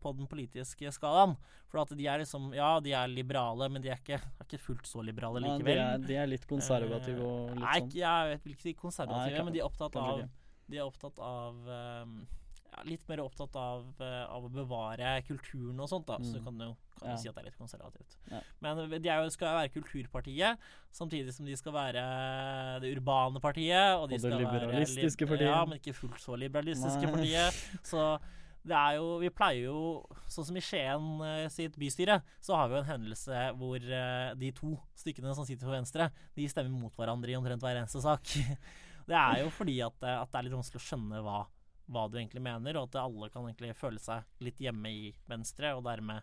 på 0.00 0.12
den 0.16 0.26
politiske 0.30 0.90
skalaen. 0.94 1.34
For 1.70 1.80
at 1.82 1.90
de 1.98 2.06
er 2.06 2.18
liksom 2.22 2.52
Ja, 2.54 2.78
de 2.80 2.92
er 2.94 3.08
liberale, 3.10 3.68
men 3.72 3.82
de 3.82 3.90
er 3.90 3.98
ikke, 3.98 4.20
er 4.22 4.44
ikke 4.46 4.60
fullt 4.62 4.86
så 4.86 5.02
liberale 5.04 5.40
Ja, 5.42 5.56
de, 5.58 5.64
likevel. 5.64 5.78
er, 5.82 5.98
de 6.06 6.14
er 6.22 6.26
litt 6.30 6.46
konservative 6.46 7.20
og 7.26 7.50
Eh, 7.50 7.54
litt 7.54 7.64
sånn. 7.64 7.90
Nei, 7.90 8.00
jeg 8.00 8.30
vet 8.32 8.46
ikke 8.54 8.62
de 8.70 8.74
konservative, 8.74 9.26
Nei, 9.26 9.36
kan- 9.36 9.44
men 9.44 9.52
de 9.54 9.60
er 9.60 9.66
opptatt 9.66 9.96
av. 9.96 10.28
De 10.68 10.76
er 10.78 10.86
opptatt 10.86 11.18
av 11.18 11.54
ehm, 11.68 12.26
ja, 12.72 12.82
Litt 12.84 13.06
mer 13.08 13.20
opptatt 13.24 13.54
av, 13.56 13.84
eh, 14.00 14.24
av 14.28 14.44
å 14.44 14.50
bevare 14.52 15.22
kulturen 15.26 15.78
og 15.80 15.88
sånt, 15.88 16.06
da. 16.06 16.18
Så 16.22 16.42
kan 16.44 16.58
du 16.58 16.74
kan 17.00 17.10
Ja. 17.10 17.16
si 17.16 17.28
at 17.28 17.34
det 17.34 17.42
er 17.44 17.50
litt 17.50 17.58
konservativt. 17.58 18.16
Ja. 18.30 18.40
Men 18.60 18.88
de 18.90 18.98
jo, 19.08 19.28
skal 19.30 19.54
være 19.58 19.72
kulturpartiet, 19.74 20.56
samtidig 20.92 21.32
som 21.34 21.44
de 21.46 21.54
skal 21.56 21.72
være 21.72 22.80
det 22.80 22.94
urbane 22.96 23.40
partiet. 23.40 23.96
Og, 24.00 24.08
de 24.08 24.16
Og 24.16 24.20
det 24.22 24.32
liberalistiske 24.40 25.26
være, 25.26 25.28
lib- 25.28 25.28
partiet. 25.28 25.50
Ja, 25.52 25.64
men 25.64 25.78
ikke 25.78 25.94
fullt 25.94 26.20
så 26.20 26.36
liberalistiske 26.38 27.02
Nei. 27.04 27.12
partiet. 27.12 27.60
Så 27.84 28.20
det 28.66 28.74
er 28.74 28.96
jo 28.96 29.18
Vi 29.20 29.28
pleier 29.30 29.64
jo, 29.68 30.06
sånn 30.26 30.44
som 30.46 30.56
i 30.56 30.60
Skien 30.60 31.20
eh, 31.22 31.48
sitt 31.48 31.76
bystyre, 31.78 32.22
så 32.40 32.56
har 32.56 32.68
vi 32.68 32.74
jo 32.74 32.80
en 32.82 32.90
hendelse 33.00 33.56
hvor 33.56 33.76
eh, 33.76 34.34
de 34.34 34.50
to 34.52 34.76
stykkene 34.96 35.34
som 35.36 35.44
sitter 35.46 35.66
på 35.66 35.76
venstre, 35.76 36.10
de 36.34 36.48
stemmer 36.48 36.70
mot 36.70 36.92
hverandre 36.96 37.30
i 37.30 37.36
omtrent 37.36 37.60
hver 37.62 37.76
eneste 37.76 38.00
sak. 38.02 38.24
Det 39.06 39.14
er 39.14 39.44
jo 39.44 39.50
fordi 39.54 39.76
at, 39.86 39.94
at 40.02 40.32
det 40.32 40.34
er 40.34 40.42
litt 40.48 40.56
vanskelig 40.56 40.80
å 40.80 40.86
skjønne 40.88 41.20
hva, 41.22 41.46
hva 41.88 42.06
du 42.10 42.16
egentlig 42.18 42.42
mener, 42.42 42.76
og 42.80 42.88
at 42.88 42.96
alle 43.04 43.28
kan 43.30 43.44
egentlig 43.46 43.74
føle 43.78 43.98
seg 44.02 44.24
litt 44.42 44.58
hjemme 44.58 44.90
i 44.90 45.14
Venstre, 45.30 45.74
og 45.76 45.84
dermed 45.86 46.22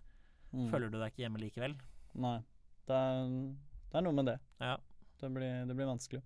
Mm. 0.54 0.68
føler 0.70 0.92
du 0.92 1.00
deg 1.00 1.10
ikke 1.12 1.24
hjemme 1.24 1.40
likevel. 1.42 1.74
Nei. 2.14 2.38
Det 2.86 2.94
er, 2.94 3.30
det 3.90 3.96
er 3.98 4.04
noe 4.06 4.14
med 4.14 4.26
det. 4.28 4.36
Ja. 4.62 4.76
Det 5.18 5.30
blir, 5.34 5.66
det 5.66 5.74
blir 5.76 5.88
vanskelig. 5.90 6.22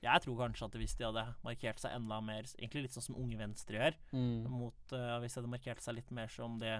Jeg 0.00 0.22
tror 0.22 0.36
kanskje 0.38 0.64
at 0.64 0.76
hvis 0.78 0.94
de 0.96 1.04
hadde 1.04 1.24
markert 1.44 1.80
seg 1.82 1.92
enda 1.92 2.20
mer, 2.24 2.46
egentlig 2.56 2.82
litt 2.86 2.92
sånn 2.96 3.02
som 3.04 3.16
Unge 3.20 3.36
Venstre 3.36 3.76
gjør, 3.76 3.94
Mm. 4.12 4.48
mot, 4.48 4.92
uh, 4.92 5.18
hvis 5.20 5.34
de 5.34 5.40
hadde 5.42 5.50
markert 5.52 5.80
seg 5.84 5.94
litt 5.98 6.10
mer 6.10 6.28
som 6.28 6.58
det 6.58 6.78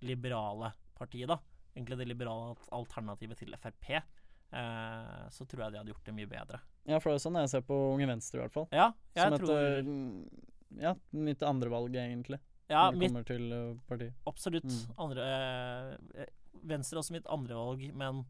liberale 0.00 0.72
partiet, 0.96 1.28
da, 1.28 1.38
egentlig 1.76 1.98
det 1.98 2.08
liberale 2.08 2.56
alternativet 2.72 3.36
til 3.42 3.52
Frp, 3.60 3.90
uh, 4.52 5.28
så 5.28 5.44
tror 5.46 5.64
jeg 5.66 5.72
de 5.74 5.78
hadde 5.82 5.92
gjort 5.92 6.04
det 6.08 6.14
mye 6.16 6.30
bedre. 6.30 6.60
Ja, 6.88 6.98
for 6.98 7.10
det 7.12 7.18
er 7.20 7.24
sånn 7.28 7.36
jeg 7.42 7.50
ser 7.52 7.60
på 7.68 7.76
Unge 7.94 8.06
Venstre, 8.08 8.38
i 8.40 8.46
hvert 8.46 8.54
fall. 8.56 8.68
Ja, 8.72 8.92
jeg 9.18 9.28
Som 9.34 9.38
tror 9.42 9.58
eh, 9.58 9.82
Ja, 10.76 10.94
mitt 11.16 11.42
andre 11.42 11.70
valg, 11.72 11.96
egentlig. 11.96 12.40
Ja, 12.68 12.90
når 12.90 12.98
det 13.00 13.08
kommer 13.08 13.28
til 13.28 13.52
eh, 13.56 13.76
partiet. 13.88 14.16
absolutt. 14.28 14.68
Mm. 14.68 14.96
Andre, 15.00 15.28
eh, 16.18 16.32
Venstre 16.68 16.98
er 16.98 17.00
også 17.00 17.14
mitt 17.16 17.30
andre 17.32 17.56
valg, 17.56 17.86
men 17.96 18.26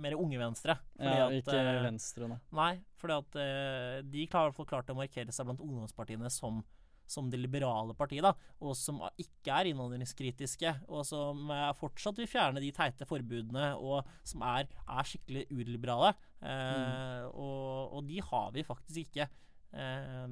mer 0.00 0.16
unge 0.18 0.38
Venstre. 0.38 0.76
Fordi 0.98 1.16
Ja, 1.16 1.26
at, 1.26 1.38
ikke 1.40 1.56
eh, 1.56 1.80
Venstre, 1.86 2.28
nei. 2.28 2.38
Nei, 2.56 2.74
fordi 3.00 3.16
at 3.16 3.40
eh, 3.40 3.96
de 4.12 4.26
har 4.32 4.52
klart 4.68 4.92
å 4.92 4.98
markere 4.98 5.32
seg 5.34 5.48
blant 5.48 5.62
ungdomspartiene 5.64 6.30
som, 6.32 6.60
som 7.10 7.30
det 7.32 7.40
liberale 7.40 7.96
partiet, 7.98 8.22
da, 8.26 8.34
og 8.60 8.76
som 8.78 9.00
ikke 9.20 9.56
er 9.56 9.70
innvandringskritiske, 9.72 10.74
og 10.88 11.04
som 11.08 11.50
eh, 11.54 11.70
fortsatt 11.80 12.20
vil 12.20 12.30
fjerne 12.30 12.62
de 12.62 12.72
teite 12.76 13.08
forbudene, 13.08 13.72
og 13.80 14.08
som 14.22 14.44
er, 14.46 14.68
er 14.86 15.08
skikkelig 15.08 15.46
urliberale. 15.50 16.12
Eh, 16.44 17.24
og, 17.32 17.96
og 17.96 18.10
de 18.10 18.20
har 18.30 18.52
vi 18.56 18.66
faktisk 18.68 19.08
ikke. 19.08 19.30
Eh, 19.72 20.26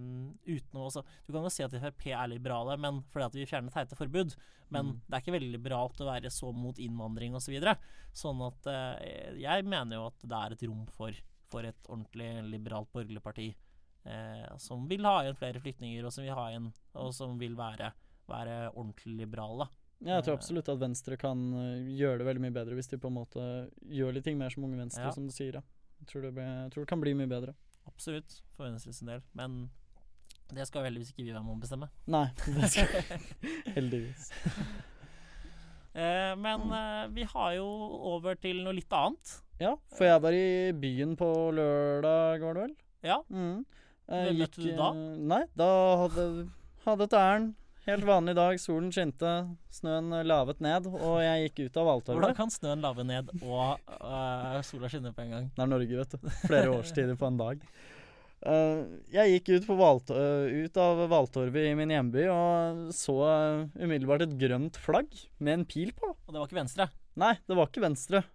uten 0.50 0.74
å 0.80 0.86
også, 0.88 1.04
Du 1.26 1.32
kan 1.32 1.44
jo 1.44 1.48
si 1.48 1.62
at 1.62 1.70
Frp 1.70 2.06
er 2.10 2.26
liberale 2.28 2.76
men 2.76 3.02
fordi 3.12 3.24
at 3.28 3.32
vi 3.38 3.46
fjerner 3.46 3.70
teite 3.70 3.94
forbud, 3.96 4.34
men 4.70 4.86
Mm. 4.86 5.00
det 5.08 5.14
er 5.14 5.20
ikke 5.22 5.36
veldig 5.38 5.52
liberalt 5.52 6.00
å 6.00 6.08
være 6.10 6.30
så 6.30 6.52
mot 6.52 6.76
innvandring 6.76 7.34
osv. 7.34 7.46
Så 7.48 7.52
videre. 7.54 7.76
sånn 8.12 8.40
at 8.46 8.66
uh, 8.66 9.36
jeg 9.38 9.64
mener 9.64 9.96
jo 9.96 10.06
at 10.06 10.18
det 10.26 10.32
er 10.36 10.52
et 10.52 10.62
rom 10.68 10.86
for, 10.86 11.12
for 11.48 11.62
et 11.62 11.82
ordentlig 11.88 12.42
liberalt 12.50 12.90
borgerlig 12.92 13.22
parti 13.22 13.54
uh, 14.06 14.56
som 14.58 14.86
vil 14.88 15.04
ha 15.04 15.22
igjen 15.22 15.36
flere 15.38 15.60
flyktninger, 15.60 16.04
og 16.04 16.12
som 16.12 16.24
vil, 16.24 16.34
ha 16.34 16.48
igjen, 16.50 16.72
og 16.96 17.14
som 17.14 17.38
vil 17.38 17.54
være, 17.54 17.92
være 18.28 18.72
ordentlig 18.74 19.16
liberale. 19.22 19.68
Jeg 20.02 20.22
tror 20.24 20.34
Eh. 20.34 20.38
absolutt 20.38 20.68
at 20.68 20.78
Venstre 20.78 21.16
kan 21.16 21.38
gjøre 21.96 22.18
det 22.18 22.26
veldig 22.26 22.40
mye 22.40 22.52
bedre 22.54 22.74
hvis 22.74 22.88
de 22.90 22.98
på 22.98 23.08
en 23.08 23.14
måte 23.14 23.70
gjør 23.88 24.14
litt 24.14 24.24
ting 24.24 24.36
mer 24.38 24.50
som 24.50 24.64
Unge 24.64 24.76
Venstre, 24.78 25.02
Ja. 25.04 25.10
som 25.10 25.26
du 25.26 25.32
sier. 25.32 25.54
Ja. 25.54 25.62
Jeg 26.00 26.06
tror 26.06 26.22
det, 26.22 26.34
jeg 26.36 26.70
tror 26.70 26.82
det 26.84 26.88
kan 26.88 27.00
bli 27.00 27.14
mye 27.14 27.26
bedre. 27.26 27.54
Absolutt, 27.88 28.38
for 28.56 28.68
Venstres 28.68 29.00
del. 29.06 29.22
Men 29.38 29.58
det 30.52 30.64
skal 30.68 30.86
heldigvis 30.88 31.10
ikke 31.12 31.24
vi 31.26 31.32
være 31.34 31.44
med 31.44 31.56
å 31.56 31.60
bestemme. 31.64 31.88
Nei, 32.08 32.26
det 32.46 32.70
skal 32.72 32.94
heldigvis. 33.76 34.30
Eh, 35.98 36.34
men 36.38 36.60
eh, 36.70 37.06
vi 37.10 37.24
har 37.26 37.54
jo 37.56 37.64
over 38.12 38.36
til 38.38 38.60
noe 38.62 38.74
litt 38.76 38.92
annet. 38.94 39.32
Ja, 39.58 39.72
for 39.96 40.06
jeg 40.06 40.20
var 40.22 40.36
i 40.36 40.70
byen 40.78 41.16
på 41.18 41.26
lørdag, 41.56 42.44
var 42.44 42.54
det 42.54 42.62
vel? 42.68 42.74
Ja. 43.08 43.16
Mm. 43.32 43.64
Hvem 44.06 44.38
møtte 44.38 44.62
du 44.62 44.68
da? 44.78 44.90
eh, 44.92 45.16
Nei, 45.32 45.40
da 45.58 45.68
hadde, 46.04 46.26
hadde 46.84 47.08
et 47.08 47.16
ærend. 47.18 47.48
Helt 47.88 48.04
vanlig 48.04 48.34
dag, 48.36 48.58
solen 48.60 48.90
skinte, 48.92 49.28
snøen 49.72 50.12
lavet 50.28 50.58
ned, 50.60 50.90
og 50.92 51.22
jeg 51.24 51.46
gikk 51.46 51.70
ut 51.70 51.78
av 51.80 51.86
Hvordan 52.04 52.34
kan 52.36 52.50
snøen 52.52 52.82
lave 52.84 53.06
ned 53.08 53.30
og 53.38 53.80
uh, 53.88 54.58
sola 54.60 54.90
skinne 54.92 55.14
på 55.16 55.24
en 55.24 55.32
gang? 55.32 55.46
Det 55.54 55.64
er 55.64 55.70
Norge, 55.70 55.96
vet 55.96 56.12
du. 56.12 56.26
Flere 56.42 56.74
årstider 56.74 57.16
på 57.16 57.30
en 57.30 57.40
dag. 57.40 57.64
Uh, 58.44 59.00
jeg 59.08 59.38
gikk 59.38 59.48
ut, 59.54 59.70
på 59.70 59.78
Valt 59.80 60.12
eh, 60.12 60.60
ut 60.68 60.76
av 60.84 61.00
Valtorvet 61.08 61.70
i 61.70 61.72
min 61.80 61.96
hjemby 61.96 62.28
og 62.28 62.92
så 62.92 63.16
umiddelbart 63.80 64.28
et 64.28 64.36
grønt 64.36 64.76
flagg 64.84 65.08
med 65.40 65.56
en 65.56 65.68
pil 65.72 65.96
på. 65.96 66.12
Og 66.12 66.28
det 66.28 66.42
var 66.42 66.44
ikke 66.44 66.60
Venstre. 66.60 66.90
Nei, 67.16 67.38
det 67.48 67.56
var 67.56 67.72
ikke 67.72 67.88
Venstre, 67.88 68.26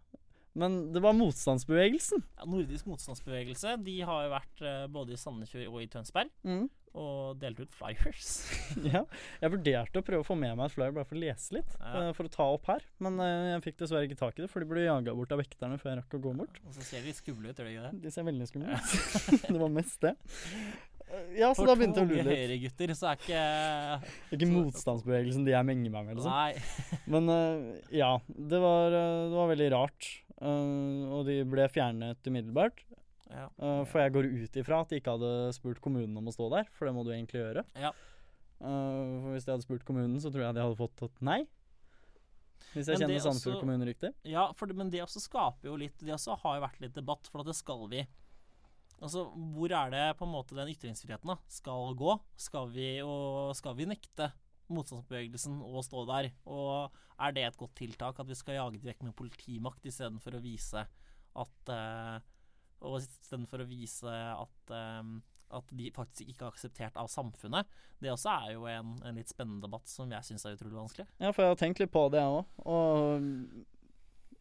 men 0.58 0.88
det 0.98 1.06
var 1.06 1.13
motstandsbevegelsen. 1.22 2.26
Ja, 2.42 2.50
Nordisk 2.50 2.89
motstandsbevegelse 2.89 3.78
de 3.86 4.02
har 4.02 4.26
jo 4.26 4.34
vært 4.34 4.70
både 4.98 5.13
i 5.13 5.26
Sandefjord 5.28 5.76
og 5.76 5.84
i 5.86 5.94
Tønsberg 5.94 6.34
Mm. 6.42 6.72
Og 6.93 7.39
delte 7.41 7.65
ut 7.65 7.73
flyers. 7.73 8.27
Ja, 8.93 9.01
jeg 9.41 9.51
vurderte 9.53 10.01
å 10.01 10.06
prøve 10.06 10.21
å 10.21 10.27
få 10.27 10.36
med 10.38 10.53
meg 10.60 10.67
et 10.69 10.75
flyer 10.75 10.93
bare 10.93 11.08
for 11.10 11.17
å 11.17 11.21
lese 11.23 11.56
litt, 11.58 11.73
Ja. 11.79 12.10
uh, 12.10 12.12
for 12.13 12.29
å 12.29 12.32
ta 12.34 12.45
opp 12.53 12.69
her. 12.69 12.86
Men 13.03 13.17
uh, 13.21 13.27
jeg 13.56 13.63
fikk 13.69 13.79
dessverre 13.82 14.06
ikke 14.10 14.19
tak 14.19 14.38
i 14.38 14.45
det, 14.45 14.49
for 14.53 14.62
de 14.63 14.69
ble 14.69 14.86
jaga 14.86 15.15
bort 15.17 15.34
av 15.34 15.41
vekterne 15.41 15.79
før 15.82 15.93
jeg 15.95 16.01
rakk 16.03 16.17
å 16.19 16.21
gå 16.27 16.34
bort. 16.43 16.60
Og 16.67 16.75
så 16.77 16.86
ser 16.86 17.06
de 17.06 17.13
skumle 17.17 17.49
ut, 17.53 17.58
gjør 17.58 17.69
de 17.69 17.75
ikke 17.77 17.86
det? 17.89 18.01
De 18.06 18.13
ser 18.13 18.27
veldig 18.29 18.49
skumle 18.51 18.77
ut. 18.77 18.97
det 19.53 19.62
var 19.65 19.73
mest 19.79 20.06
det. 20.06 20.13
Eh, 21.10 21.34
Ja, 21.41 21.49
så 21.53 21.62
For 21.63 21.69
da 21.69 21.75
begynte 21.77 21.99
to 21.99 22.06
jeg 22.06 22.10
å 22.10 22.13
lure 22.13 22.23
litt. 22.29 22.39
høyregutter 22.43 22.93
så 22.97 23.10
er 23.12 23.19
ikke 23.19 23.41
Det 23.43 24.34
er 24.34 24.39
ikke 24.39 24.51
motstandsbevegelsen 24.53 25.45
de 25.45 25.53
jeg 25.53 25.67
menger 25.69 25.93
meg 25.97 26.08
med, 26.08 26.21
liksom. 26.21 26.34
Nei. 26.34 27.01
Men 27.13 27.34
ja, 27.93 28.13
det 28.53 28.62
var, 28.63 28.93
det 28.93 29.36
var 29.38 29.51
veldig 29.53 29.71
rart. 29.75 30.10
og 30.43 31.21
de 31.27 31.38
ble 31.47 31.67
fjernet 31.71 32.29
umiddelbart. 32.29 32.82
Ja. 33.34 33.50
Eh, 33.58 33.82
for 33.89 34.04
jeg 34.04 34.13
går 34.15 34.30
ut 34.30 34.58
ifra 34.62 34.82
at 34.84 34.93
de 34.93 35.02
ikke 35.02 35.15
hadde 35.17 35.34
spurt 35.58 35.82
kommunen 35.84 36.15
om 36.19 36.30
å 36.30 36.36
stå 36.36 36.50
der, 36.54 36.69
for 36.76 36.88
det 36.88 36.96
må 36.96 37.06
du 37.06 37.12
egentlig 37.15 37.41
gjøre. 37.41 37.65
Ja. 37.80 37.93
Uh, 38.63 39.19
for 39.19 39.34
hvis 39.34 39.48
de 39.48 39.52
hadde 39.52 39.65
spurt 39.65 39.84
kommunen, 39.84 40.15
så 40.24 40.32
tror 40.32 40.46
jeg 40.46 40.56
de 40.56 40.63
hadde 40.63 40.80
fått 40.80 41.02
et 41.04 41.24
nei. 41.26 41.41
Hvis 42.74 42.89
jeg 42.89 43.02
kjenner 43.02 43.22
Sandefjord 43.22 43.60
kommune 43.62 43.88
riktig. 43.89 44.13
Ja, 44.26 44.48
det, 44.50 44.76
men 44.78 44.91
det 44.93 45.04
også 45.04 45.22
skaper 45.22 45.67
jo 45.67 45.76
litt 45.78 46.00
Det 46.02 46.13
også 46.15 46.38
har 46.41 46.58
jo 46.58 46.63
vært 46.63 46.80
litt 46.82 46.96
debatt, 46.96 47.28
for 47.30 47.43
at 47.43 47.50
det 47.52 47.58
skal 47.58 47.84
vi 47.91 48.06
Altså, 49.04 49.26
hvor 49.52 49.74
er 49.76 49.89
det 49.91 50.04
på 50.15 50.24
en 50.24 50.32
måte 50.32 50.56
den 50.56 50.69
ytringsfriheten 50.72 51.34
da 51.34 51.36
skal 51.52 51.91
gå? 52.00 52.13
Skal 52.39 52.69
vi, 52.72 52.88
og 53.04 53.52
skal 53.58 53.76
vi 53.76 53.88
nekte 53.89 54.30
motstandsbevegelsen 54.72 55.58
å 55.60 55.84
stå 55.84 56.06
der? 56.08 56.30
Og 56.48 56.93
er 57.19 57.36
det 57.36 57.43
et 57.50 57.58
godt 57.60 57.76
tiltak 57.82 58.22
at 58.22 58.30
vi 58.30 58.38
skal 58.39 58.62
jage 58.62 58.80
dem 58.80 58.88
vekk 58.88 59.04
med 59.04 59.15
politimakt 59.17 59.89
istedenfor 59.89 60.38
å 60.38 60.43
vise 60.46 60.86
at 61.43 61.74
eh, 61.74 62.30
Og 62.84 63.00
istedenfor 63.02 63.63
å 63.63 63.69
vise 63.69 64.17
at 64.34 64.74
eh, 64.76 65.13
at 65.54 65.69
de 65.78 65.91
faktisk 65.93 66.30
ikke 66.32 66.48
er 66.48 66.54
akseptert 66.54 66.96
av 66.98 67.10
samfunnet. 67.12 67.69
Det 68.02 68.10
også 68.10 68.32
er 68.32 68.56
jo 68.56 68.63
en, 68.69 68.96
en 69.06 69.19
litt 69.19 69.30
spennende 69.30 69.62
debatt 69.62 69.86
som 69.86 70.10
jeg 70.10 70.26
syns 70.26 70.48
er 70.48 70.58
utrolig 70.58 70.80
vanskelig. 70.80 71.06
Ja, 71.22 71.30
for 71.30 71.46
jeg 71.46 71.54
har 71.54 71.62
tenkt 71.62 71.84
litt 71.84 71.93
på 71.93 72.08
det, 72.10 72.24
jeg 72.24 72.39
òg. 72.39 72.65
Og 72.74 73.69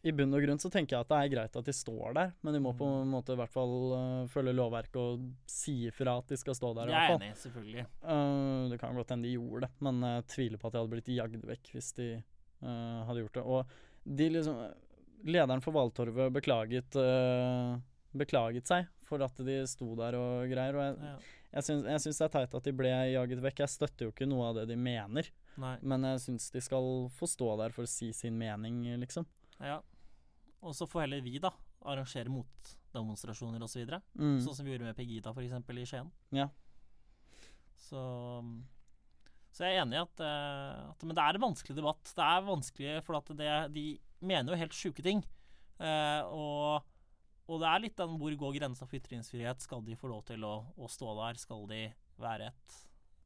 i 0.03 0.11
bunn 0.11 0.35
og 0.35 0.43
grunn 0.43 0.59
så 0.59 0.67
tenker 0.67 0.97
jeg 0.97 1.05
at 1.05 1.11
det 1.13 1.17
er 1.21 1.31
greit 1.31 1.53
at 1.55 1.67
de 1.69 1.75
står 1.75 2.15
der, 2.17 2.33
men 2.43 2.57
de 2.57 2.59
må 2.59 2.73
på 2.75 2.87
en 2.99 3.13
måte 3.13 3.37
i 3.37 3.39
hvert 3.39 3.53
fall 3.53 3.75
uh, 3.93 4.25
følge 4.31 4.55
lovverket 4.57 4.99
og 4.99 5.29
si 5.47 5.77
ifra 5.87 6.17
at 6.19 6.33
de 6.33 6.39
skal 6.41 6.57
stå 6.59 6.73
der. 6.75 6.91
i 6.91 6.95
Jeg 6.97 7.13
er 7.13 7.15
enig, 7.15 7.37
selvfølgelig. 7.39 7.85
Uh, 8.03 8.67
det 8.73 8.81
kan 8.81 8.99
godt 8.99 9.13
hende 9.15 9.29
de 9.29 9.37
gjorde 9.37 9.67
det, 9.67 9.71
men 9.87 10.03
jeg 10.09 10.25
tviler 10.35 10.59
på 10.59 10.67
at 10.67 10.75
de 10.75 10.81
hadde 10.81 10.95
blitt 10.97 11.13
jagd 11.13 11.47
vekk 11.53 11.71
hvis 11.77 11.93
de 12.01 12.09
uh, 12.19 12.99
hadde 13.07 13.23
gjort 13.23 13.39
det. 13.39 13.45
Og 13.47 14.17
de 14.19 14.31
liksom 14.33 14.65
Lederen 15.23 15.61
for 15.63 15.71
Valtorvet 15.71 16.33
beklaget 16.35 16.97
eh, 16.99 17.77
Beklaget 18.15 18.67
seg 18.69 18.87
for 19.03 19.23
at 19.25 19.35
de 19.45 19.55
sto 19.67 19.95
der 19.97 20.15
og 20.19 20.49
greier. 20.51 20.75
Og 20.77 20.83
jeg, 20.85 20.97
Ja. 21.01 21.15
jeg, 21.57 21.63
syns, 21.67 21.85
jeg 21.89 21.99
syns 22.05 22.17
det 22.21 22.25
er 22.27 22.33
teit 22.39 22.53
at 22.59 22.63
de 22.63 22.71
ble 22.77 22.89
jaget 23.13 23.41
vekk. 23.41 23.59
Jeg 23.65 23.69
støtter 23.73 24.05
jo 24.05 24.11
ikke 24.13 24.27
noe 24.29 24.49
av 24.49 24.55
det 24.61 24.67
de 24.69 24.75
mener, 24.77 25.29
Nei. 25.57 25.77
men 25.81 26.03
jeg 26.03 26.19
syns 26.27 26.49
de 26.53 26.61
skal 26.61 27.09
få 27.09 27.27
stå 27.29 27.57
der 27.57 27.69
for 27.75 27.83
å 27.83 27.89
si 27.89 28.11
sin 28.13 28.37
mening, 28.37 28.83
liksom. 29.01 29.25
Ja. 29.59 29.79
Og 30.61 30.73
så 30.77 30.87
får 30.87 31.01
heller 31.07 31.21
vi, 31.21 31.39
da, 31.39 31.51
arrangere 31.83 32.29
motdemonstrasjoner 32.31 33.61
osv. 33.65 33.85
Så 33.89 34.01
Mm. 34.17 34.39
Sånn 34.39 34.55
som 34.55 34.65
vi 34.65 34.71
gjorde 34.77 34.85
med 34.85 34.95
Pegida, 34.95 35.33
f.eks. 35.33 35.69
i 35.69 35.85
Skien. 35.85 36.11
Ja. 36.31 36.49
Så 37.89 37.99
Så 39.53 39.65
jeg 39.67 39.77
er 39.77 39.83
enig 39.85 39.93
i 39.99 40.01
at, 40.01 40.19
eh, 40.19 40.89
at 40.89 41.03
Men 41.05 41.13
det 41.15 41.21
er 41.23 41.35
en 41.35 41.41
vanskelig 41.53 41.75
debatt. 41.77 42.03
Det 42.15 42.23
er 42.25 42.41
vanskelig, 42.47 43.03
for 43.05 43.17
at 43.19 43.25
det, 43.37 43.73
de 43.75 43.99
mener 44.19 44.49
jo 44.53 44.57
helt 44.57 44.71
sjuke 44.73 45.03
ting. 45.03 45.23
Uh, 45.79 46.23
og, 46.31 46.83
og 47.47 47.59
det 47.59 47.67
er 47.69 47.83
litt 47.83 47.99
den 47.99 48.15
hvor 48.21 48.35
går 48.39 48.55
grensa 48.55 48.87
for 48.87 48.99
ytringsfrihet? 48.99 49.63
Skal 49.65 49.83
de 49.83 49.97
få 49.99 50.11
lov 50.11 50.23
til 50.29 50.43
å, 50.47 50.55
å 50.79 50.89
stå 50.91 51.11
der? 51.19 51.39
Skal 51.41 51.65
de 51.67 51.81
være, 52.21 52.51
et, 52.53 52.77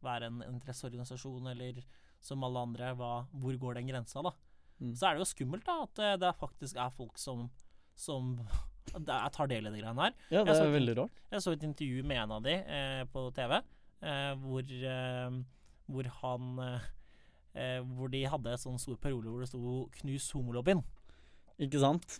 være 0.06 0.32
en 0.32 0.41
interesseorganisasjon, 0.47 1.51
eller 1.53 1.84
som 2.23 2.45
alle 2.47 2.63
andre? 2.69 2.93
Hva, 2.97 3.12
hvor 3.38 3.60
går 3.62 3.77
den 3.77 3.91
grensa, 3.91 4.25
da? 4.25 4.34
Mm. 4.80 4.93
Så 4.97 5.08
er 5.08 5.15
det 5.15 5.23
jo 5.23 5.30
skummelt 5.32 5.65
da 5.67 5.77
at 5.86 6.01
eh, 6.01 6.17
det 6.21 6.34
faktisk 6.38 6.77
er 6.82 6.93
folk 6.93 7.21
som, 7.21 7.47
som 7.97 8.36
er, 8.97 9.30
tar 9.34 9.49
del 9.51 9.69
i 9.69 9.73
de 9.73 9.82
greiene 9.82 10.08
her. 10.08 10.17
Ja, 10.30 10.43
det 10.43 10.56
Jeg 10.56 10.65
er 10.65 10.75
veldig 10.75 10.97
rart. 11.01 11.23
Jeg 11.34 11.45
så 11.45 11.53
et 11.53 11.65
intervju 11.69 12.03
med 12.08 12.23
en 12.23 12.36
av 12.38 12.45
de 12.45 12.58
eh, 12.62 13.01
på 13.13 13.27
TV, 13.38 13.58
eh, 14.01 14.34
hvor, 14.43 14.75
eh, 14.91 15.39
hvor 15.88 16.13
han 16.21 16.62
eh, 16.65 16.93
eh, 17.58 17.82
Hvor 17.97 18.13
de 18.13 18.25
hadde 18.30 18.53
en 18.53 18.65
sånn 18.65 18.82
stor 18.82 18.97
parole 19.01 19.30
hvor 19.30 19.41
det 19.41 19.49
sto 19.49 19.88
'knus 19.97 20.32
homolobbyen'. 20.34 20.86
Ikke 21.65 21.81
sant? 21.81 22.17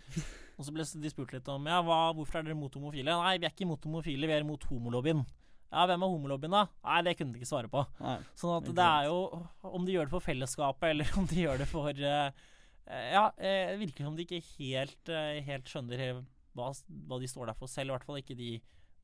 Og 0.58 0.66
så 0.66 0.74
ble 0.74 0.82
de 0.82 1.10
spurt 1.12 1.32
litt 1.36 1.48
om 1.52 1.66
ja, 1.70 1.78
hva, 1.86 1.98
hvorfor 2.16 2.40
er 2.40 2.48
dere 2.48 2.58
mot 2.58 2.74
homofile. 2.74 3.14
Nei, 3.14 3.36
vi 3.38 3.46
er 3.46 3.54
ikke 3.54 3.68
mot 3.70 3.84
homofile, 3.86 4.26
vi 4.26 4.34
er 4.34 4.46
mot 4.46 4.64
homolobbyen. 4.70 5.22
Ja, 5.68 5.84
hvem 5.84 6.02
er 6.02 6.10
homolobbyen, 6.10 6.54
da? 6.56 6.64
Nei, 6.88 7.00
det 7.06 7.14
kunne 7.18 7.34
de 7.34 7.42
ikke 7.42 7.50
svare 7.50 7.70
på. 7.70 7.84
Nei. 8.00 8.16
Sånn 8.40 8.56
at 8.56 8.70
det 8.72 8.86
er 8.86 9.08
jo 9.10 9.18
Om 9.68 9.84
de 9.84 9.94
gjør 9.94 10.08
det 10.08 10.14
for 10.14 10.24
fellesskapet, 10.24 10.88
eller 10.94 11.12
om 11.20 11.28
de 11.28 11.44
gjør 11.44 11.62
det 11.62 11.68
for 11.70 11.92
eh, 11.92 12.48
Ja, 13.12 13.28
det 13.36 13.54
det 13.74 13.78
virker 13.84 14.08
som 14.08 14.16
de 14.16 14.24
ikke 14.24 14.40
helt, 14.56 15.12
uh, 15.12 15.36
helt 15.44 15.68
skjønner 15.68 16.22
hva, 16.56 16.72
hva 16.72 17.20
de 17.20 17.30
står 17.30 17.52
der 17.52 17.58
for 17.58 17.70
selv. 17.70 17.92
I 17.92 17.96
hvert 17.98 18.08
fall 18.08 18.22
ikke 18.22 18.38
de, 18.38 18.54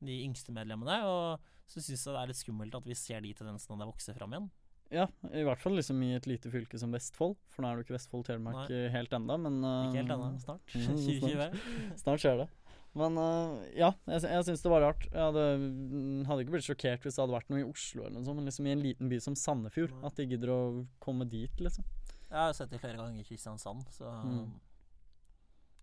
de 0.03 0.19
yngste 0.25 0.55
medlemmene. 0.55 0.99
Og 1.07 1.69
så 1.69 1.79
syns 1.79 2.01
jeg 2.01 2.11
det 2.11 2.23
er 2.23 2.33
litt 2.33 2.41
skummelt 2.41 2.75
at 2.81 2.89
vi 2.89 2.97
ser 2.97 3.23
de 3.23 3.35
tendensene 3.37 3.77
der 3.79 3.93
vokse 3.93 4.17
fram 4.17 4.33
igjen. 4.35 4.49
Ja, 4.93 5.07
i 5.33 5.41
hvert 5.45 5.61
fall 5.61 5.73
liksom 5.79 6.01
i 6.05 6.11
et 6.15 6.27
lite 6.29 6.51
fylke 6.53 6.77
som 6.79 6.93
Vestfold. 6.93 7.33
For 7.53 7.63
nå 7.63 7.69
er 7.69 7.77
det 7.77 7.83
jo 7.83 7.87
ikke 7.87 7.95
Vestfold 7.97 8.27
Telemark 8.27 8.69
eh, 8.69 8.85
helt 8.93 9.15
enda, 9.17 9.37
men 9.41 9.57
uh, 9.65 9.87
Ikke 9.87 10.03
helt 10.03 10.13
ennå. 10.13 10.29
Snart. 10.43 10.75
mm, 10.75 10.99
2020. 11.01 11.97
Snart 12.03 12.23
skjer 12.23 12.43
det. 12.43 12.47
Men 12.95 13.17
uh, 13.19 13.57
ja, 13.75 13.89
jeg, 14.07 14.21
jeg 14.23 14.47
syns 14.47 14.61
det 14.63 14.71
var 14.71 14.85
rart. 14.85 15.07
Jeg 15.09 15.19
hadde, 15.19 15.47
mm, 15.59 16.21
hadde 16.29 16.45
ikke 16.45 16.55
blitt 16.55 16.67
sjokkert 16.69 17.03
hvis 17.03 17.17
det 17.17 17.25
hadde 17.25 17.35
vært 17.35 17.51
noe 17.51 17.63
i 17.63 17.67
Oslo 17.67 18.05
eller 18.05 18.19
noe 18.19 18.27
sånt, 18.27 18.39
men 18.39 18.47
liksom 18.47 18.69
i 18.69 18.75
en 18.75 18.85
liten 18.85 19.11
by 19.11 19.19
som 19.25 19.35
Sandefjord. 19.39 19.97
Nei. 19.97 20.05
At 20.11 20.21
de 20.21 20.29
gidder 20.29 20.53
å 20.53 20.61
komme 21.03 21.27
dit, 21.27 21.65
liksom. 21.65 21.87
Jeg 22.29 22.37
har 22.39 22.55
sett 22.57 22.71
det 22.71 22.79
flere 22.83 22.99
ganger 23.01 23.19
i 23.19 23.27
Kristiansand, 23.27 23.89
så 23.95 24.13
Mm. 24.25 24.47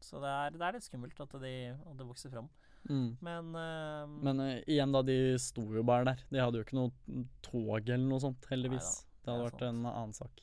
Så 0.02 0.18
det 0.18 0.30
er, 0.30 0.54
det 0.58 0.66
er 0.66 0.76
litt 0.76 0.86
skummelt 0.86 1.20
at, 1.22 1.34
de, 1.42 1.52
at 1.72 1.98
det 1.98 2.06
vokser 2.08 2.32
fram. 2.32 2.48
Mm. 2.88 3.16
Men, 3.22 3.52
uh, 3.54 4.08
Men 4.26 4.40
uh, 4.42 4.56
igjen, 4.66 4.92
da, 4.94 5.02
de 5.06 5.16
sto 5.38 5.62
jo 5.74 5.84
bare 5.86 6.08
der. 6.10 6.24
De 6.32 6.40
hadde 6.42 6.58
jo 6.60 6.66
ikke 6.66 6.78
noe 6.78 7.24
tog 7.44 7.78
eller 7.86 8.08
noe 8.08 8.22
sånt, 8.22 8.48
heldigvis. 8.50 8.88
Neida, 8.88 9.22
det 9.22 9.30
hadde 9.30 9.38
det 9.38 9.38
er 9.38 9.46
vært 9.46 9.62
sant. 9.62 9.68
en 9.68 9.86
annen 9.92 10.16
sak. 10.18 10.42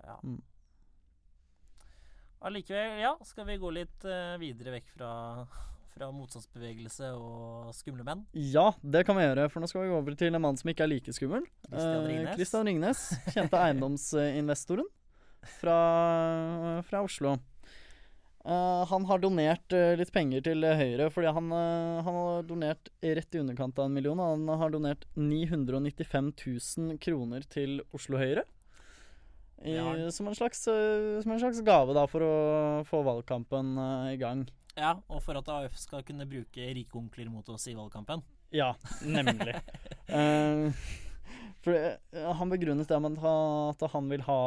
Ja. 0.00 0.16
Mm. 0.24 0.38
allikevel, 2.48 3.00
ja, 3.02 3.10
skal 3.28 3.46
vi 3.50 3.58
gå 3.60 3.72
litt 3.76 4.06
uh, 4.08 4.36
videre 4.40 4.72
vekk 4.78 4.86
fra, 4.94 5.10
fra 5.92 6.08
motstandsbevegelse 6.14 7.10
og 7.16 7.72
skumle 7.76 8.04
menn? 8.06 8.24
Ja, 8.32 8.70
det 8.80 9.04
kan 9.08 9.18
vi 9.18 9.26
gjøre, 9.26 9.48
for 9.52 9.60
nå 9.60 9.68
skal 9.70 9.84
vi 9.84 9.90
gå 9.92 9.98
over 10.00 10.16
til 10.16 10.32
en 10.32 10.40
mann 10.42 10.56
som 10.60 10.72
ikke 10.72 10.86
er 10.86 10.92
like 10.94 11.12
skummel. 11.16 11.44
Christian 11.68 12.00
Eh, 12.00 12.08
Ringnes. 12.08 12.34
Christian 12.38 12.70
Ringnes, 12.70 13.04
kjente 13.34 13.60
eiendomsinvestoren 13.66 14.88
fra, 15.60 15.78
fra 16.88 17.04
Oslo. 17.04 17.36
Eh, 18.44 18.86
han 18.86 19.04
har 19.04 19.20
donert 19.20 19.72
uh, 19.76 19.92
litt 20.00 20.12
penger 20.14 20.40
til 20.46 20.64
eh, 20.64 20.78
Høyre, 20.78 21.10
fordi 21.12 21.32
han, 21.36 21.50
uh, 21.52 22.00
han 22.06 22.16
har 22.16 22.46
donert 22.48 22.88
rett 23.04 23.36
i 23.36 23.42
underkant 23.42 23.76
av 23.78 23.90
en 23.90 23.96
million. 23.98 24.22
Han 24.22 24.48
har 24.62 24.72
donert 24.72 25.04
995 25.14 26.30
000 26.32 26.96
kroner 27.04 27.44
til 27.52 27.82
Oslo 27.96 28.20
Høyre. 28.20 28.46
I, 29.60 29.74
Ja. 29.76 29.92
som, 30.08 30.30
en 30.30 30.34
slags, 30.34 30.62
som 30.64 31.32
en 31.34 31.40
slags 31.42 31.60
gave 31.60 31.92
da 31.92 32.06
for 32.08 32.24
å 32.24 32.36
få 32.88 33.02
valgkampen 33.04 33.74
i 34.08 34.16
gang. 34.16 34.46
Ja, 34.72 34.94
og 35.12 35.20
for 35.20 35.36
at 35.36 35.50
AUF 35.52 35.76
skal 35.76 36.00
kunne 36.08 36.24
bruke 36.24 36.64
rike 36.72 36.96
onkler 36.96 37.28
mot 37.28 37.44
oss 37.52 37.68
i 37.68 37.74
valgkampen. 37.76 38.24
Ja, 38.56 38.70
nemlig. 39.04 39.58
For 41.60 41.76
han 42.40 42.48
begrunnet 42.54 42.88
det 42.88 42.96
med 43.04 43.20
at 43.20 43.84
han 43.92 44.08
vil 44.08 44.24
ha 44.24 44.38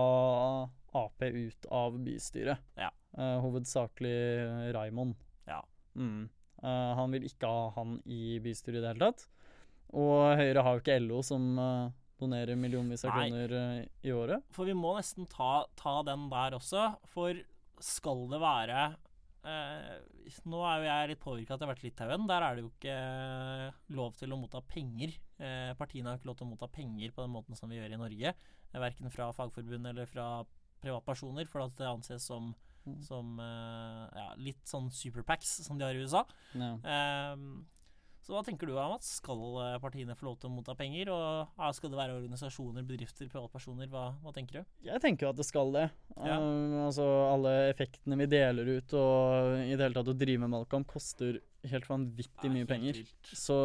Ap 0.97 1.21
ut 1.21 1.67
av 1.69 1.99
bystyret. 2.01 2.65
Ja. 2.73 2.89
Eh, 3.13 3.37
hovedsakelig 3.43 4.73
Raimond. 4.75 5.15
Ja. 5.49 5.61
Mm. 5.95 6.29
Eh, 6.63 6.91
han 6.99 7.13
vil 7.13 7.27
ikke 7.29 7.49
ha 7.49 7.67
han 7.77 7.99
i 8.05 8.39
bystyret 8.43 8.79
i 8.79 8.83
det 8.83 8.93
hele 8.93 9.11
tatt. 9.11 9.27
Og 9.93 10.33
Høyre 10.39 10.63
har 10.65 10.77
jo 10.77 10.81
ikke 10.81 10.99
LO 11.03 11.21
som 11.25 11.51
eh, 11.61 11.93
donerer 12.21 12.57
millionvis 12.57 13.05
av 13.05 13.17
kroner 13.17 13.55
eh, 13.59 13.79
i 14.07 14.13
året. 14.15 14.45
For 14.55 14.69
vi 14.69 14.75
må 14.77 14.95
nesten 14.97 15.27
ta, 15.29 15.65
ta 15.79 15.99
den 16.07 16.29
der 16.31 16.57
også, 16.57 16.93
for 17.13 17.37
skal 17.83 18.27
det 18.31 18.39
være 18.39 18.79
eh, 19.49 19.93
Nå 20.47 20.61
er 20.63 20.79
jo 20.79 20.87
jeg 20.87 21.09
litt 21.11 21.23
påvirka 21.23 21.57
har 21.59 21.71
vært 21.73 21.83
Litauen. 21.83 22.27
Der 22.29 22.45
er 22.45 22.55
det 22.55 22.63
jo 22.63 22.71
ikke 22.71 22.97
eh, 22.97 23.79
lov 23.97 24.17
til 24.19 24.33
å 24.33 24.39
motta 24.39 24.63
penger. 24.65 25.17
Eh, 25.37 25.71
partiene 25.79 26.11
har 26.11 26.19
ikke 26.21 26.31
lov 26.31 26.39
til 26.39 26.47
å 26.47 26.51
motta 26.53 26.69
penger 26.71 27.13
på 27.13 27.25
den 27.25 27.33
måten 27.33 27.59
som 27.59 27.71
vi 27.71 27.81
gjør 27.81 27.97
i 27.97 28.01
Norge. 28.01 28.35
Eh, 28.71 28.81
verken 28.81 29.11
fra 29.13 29.31
fagforbund 29.35 29.91
eller 29.91 30.07
fra 30.09 30.27
privatpersoner, 30.83 31.47
for 31.51 31.65
at 31.65 31.75
det 31.79 31.89
anses 31.89 32.25
som, 32.27 32.53
Mm. 32.83 32.97
som 33.05 33.37
eh, 33.39 34.17
ja, 34.19 34.31
litt 34.35 34.65
sånn 34.67 34.89
superpacks 34.91 35.61
som 35.63 35.77
de 35.79 35.85
har 35.87 35.95
i 35.95 36.03
USA. 36.03 36.25
Ja. 36.57 36.73
Um, 37.33 37.63
så 38.23 38.31
hva 38.31 38.41
tenker 38.47 38.69
du, 38.69 38.73
Mats? 38.77 39.17
Skal 39.19 39.39
eh, 39.59 39.73
partiene 39.83 40.15
få 40.15 40.29
lov 40.29 40.37
til 40.39 40.47
å 40.47 40.53
motta 40.53 40.75
penger? 40.79 41.09
Og 41.11 41.65
skal 41.75 41.91
det 41.91 41.99
være 41.99 42.15
organisasjoner, 42.15 42.85
bedrifter, 42.87 43.27
privatpersoner? 43.31 43.89
Hva, 43.91 44.05
hva 44.23 44.31
tenker 44.35 44.61
du? 44.61 44.69
Jeg 44.87 45.03
tenker 45.03 45.27
jo 45.27 45.31
at 45.33 45.41
det 45.41 45.47
skal 45.47 45.73
det. 45.75 45.89
Ja. 46.15 46.37
Um, 46.39 46.77
altså 46.85 47.07
Alle 47.33 47.51
effektene 47.73 48.19
vi 48.21 48.29
deler 48.31 48.71
ut, 48.77 48.95
og 48.95 49.57
i 49.65 49.73
det 49.75 49.83
hele 49.83 49.97
tatt 49.97 50.13
å 50.13 50.15
drive 50.15 50.45
med 50.45 50.55
valgkamp, 50.55 50.87
koster 50.93 51.41
helt 51.67 51.89
vanvittig 51.91 52.51
mye 52.53 52.63
helt 52.63 52.71
penger. 52.71 53.01
vilt. 53.03 53.35
Så 53.35 53.57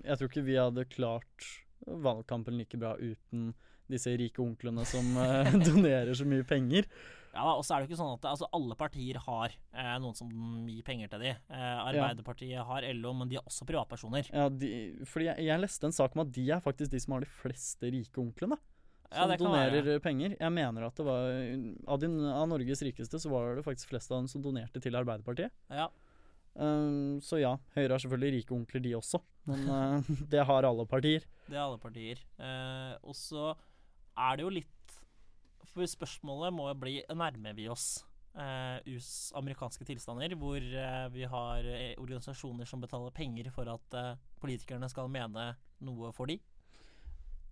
jeg 0.00 0.16
tror 0.16 0.32
ikke 0.32 0.46
vi 0.48 0.58
hadde 0.62 0.88
klart 0.96 1.50
valgkampen 1.84 2.56
like 2.56 2.80
bra 2.80 2.96
uten 2.96 3.50
disse 3.92 4.16
rike 4.18 4.40
onklene 4.42 4.82
som 4.88 5.12
donerer 5.68 6.16
så 6.16 6.24
mye 6.26 6.44
penger. 6.48 6.88
Ja, 7.36 7.50
og 7.52 7.64
så 7.66 7.74
er 7.74 7.82
det 7.82 7.86
jo 7.86 7.92
ikke 7.92 8.00
sånn 8.00 8.14
at 8.16 8.28
altså, 8.30 8.48
alle 8.56 8.76
partier 8.78 9.18
har 9.26 9.52
eh, 9.52 9.96
noen 10.02 10.16
som 10.16 10.30
gir 10.70 10.84
penger 10.86 11.10
til 11.12 11.26
de. 11.26 11.34
Eh, 11.36 11.74
Arbeiderpartiet 11.82 12.64
har 12.70 12.86
LO, 12.96 13.12
men 13.18 13.30
de 13.30 13.38
er 13.40 13.44
også 13.44 13.68
privatpersoner. 13.68 14.30
Ja, 14.32 14.46
de, 14.48 14.70
fordi 15.08 15.28
jeg, 15.28 15.48
jeg 15.50 15.62
leste 15.62 15.90
en 15.90 15.96
sak 15.96 16.16
om 16.16 16.24
at 16.24 16.32
de 16.34 16.46
er 16.56 16.64
faktisk 16.64 16.94
de 16.94 17.02
som 17.02 17.16
har 17.16 17.26
de 17.26 17.30
fleste 17.42 17.92
rike 17.92 18.22
onklene. 18.22 18.58
Ja, 19.10 19.22
Som 19.22 19.30
det 19.30 19.38
donerer 19.38 19.84
være. 19.86 20.00
penger. 20.02 20.34
Jeg 20.34 20.52
mener 20.52 20.88
at 20.88 20.98
det 20.98 21.06
var 21.06 21.28
av, 21.86 22.00
din, 22.02 22.16
av 22.26 22.48
Norges 22.50 22.82
rikeste 22.82 23.20
så 23.22 23.30
var 23.30 23.54
det 23.58 23.64
faktisk 23.66 23.92
flest 23.92 24.10
av 24.10 24.18
dem 24.22 24.30
som 24.30 24.42
donerte 24.42 24.82
til 24.82 24.98
Arbeiderpartiet. 24.98 25.54
Ja. 25.70 25.86
Um, 26.56 27.20
så 27.20 27.38
ja, 27.42 27.52
Høyre 27.76 27.92
har 27.92 28.02
selvfølgelig 28.02 28.40
rike 28.40 28.56
onkler, 28.56 28.82
de 28.82 28.94
også. 28.96 29.20
Men 29.46 29.68
uh, 29.68 30.10
det 30.32 30.42
har 30.48 30.66
alle 30.66 30.86
partier. 30.88 31.26
Det 31.46 31.54
har 31.54 31.68
alle 31.68 31.80
partier. 31.82 32.22
Uh, 32.40 32.96
og 33.04 33.16
så 33.18 33.52
er 34.16 34.38
det 34.38 34.46
jo 34.46 34.54
litt 34.56 34.72
For 35.76 35.84
spørsmålet 35.84 36.54
må 36.56 36.70
jo 36.70 36.76
bli 36.80 37.00
nærmer 37.12 37.52
vi 37.56 37.66
oss 37.68 37.98
eh, 38.32 38.78
US 38.96 39.10
amerikanske 39.36 39.84
tilstander, 39.84 40.32
hvor 40.40 40.56
eh, 40.56 41.08
vi 41.12 41.26
har 41.28 41.68
eh, 41.68 41.90
organisasjoner 42.00 42.68
som 42.68 42.80
betaler 42.80 43.12
penger 43.12 43.50
for 43.52 43.68
at 43.68 43.96
eh, 44.00 44.14
politikerne 44.40 44.88
skal 44.88 45.12
mene 45.12 45.50
noe 45.84 46.14
for 46.16 46.32
de. 46.32 46.38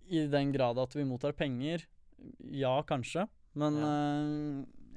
I 0.09 0.25
den 0.29 0.53
grad 0.53 0.81
at 0.81 0.97
vi 0.97 1.05
mottar 1.05 1.37
penger, 1.37 1.85
ja, 2.49 2.73
kanskje. 2.89 3.27
Men 3.53 3.77
Ja. 3.77 3.93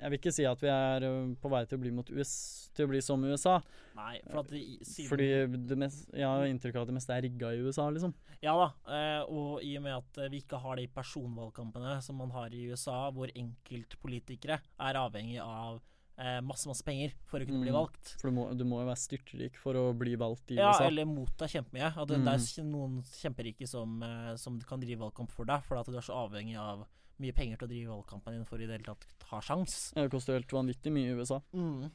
Jeg 0.01 0.11
vil 0.11 0.18
ikke 0.18 0.32
si 0.32 0.44
at 0.46 0.61
vi 0.62 0.68
er 0.68 1.07
på 1.42 1.51
vei 1.51 1.64
til 1.66 1.78
å 1.78 1.82
bli 1.82 1.90
mot 1.90 2.11
US, 2.11 2.32
til 2.74 2.86
å 2.86 2.90
bli 2.92 3.01
som 3.03 3.24
USA. 3.24 3.57
Nei, 3.99 4.20
for 4.30 4.40
at 4.44 4.49
det, 4.53 4.61
siden 4.86 5.09
Fordi 5.11 5.28
det 5.66 5.78
mest, 5.78 6.09
jeg 6.14 6.24
har 6.26 6.44
inntrykk 6.46 6.76
av 6.76 6.82
at 6.82 6.90
det 6.92 6.94
meste 6.94 7.16
er 7.16 7.22
rigga 7.26 7.53
i 7.55 7.59
USA, 7.66 7.88
liksom. 7.90 8.14
Ja 8.40 8.55
da, 8.55 8.68
eh, 8.94 9.22
og 9.26 9.62
i 9.66 9.76
og 9.76 9.82
med 9.82 9.96
at 9.96 10.18
eh, 10.22 10.28
vi 10.30 10.40
ikke 10.44 10.61
har 10.62 10.76
de 10.78 10.86
personvalgkampene 10.86 11.96
som 12.07 12.16
man 12.22 12.30
har 12.30 12.55
i 12.55 12.68
USA, 12.70 13.11
hvor 13.11 13.26
enkeltpolitikere 13.34 14.61
er 14.78 14.99
avhengig 15.01 15.40
av 15.42 15.80
eh, 16.18 16.40
masse, 16.42 16.66
masse 16.70 16.82
penger 16.86 17.12
for 17.30 17.38
å 17.42 17.46
kunne 17.46 17.62
bli 17.62 17.70
Mm. 17.70 17.78
valgt. 17.78 18.14
For 18.20 18.30
du 18.30 18.34
må, 18.34 18.46
du 18.59 18.64
må 18.64 18.80
jo 18.82 18.86
være 18.88 18.99
styrtrik 19.03 19.57
for 19.59 19.74
å 19.78 19.92
bli 19.96 20.16
valgt 20.18 20.51
i 20.51 20.57
Ja, 20.59 20.70
USA. 20.72 20.86
eller 20.88 21.05
motta 21.07 21.46
kjempemye. 21.46 21.92
At 21.96 22.09
det, 22.09 22.18
Mm. 22.18 22.24
det 22.24 22.34
er 22.59 22.64
noen 22.64 23.03
kjemperike 23.03 23.68
som, 23.68 24.01
som 24.36 24.59
kan 24.61 24.80
drive 24.80 24.99
valgkamp 24.99 25.30
for 25.30 25.44
deg, 25.44 25.62
fordi 25.62 25.80
at 25.80 25.86
du 25.86 25.96
er 25.96 26.07
så 26.07 26.14
avhengig 26.28 26.57
av 26.59 26.86
mye 27.20 27.32
penger 27.34 27.57
til 27.59 27.66
å 27.66 27.70
drive 27.70 27.88
valgkampen 27.90 28.32
din 28.34 28.44
for 28.44 28.57
i 28.62 28.66
det 28.66 28.78
hele 28.78 28.94
tatt 28.94 29.07
ha 29.30 29.40
sjans. 29.44 29.92
Det 29.96 30.08
koster 30.12 30.38
helt 30.38 30.52
vanvittig 30.52 30.92
mye 30.94 31.10
i 31.12 31.18
USA. 31.18 31.40
Mm. 31.52 31.88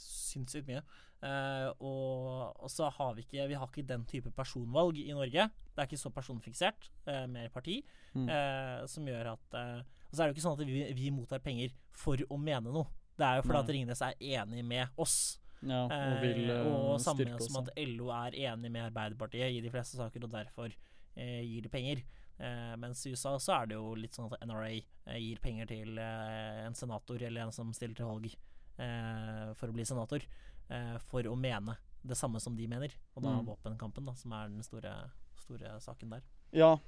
Sinnssykt 0.00 0.68
mye. 0.70 0.82
Uh, 1.20 1.68
og, 1.84 2.62
og 2.64 2.70
så 2.72 2.86
har 2.96 3.10
vi 3.12 3.20
ikke 3.26 3.44
Vi 3.50 3.56
har 3.60 3.66
ikke 3.68 3.82
den 3.84 4.06
type 4.08 4.30
personvalg 4.32 4.96
i 5.02 5.10
Norge. 5.12 5.50
Det 5.74 5.82
er 5.82 5.88
ikke 5.90 5.98
så 6.00 6.12
personfiksert, 6.16 6.88
Uh, 7.06 7.26
mer 7.28 7.48
parti, 7.52 7.82
Mm. 8.10 8.24
Uh, 8.26 8.86
som 8.90 9.04
gjør 9.06 9.28
at 9.36 9.52
eh, 9.54 9.82
Og 10.10 10.16
så 10.16 10.22
er 10.22 10.26
det 10.26 10.32
jo 10.32 10.34
ikke 10.34 10.42
sånn 10.42 10.56
at 10.56 10.66
vi, 10.66 10.80
vi 10.98 11.10
mottar 11.14 11.38
penger 11.44 11.70
for 11.94 12.18
å 12.26 12.38
mene 12.42 12.72
noe. 12.74 12.88
Det 13.14 13.22
er 13.22 13.36
jo 13.38 13.44
fordi 13.44 13.54
Nei. 13.54 13.62
at 13.62 13.70
Ringnes 13.76 14.00
er 14.02 14.16
enig 14.40 14.64
med 14.66 14.98
oss. 14.98 15.14
Ja, 15.62 15.84
og 15.84 15.92
Eh, 15.94 16.16
vil 16.24 16.50
uh, 16.50 16.64
og 16.96 17.00
samme 17.04 17.28
som 17.38 17.60
også. 17.60 17.62
at 17.68 17.78
LO 17.92 18.08
er 18.16 18.34
enig 18.48 18.72
med 18.72 18.82
Arbeiderpartiet 18.88 19.52
i 19.54 19.60
de 19.62 19.70
fleste 19.70 20.00
saker, 20.00 20.24
og 20.26 20.32
derfor 20.32 20.72
eh, 20.72 21.42
gir 21.44 21.62
de 21.62 21.70
penger. 21.70 22.02
Eh, 22.40 22.74
mens 22.80 23.02
i 23.04 23.10
USA 23.12 23.34
så 23.42 23.52
er 23.58 23.66
det 23.70 23.76
jo 23.76 23.90
litt 24.00 24.16
sånn 24.16 24.30
at 24.32 24.40
NRA 24.48 24.70
eh, 24.72 25.18
gir 25.20 25.40
penger 25.44 25.68
til 25.68 25.98
eh, 26.00 26.60
en 26.64 26.74
senator 26.78 27.20
eller 27.20 27.44
en 27.44 27.52
som 27.52 27.72
stiller 27.76 27.98
til 27.98 28.08
valg 28.08 28.30
eh, 28.80 29.50
for 29.58 29.68
å 29.68 29.74
bli 29.76 29.84
senator, 29.84 30.24
eh, 30.72 30.94
for 31.10 31.28
å 31.28 31.34
mene 31.36 31.76
det 32.00 32.16
samme 32.16 32.40
som 32.40 32.56
de 32.56 32.64
mener. 32.70 32.94
Og 33.14 33.22
da 33.26 33.34
Mm. 33.36 33.44
våpenkampen, 33.50 34.06
da, 34.08 34.14
som 34.16 34.32
er 34.32 34.48
den 34.48 34.62
store, 34.64 34.94
store 35.42 35.74
saken 35.84 36.14
der. 36.16 36.22
Ja, 36.56 36.78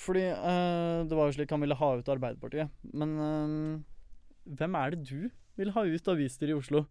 fordi 0.00 0.24
eh, 0.32 1.04
det 1.04 1.14
var 1.18 1.28
jo 1.28 1.36
slik 1.36 1.50
han 1.52 1.60
ville 1.60 1.76
ha 1.76 1.90
ut 2.00 2.08
Arbeiderpartiet. 2.08 2.70
Men 2.94 3.12
eh, 3.20 4.54
hvem 4.56 4.74
er 4.80 4.90
det 4.96 5.02
du 5.10 5.28
vil 5.58 5.70
ha 5.76 5.84
ut 5.84 6.08
av 6.08 6.16
bystyret 6.16 6.54
i 6.54 6.56
Oslo? 6.58 6.86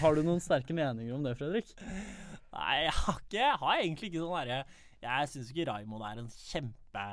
Har 0.00 0.14
du 0.14 0.22
noen 0.22 0.40
sterke 0.40 0.72
meninger 0.72 1.12
om 1.12 1.24
det, 1.26 1.36
Fredrik? 1.36 1.74
Nei, 2.56 2.84
jeg 2.86 2.92
har, 2.96 3.20
ikke, 3.20 3.36
jeg 3.42 3.60
har 3.60 3.76
egentlig 3.82 4.08
ikke 4.12 4.22
sånn 4.24 4.38
derre 4.40 4.58
Jeg 5.02 5.28
syns 5.32 5.50
ikke 5.50 5.66
Raymond 5.70 6.04
er 6.06 6.20
en 6.22 6.28
kjempe 6.30 7.06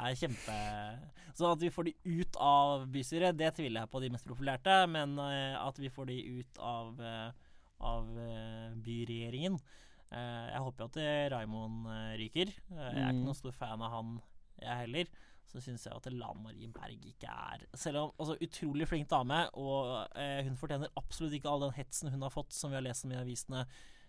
er 0.00 0.16
kjempe 0.18 0.56
Så 1.38 1.46
at 1.52 1.60
vi 1.62 1.70
får 1.70 1.86
de 1.88 1.92
ut 2.20 2.38
av 2.42 2.86
bystyret, 2.90 3.36
det 3.38 3.52
tviler 3.56 3.84
jeg 3.84 3.90
på 3.92 4.00
de 4.02 4.10
mest 4.12 4.26
profilerte. 4.26 4.74
Men 4.90 5.14
eh, 5.22 5.54
at 5.60 5.78
vi 5.78 5.90
får 5.92 6.10
de 6.10 6.16
ut 6.40 6.58
av, 6.58 6.98
eh, 7.00 7.30
av 7.86 8.10
eh, 8.18 8.74
byregjeringen 8.82 9.56
Jeg 10.10 10.62
håper 10.64 10.82
jo 10.82 10.88
at 10.90 11.32
Raymond 11.36 11.86
ryker. 12.18 12.50
Jeg 12.50 12.78
er 12.82 12.96
Mm. 12.98 13.20
ikke 13.20 13.26
noen 13.28 13.38
stor 13.38 13.52
fan 13.54 13.82
av 13.86 13.92
han, 13.94 14.16
jeg 14.60 14.80
heller. 14.82 15.12
Så 15.46 15.62
syns 15.62 15.84
jeg 15.86 15.94
at 15.94 16.06
Lan 16.12 16.42
Marie 16.42 16.66
Berg 16.70 16.98
ikke 17.06 17.30
er 17.30 17.62
Selv 17.78 17.96
om 18.04 18.10
altså, 18.18 18.34
utrolig 18.42 18.86
flink 18.90 19.08
dame, 19.10 19.38
og 19.54 20.10
hun 20.46 20.58
fortjener 20.58 20.90
absolutt 20.98 21.32
ikke 21.38 21.50
all 21.50 21.62
den 21.68 21.74
hetsen 21.78 22.10
hun 22.10 22.22
har 22.26 22.30
fått, 22.34 22.52
som 22.54 22.70
vi 22.70 22.78
har 22.78 22.82
lest 22.86 23.06
om 23.06 23.14
i 23.14 23.18
avisene 23.22 23.62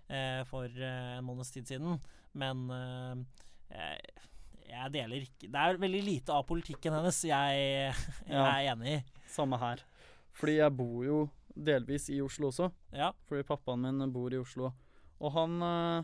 eh, 0.09 0.41
for 0.49 0.65
en 0.69 1.23
måneds 1.25 1.53
tid 1.53 1.69
siden. 1.69 2.01
Men 2.33 2.69
eh, 2.71 3.15
jeg, 3.71 3.99
jeg 4.71 4.91
deler 4.93 5.25
ikke 5.25 5.49
Det 5.51 5.59
er 5.59 5.79
veldig 5.81 6.01
lite 6.05 6.31
av 6.35 6.45
politikken 6.47 6.93
hennes 6.95 7.17
jeg, 7.27 7.63
jeg 8.27 8.31
Ja. 8.31 8.45
er 8.55 8.69
enig 8.75 8.93
i. 8.99 9.01
Samme 9.31 9.59
her. 9.59 9.83
Fordi 10.31 10.57
jeg 10.61 10.75
bor 10.77 11.03
jo 11.05 11.17
delvis 11.55 12.07
i 12.13 12.21
Oslo 12.23 12.47
også. 12.51 12.69
Ja. 12.95 13.11
Fordi 13.27 13.43
pappaen 13.43 13.83
min 13.83 14.13
bor 14.15 14.31
i 14.33 14.39
Oslo. 14.39 14.71
Og 15.21 15.33
han 15.35 15.57
øh, 15.61 16.03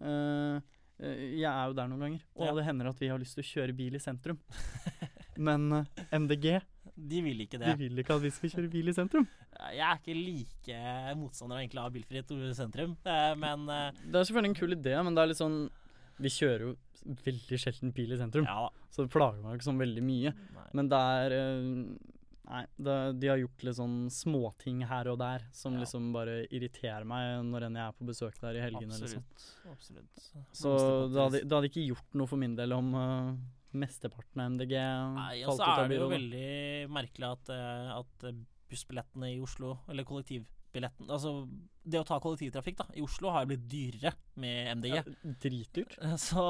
øh, 0.00 0.60
Jeg 1.40 1.50
er 1.50 1.66
jo 1.68 1.74
der 1.76 1.88
noen 1.90 2.00
ganger, 2.06 2.22
og 2.36 2.46
Ja. 2.46 2.54
det 2.54 2.64
hender 2.64 2.88
at 2.88 3.00
vi 3.02 3.08
har 3.10 3.18
lyst 3.18 3.34
til 3.34 3.42
å 3.44 3.50
kjøre 3.50 3.74
bil 3.76 3.94
i 3.98 4.02
sentrum. 4.02 4.38
Men 5.36 5.86
MDG 6.14 6.60
De 7.10 7.20
vil 7.26 7.40
ikke 7.42 7.58
det. 7.58 7.72
de 7.74 7.88
vil 7.88 7.98
ikke 7.98 8.14
at 8.14 8.22
vi 8.22 8.30
skal 8.30 8.50
kjøre 8.52 8.70
bil 8.70 8.88
i 8.88 8.94
sentrum. 8.94 9.26
Jeg 9.74 9.84
er 9.86 10.00
ikke 10.00 10.16
like 10.18 10.78
motstander 11.18 11.60
egentlig 11.62 11.82
av 11.82 11.92
bilfritt 11.94 12.32
sentrum, 12.58 12.96
eh, 13.04 13.34
men 13.40 13.68
eh, 13.70 14.00
Det 14.04 14.20
er 14.20 14.28
selvfølgelig 14.28 14.52
en 14.52 14.58
kul 14.62 14.76
idé, 14.78 14.96
men 15.04 15.14
det 15.16 15.22
er 15.24 15.30
litt 15.32 15.42
sånn 15.42 15.60
Vi 16.22 16.32
kjører 16.32 16.66
jo 16.68 16.74
veldig 17.24 17.60
sjelden 17.60 17.92
bil 17.92 18.14
i 18.14 18.18
sentrum, 18.20 18.48
ja 18.48 18.68
så 18.94 19.02
det 19.02 19.10
plager 19.10 19.40
meg 19.42 19.56
ikke 19.58 19.66
sånn 19.66 19.80
veldig 19.80 20.02
mye. 20.06 20.30
Nei. 20.54 20.66
Men 20.78 20.90
det 20.92 20.98
er 21.14 21.32
øh, 21.34 21.62
Nei, 22.44 22.60
det, 22.76 22.94
de 23.16 23.28
har 23.32 23.38
gjort 23.40 23.62
litt 23.64 23.76
sånn 23.78 23.96
småting 24.12 24.82
her 24.90 25.08
og 25.08 25.16
der 25.22 25.46
som 25.56 25.74
Ja. 25.74 25.80
liksom 25.80 26.10
bare 26.12 26.42
irriterer 26.52 27.06
meg 27.08 27.38
når 27.48 27.66
enn 27.70 27.78
jeg 27.80 27.88
er 27.88 27.96
på 27.96 28.08
besøk 28.10 28.36
der 28.42 28.58
i 28.58 28.60
helgene. 28.60 28.98
liksom. 29.00 29.24
Absolutt. 29.72 30.10
absolutt. 30.12 30.50
Så 30.52 30.74
det 31.08 31.22
hadde, 31.22 31.40
det 31.40 31.56
hadde 31.56 31.70
ikke 31.72 31.86
gjort 31.88 32.18
noe 32.20 32.28
for 32.28 32.42
min 32.42 32.54
del 32.58 32.76
om 32.76 32.92
uh, 32.94 33.32
mesteparten 33.74 34.42
av 34.44 34.52
MDG 34.52 34.74
Nei, 34.76 35.38
og 35.44 35.54
falt 35.54 35.62
så 35.62 35.64
ut 35.64 35.72
av 35.72 35.84
er 35.84 35.88
det 35.94 35.98
jo 35.98 36.10
veldig 36.12 36.50
merkelig 36.94 37.30
at, 37.32 37.50
eh, 37.56 37.88
at 37.96 38.26
eh, 38.28 38.42
bussbillettene 38.74 39.32
i 39.32 39.40
Oslo, 39.42 39.78
eller 39.88 40.06
kollektivbilletten 40.08 41.08
Altså, 41.08 41.36
det 41.86 42.00
å 42.00 42.06
ta 42.06 42.18
kollektivtrafikk 42.20 42.82
da, 42.82 42.90
i 42.98 43.02
Oslo 43.04 43.30
har 43.30 43.44
jo 43.44 43.54
blitt 43.54 43.66
dyrere 43.70 44.14
med 44.42 44.80
MDG. 44.80 44.94
Ja, 44.98 45.34
dritdyrt. 45.46 45.98
Så 46.28 46.44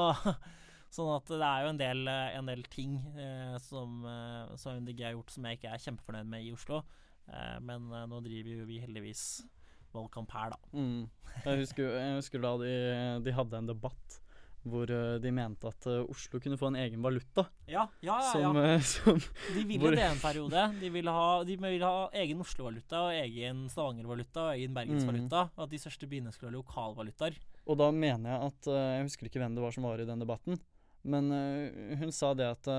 Sånn 0.95 1.11
at 1.11 1.27
det 1.27 1.43
er 1.43 1.65
jo 1.65 1.71
en 1.73 1.79
del, 1.79 2.07
en 2.07 2.47
del 2.49 2.61
ting 2.71 2.99
eh, 3.19 3.55
som, 3.63 4.05
eh, 4.07 4.53
som 4.59 4.77
MDG 4.79 5.01
har 5.03 5.15
gjort 5.15 5.33
som 5.33 5.47
jeg 5.47 5.59
ikke 5.59 5.73
er 5.73 5.81
kjempefornøyd 5.83 6.29
med 6.31 6.45
i 6.45 6.53
Oslo. 6.55 6.83
Eh, 7.27 7.57
men 7.65 7.89
eh, 7.91 8.05
nå 8.07 8.21
driver 8.23 8.61
jo 8.61 8.67
vi 8.69 8.79
heldigvis 8.83 9.25
valgkamp 9.95 10.31
her, 10.35 10.53
da. 10.55 10.71
Mm. 10.75 11.01
Jeg, 11.41 11.65
husker, 11.65 11.89
jeg 11.99 12.15
husker 12.19 12.43
da 12.43 12.53
de, 12.61 12.71
de 13.25 13.33
hadde 13.35 13.59
en 13.59 13.69
debatt 13.73 14.19
hvor 14.65 14.89
uh, 14.89 15.15
de 15.21 15.31
mente 15.33 15.69
at 15.69 15.87
uh, 15.87 16.03
Oslo 16.09 16.39
kunne 16.41 16.57
få 16.59 16.71
en 16.71 16.77
egen 16.81 17.01
valuta. 17.05 17.45
Ja, 17.69 17.85
ja, 18.01 18.17
ja. 18.17 18.31
Som, 18.31 18.57
ja. 18.59 18.75
uh, 18.75 18.81
som 18.93 19.19
De 19.19 19.63
ville 19.63 19.83
hvor- 19.83 19.95
det 19.95 20.05
en 20.07 20.21
periode. 20.21 20.65
De 20.81 20.91
ville 20.93 21.13
ha, 21.15 21.27
de 21.47 21.57
ville 21.61 21.89
ha 21.89 22.09
egen 22.23 22.43
Oslo-valuta 22.43 23.05
og 23.07 23.17
egen 23.19 23.65
Stavanger-valuta 23.71 24.47
og 24.49 24.53
egen 24.57 24.75
Bergens-valuta. 24.77 25.47
Og 25.55 25.65
at 25.67 25.73
de 25.73 25.81
største 25.81 26.09
byene 26.11 26.33
skulle 26.35 26.51
ha 26.51 26.57
lokalvalutaer. 26.57 27.37
Og 27.65 27.79
da 27.81 27.89
mener 27.93 28.29
jeg 28.29 28.51
at 28.51 28.67
Jeg 28.75 29.05
husker 29.07 29.29
ikke 29.29 29.41
hvem 29.41 29.55
det 29.57 29.63
var 29.63 29.73
som 29.73 29.87
var 29.87 30.01
i 30.01 30.05
den 30.05 30.21
debatten, 30.21 30.59
men 31.05 31.29
hun 31.97 32.11
sa 32.13 32.33
det 32.37 32.45
at 32.45 32.69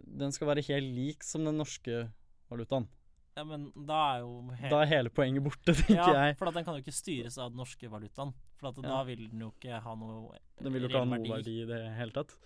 den 0.00 0.32
skal 0.32 0.48
være 0.48 0.64
helt 0.64 0.94
lik 0.96 1.24
som 1.24 1.44
den 1.44 1.58
norske 1.60 2.06
valutaen. 2.52 2.88
Ja, 3.32 3.44
men 3.48 3.70
da 3.88 3.98
er 4.14 4.24
jo 4.26 4.32
hele, 4.58 4.70
Da 4.74 4.80
er 4.82 4.90
hele 4.90 5.10
poenget 5.14 5.44
borte, 5.46 5.72
tenker 5.72 5.96
ja, 5.96 6.24
jeg. 6.26 6.34
for 6.36 6.50
at 6.50 6.56
den 6.58 6.66
kan 6.66 6.76
jo 6.76 6.82
ikke 6.84 6.92
styres 6.92 7.38
av 7.40 7.52
den 7.52 7.62
norske 7.62 7.88
valutaen. 7.88 8.34
For 8.60 8.68
Ja. 8.76 8.82
da 8.84 8.98
vil 9.08 9.28
den 9.30 9.40
jo 9.40 9.52
ikke 9.54 9.80
ha 9.82 9.94
noe 9.98 10.36
Den 10.60 10.72
vil 10.72 10.82
jo 10.84 10.88
ikke 10.90 11.00
ha 11.00 11.08
noe 11.08 11.30
verdi 11.32 11.62
i 11.62 11.66
det 11.66 11.80
hele 11.96 12.12
tatt. 12.12 12.36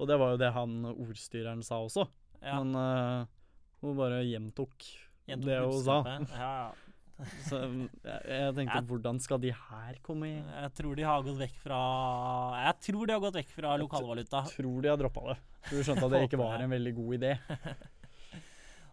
Og 0.00 0.08
det 0.08 0.16
var 0.18 0.32
jo 0.32 0.40
det 0.40 0.52
han 0.56 0.78
ordstyreren 0.94 1.62
sa 1.62 1.82
også. 1.84 2.06
Ja, 2.40 2.62
Men 2.62 2.74
uh, 2.74 3.26
hun 3.82 3.96
bare 3.98 4.22
gjentok 4.24 4.72
gjentok 5.28 5.44
det 5.44 5.58
hun 5.60 5.82
sa. 5.84 5.98
Ja, 6.08 6.22
ja. 6.40 6.72
Så 7.44 7.58
jeg, 7.60 8.20
jeg 8.24 8.54
tenkte 8.56 8.78
jeg, 8.78 8.86
hvordan 8.88 9.18
skal 9.20 9.40
de 9.42 9.50
her 9.52 9.98
komme 10.00 10.24
i 10.24 10.36
Jeg 10.40 10.72
tror 10.78 10.96
de 10.96 11.04
har 11.04 11.22
gått 11.26 11.36
vekk 11.36 11.58
fra 11.66 11.80
Jeg 12.64 12.78
tror 12.86 13.06
de 13.06 13.12
har 13.12 13.20
gått 13.20 13.36
vekk 13.36 13.50
fra 13.58 13.76
lokalvaluta. 13.76 14.40
Tror 14.56 14.80
de 14.80 14.88
har 14.88 14.96
droppa 14.96 15.26
det. 15.34 15.38
Du 15.68 15.82
skjønte 15.84 16.06
at 16.08 16.14
det 16.16 16.22
ikke 16.30 16.40
var 16.40 16.64
en 16.64 16.72
veldig 16.72 16.94
god 16.96 17.18
idé. 17.20 17.34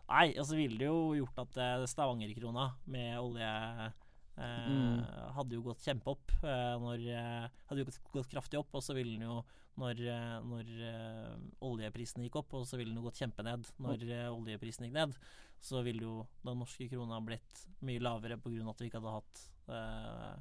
Nei, 0.08 0.28
og 0.40 0.46
så 0.48 0.56
ville 0.56 0.78
det 0.80 0.88
jo 0.88 1.00
gjort 1.20 1.40
at 1.44 1.58
eh, 1.60 1.86
Stavanger-krona 1.92 2.70
med 2.88 3.18
olje 3.20 3.54
eh, 3.88 4.04
Mm. 4.38 5.00
hadde 5.34 5.56
jo 5.58 5.64
gått 5.66 5.82
kjempeopp. 5.82 6.30
Eh, 6.46 6.76
når, 6.78 7.02
eh, 7.10 7.48
hadde 7.72 7.82
jo 7.82 7.88
gått, 7.88 8.00
gått 8.14 8.30
kraftig 8.30 8.60
opp, 8.60 8.76
og 8.78 8.84
så 8.86 8.94
ville 8.94 9.16
den 9.18 9.26
jo 9.26 9.40
når, 9.82 10.02
eh, 10.14 10.36
når 10.46 10.70
eh, 10.86 11.32
oljeprisen 11.66 12.22
gikk 12.26 12.38
opp, 12.44 12.54
og 12.54 12.68
så 12.70 12.78
ville 12.78 12.94
den 12.94 13.02
gått 13.02 13.18
kjempened 13.18 13.66
når 13.82 14.06
eh, 14.06 14.28
oljeprisen 14.30 14.86
gikk 14.86 14.94
ned. 14.94 15.18
Så 15.58 15.82
ville 15.82 16.06
jo 16.06 16.28
den 16.46 16.62
norske 16.62 16.86
krona 16.92 17.18
blitt 17.26 17.64
mye 17.82 17.98
lavere 18.00 18.38
av 18.38 18.46
at 18.46 18.82
vi 18.84 18.92
ikke 18.92 19.02
hadde 19.02 19.16
hatt 19.18 19.42
eh, 19.74 20.36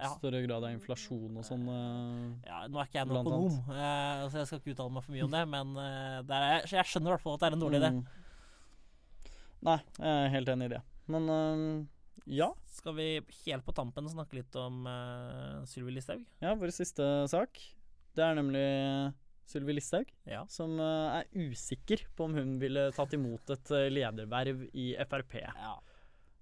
ja, 0.00 0.10
Større 0.16 0.40
grad 0.46 0.64
av 0.64 0.72
inflasjon 0.72 1.36
og 1.36 1.44
sånn. 1.44 1.68
ja, 2.44 2.62
nå 2.68 2.80
er 2.80 2.88
ikke 2.88 3.00
jeg 3.02 3.08
noen 3.08 3.22
økonom, 3.26 3.60
så 3.68 4.40
jeg 4.40 4.48
skal 4.48 4.60
ikke 4.60 4.72
uttale 4.74 4.92
meg 4.92 5.04
for 5.04 5.12
mye 5.16 5.24
om 5.28 5.36
det, 5.36 5.44
men 5.52 5.76
der 6.28 6.48
er, 6.48 6.66
så 6.68 6.80
jeg 6.80 6.90
skjønner 6.94 7.12
i 7.12 7.14
hvert 7.14 7.24
fall 7.24 7.36
at 7.36 7.44
det 7.44 7.48
er 7.48 7.56
en 7.56 7.64
dårlig 7.64 7.80
idé. 7.84 7.92
Mm. 7.96 8.25
Nei, 9.64 9.78
jeg 9.98 10.26
er 10.26 10.32
helt 10.34 10.50
enig 10.52 10.68
i 10.68 10.74
det. 10.76 10.82
Men 11.12 11.30
uh, 11.30 11.86
ja. 12.26 12.50
Skal 12.76 12.96
vi 12.98 13.06
helt 13.46 13.64
på 13.64 13.74
tampen 13.74 14.08
snakke 14.10 14.36
litt 14.40 14.56
om 14.60 14.84
uh, 14.86 15.62
Sylvi 15.70 15.94
Listhaug? 15.96 16.24
Ja, 16.42 16.52
vår 16.58 16.74
siste 16.74 17.06
sak. 17.30 17.60
Det 18.16 18.24
er 18.24 18.36
nemlig 18.36 18.66
Sylvi 19.46 19.76
Listhaug, 19.76 20.10
Ja. 20.26 20.42
som 20.50 20.74
uh, 20.80 21.20
er 21.20 21.28
usikker 21.32 22.02
på 22.16 22.26
om 22.26 22.34
hun 22.34 22.56
ville 22.58 22.88
tatt 22.96 23.14
imot 23.14 23.52
et 23.54 23.70
eh, 23.70 23.88
lederverv 23.92 24.66
i 24.74 24.88
Frp. 25.06 25.38
ja. 25.44 25.76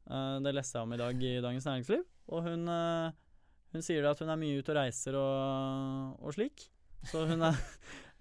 Uh, 0.05 0.41
det 0.45 0.53
leste 0.53 0.77
jeg 0.77 0.85
om 0.85 0.93
i 0.93 1.01
dag 1.01 1.23
i 1.25 1.35
Dagens 1.41 1.67
Næringsliv. 1.69 2.03
Og 2.33 2.43
hun, 2.49 2.65
uh, 2.69 3.13
hun 3.73 3.85
sier 3.85 4.05
at 4.09 4.21
hun 4.21 4.33
er 4.33 4.41
mye 4.41 4.59
ute 4.61 4.73
og 4.73 4.79
reiser 4.81 5.17
og, 5.21 6.17
og 6.21 6.35
slik. 6.37 6.67
Så 7.09 7.27
hun 7.29 7.45
er 7.45 7.61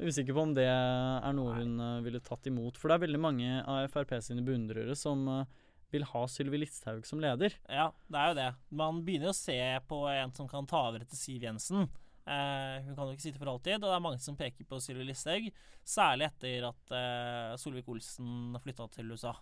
usikker 0.01 0.35
på 0.35 0.45
om 0.47 0.53
det 0.57 0.67
er 0.69 1.35
noe 1.35 1.57
hun 1.59 1.75
eh, 1.81 2.03
ville 2.05 2.21
tatt 2.23 2.47
imot. 2.49 2.79
For 2.79 2.89
det 2.89 2.97
er 2.97 3.05
veldig 3.07 3.21
mange 3.21 3.59
av 3.61 3.87
Frp 3.93 4.15
sine 4.25 4.45
beundrere 4.45 4.95
som 4.99 5.25
eh, 5.31 5.59
vil 5.93 6.07
ha 6.09 6.23
Sylvi 6.29 6.63
Listhaug 6.63 7.05
som 7.05 7.21
leder. 7.21 7.55
Ja, 7.69 7.91
det 8.09 8.21
er 8.21 8.31
jo 8.31 8.39
det. 8.39 8.47
Man 8.83 9.03
begynner 9.05 9.33
å 9.33 9.37
se 9.37 9.59
på 9.89 10.05
en 10.09 10.33
som 10.33 10.49
kan 10.49 10.69
ta 10.69 10.87
over 10.89 11.05
etter 11.05 11.19
Siv 11.19 11.45
Jensen. 11.45 11.85
Eh, 12.23 12.79
hun 12.85 12.95
kan 12.95 13.09
jo 13.09 13.13
ikke 13.17 13.27
sitte 13.27 13.41
for 13.41 13.51
alltid, 13.51 13.81
og 13.81 13.89
det 13.91 13.97
er 13.97 14.07
mange 14.07 14.23
som 14.23 14.39
peker 14.39 14.65
på 14.69 14.79
Sylvi 14.81 15.05
Listhaug. 15.09 15.51
Særlig 15.83 16.29
etter 16.29 16.69
at 16.69 16.95
uh, 16.95 17.53
Solvik-Olsen 17.59 18.57
flytta 18.63 18.87
til 18.95 19.11
USA. 19.11 19.33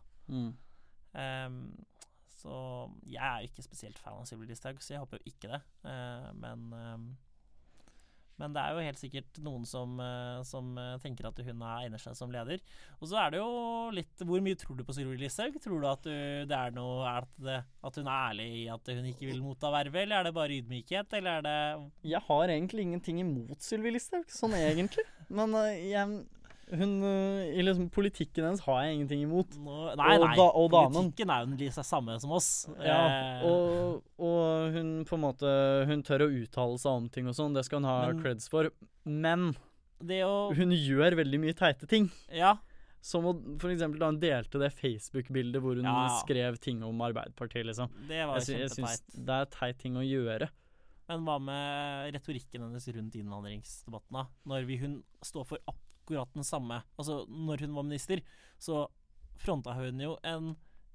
Ehm, 1.14 1.66
så 2.42 2.54
jeg 3.06 3.22
er 3.22 3.42
jo 3.42 3.52
ikke 3.52 3.66
spesielt 3.66 4.00
fan 4.02 4.22
av 4.22 4.28
Sylvi 4.30 4.50
Listhaug, 4.50 4.80
så 4.82 4.96
jeg 4.96 5.04
håper 5.04 5.22
jo 5.22 5.34
ikke 5.34 5.52
det. 5.52 5.62
Eh, 5.88 6.30
men 6.42 6.72
ehm, 6.78 7.10
men 8.42 8.56
det 8.56 8.62
er 8.62 8.74
jo 8.74 8.86
helt 8.88 9.02
sikkert 9.02 9.40
noen 9.46 9.66
som, 9.70 9.94
eh, 10.02 10.42
som 10.48 10.74
eh, 10.82 10.96
tenker 11.04 11.30
at 11.30 11.42
hun 11.46 11.62
er 11.62 11.86
egner 11.86 12.02
seg 12.02 12.18
som 12.18 12.34
leder. 12.34 12.62
Og 13.00 13.12
så 13.12 13.20
er 13.22 13.34
det 13.34 13.42
jo 13.42 13.52
litt 13.94 14.26
Hvor 14.26 14.42
mye 14.44 14.58
tror 14.60 14.80
du 14.80 14.84
på 14.88 14.96
Sylvi 14.98 15.20
Listhaug? 15.22 15.58
Tror 15.62 15.84
du 15.84 15.88
at, 15.90 16.04
du, 16.08 16.48
det 16.50 16.58
er 16.58 16.76
noe, 16.76 17.06
er 17.06 17.28
det, 17.38 17.60
at 17.86 18.02
hun 18.02 18.10
er 18.10 18.28
ærlig 18.32 18.50
i 18.64 18.66
at 18.74 18.92
hun 18.92 19.10
ikke 19.12 19.30
vil 19.30 19.42
motta 19.46 19.72
vervet, 19.74 20.04
eller 20.04 20.20
er 20.20 20.30
det 20.30 20.36
bare 20.36 20.58
ydmykhet, 20.60 21.18
eller 21.20 21.40
er 21.40 21.48
det 21.48 22.12
Jeg 22.16 22.26
har 22.28 22.56
egentlig 22.58 22.88
ingenting 22.90 23.22
imot 23.24 23.66
Sylvi 23.66 23.94
Listhaug, 23.94 24.30
sånn 24.34 24.58
egentlig. 24.58 25.06
Men 25.32 25.56
eh, 25.62 25.92
jeg, 25.92 26.24
hun, 26.72 27.04
eh, 27.04 27.52
i 27.60 27.62
liksom 27.66 27.90
politikken 27.92 28.46
hennes 28.46 28.62
har 28.66 28.84
jeg 28.84 28.96
ingenting 28.96 29.24
imot. 29.26 29.56
noe 29.60 29.96
Nei, 29.96 30.16
Og 30.18 30.26
nei. 30.28 30.36
da- 30.36 30.52
og 30.56 30.72
damen. 30.72 30.94
Politikken 31.12 31.30
er 31.30 31.46
jo 31.46 31.58
den 31.58 31.84
samme 31.84 32.20
som 32.22 32.32
oss. 32.32 32.68
Ja, 32.80 33.00
Eh, 33.08 33.44
og, 33.46 34.04
og 34.20 34.72
hun 34.74 35.06
på 35.06 35.14
en 35.18 35.22
måte 35.26 35.86
Hun 35.88 36.04
tør 36.04 36.28
å 36.28 36.32
uttale 36.32 36.78
seg 36.80 36.92
om 36.92 37.10
ting 37.10 37.28
og 37.28 37.34
sånn, 37.36 37.54
det 37.54 37.66
skal 37.66 37.80
hun 37.82 37.90
ha 37.90 38.08
Men- 38.12 38.22
creds 38.24 38.48
for. 38.50 38.70
Men 39.06 39.56
det 40.02 40.24
å 40.24 40.54
hun 40.56 40.72
gjør 40.72 41.16
veldig 41.16 41.40
mye 41.40 41.54
teite 41.54 41.88
ting. 41.88 42.10
Ja. 42.32 42.58
Som 43.04 43.24
å 43.26 43.34
for 43.60 43.70
eksempel 43.70 43.98
da 44.00 44.06
hun 44.12 44.20
delte 44.20 44.60
det 44.60 44.72
Facebook-bildet 44.78 45.60
hvor 45.62 45.76
hun 45.76 45.84
Ja, 45.84 46.08
skrev 46.24 46.60
ting 46.60 46.84
om 46.84 47.00
Arbeiderpartiet, 47.02 47.66
liksom. 47.66 47.90
Det 48.08 48.26
var 48.28 48.38
Jeg, 48.40 48.60
jeg 48.60 48.70
syns 48.70 49.02
det 49.14 49.30
er 49.30 49.46
teit 49.46 49.78
ting 49.80 49.96
å 49.96 50.06
gjøre. 50.06 50.50
Men 51.10 51.26
hva 51.26 51.42
med 51.42 52.14
retorikken 52.14 52.62
hennes 52.62 52.88
rundt 52.96 53.16
innvandringsdebatten, 53.16 54.12
da? 54.12 54.26
Når 54.48 54.66
vi, 54.66 54.78
hun 54.78 55.04
står 55.22 55.46
for 55.46 55.58
akkurat 56.12 56.34
den 56.36 56.44
samme 56.48 56.82
Altså, 57.00 57.22
når 57.30 57.64
hun 57.66 57.74
var 57.78 57.84
minister, 57.88 58.22
så 58.60 58.88
fronta 59.42 59.74
hun 59.74 60.00
jo 60.04 60.18
en 60.24 60.52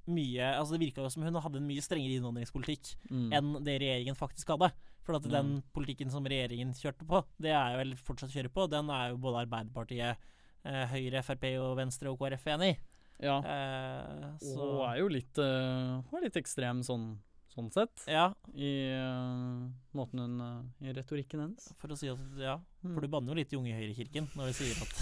mye 0.07 0.53
Altså, 0.59 0.77
det 0.77 0.85
virka 0.87 1.03
jo 1.03 1.11
som 1.11 1.25
hun 1.27 1.35
hadde 1.43 1.59
en 1.59 1.67
mye 1.67 1.83
strengere 1.83 2.19
innvandringspolitikk 2.21 2.93
Mm. 3.11 3.33
enn 3.33 3.65
det 3.65 3.81
regjeringen 3.81 4.15
faktisk 4.19 4.49
hadde. 4.55 4.71
For 5.07 5.17
at 5.17 5.23
den 5.31 5.63
politikken 5.73 6.11
som 6.11 6.25
regjeringen 6.27 6.73
kjørte 6.75 7.07
på, 7.07 7.21
det 7.39 7.53
er 7.55 7.73
jo 7.73 7.79
vel 7.79 7.93
fortsatt 7.97 8.33
kjører 8.35 8.51
på, 8.53 8.65
den 8.71 8.91
er 8.91 9.11
jo 9.13 9.19
både 9.23 9.45
Arbeiderpartiet, 9.47 10.17
eh, 10.65 10.87
Høyre, 10.91 11.23
Frp 11.23 11.45
og 11.63 11.77
Venstre 11.79 12.11
og 12.11 12.19
KrF 12.19 12.47
enig 12.57 12.73
i. 12.73 12.79
Ja. 13.23 13.37
Eh, 13.39 14.25
så 14.43 14.61
Og 14.61 14.83
er 14.91 14.99
jo 14.99 15.07
litt, 15.09 15.39
uh, 15.39 16.03
litt 16.23 16.35
ekstrem 16.37 16.83
sånn, 16.83 17.19
sånn 17.55 17.71
sett. 17.73 18.03
Ja, 18.11 18.33
I 18.53 18.73
uh, 18.99 19.71
måten 19.95 20.19
hun 20.21 20.41
uh, 20.41 20.63
I 20.83 20.93
retorikken 20.93 21.41
hennes. 21.41 21.73
for 21.79 21.89
å 21.89 21.97
si 21.97 22.09
at 22.11 22.19
Ja. 22.39 22.59
Mm. 22.87 22.95
For 22.95 23.05
du 23.05 23.13
banner 23.13 23.33
jo 23.33 23.39
litt 23.39 23.53
i 23.53 23.59
Unge 23.59 23.77
Høyre-kirken 23.77 24.29
når 24.39 24.51
du 24.51 24.59
sier 24.61 24.83
at 24.85 24.93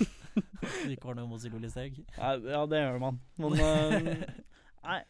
du 0.84 0.92
ikke 0.92 1.08
har 1.10 1.16
noe 1.18 1.30
mot 1.30 1.40
Sylvi 1.42 1.62
Listhaug. 1.64 1.96
Ja, 2.16 2.66
det 2.70 2.82
gjør 2.82 3.00
man. 3.02 3.18
Men 3.40 3.56
eh, 3.64 4.28
Nei. 4.84 5.00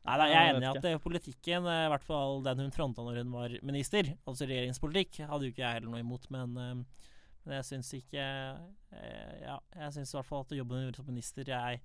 Nei, 0.00 0.14
nei, 0.16 0.26
jeg 0.30 0.40
er 0.40 0.54
enig 0.54 0.64
i 0.64 0.70
at 0.70 0.86
eh, 0.88 1.00
politikken, 1.02 1.66
eh, 1.68 1.82
i 1.84 1.90
hvert 1.92 2.06
fall 2.06 2.40
den 2.44 2.62
hun 2.64 2.72
fronta 2.72 3.04
når 3.04 3.20
hun 3.20 3.34
var 3.34 3.54
minister, 3.68 4.08
altså 4.24 4.48
regjeringspolitikk, 4.48 5.20
hadde 5.28 5.46
jo 5.46 5.52
ikke 5.52 5.62
jeg 5.62 5.76
heller 5.76 5.92
noe 5.92 6.00
imot, 6.00 6.24
men, 6.32 6.56
men 6.56 7.54
jeg 7.58 7.66
syns 7.68 7.92
ikke 7.98 8.24
Ja, 8.24 9.58
jeg 9.76 9.92
syns 9.94 10.14
i 10.14 10.16
hvert 10.16 10.28
fall 10.28 10.46
at 10.46 10.56
jobben 10.56 10.80
hun 10.80 10.86
gjorde 10.88 11.02
som 11.02 11.10
minister 11.12 11.52
Jeg, 11.52 11.82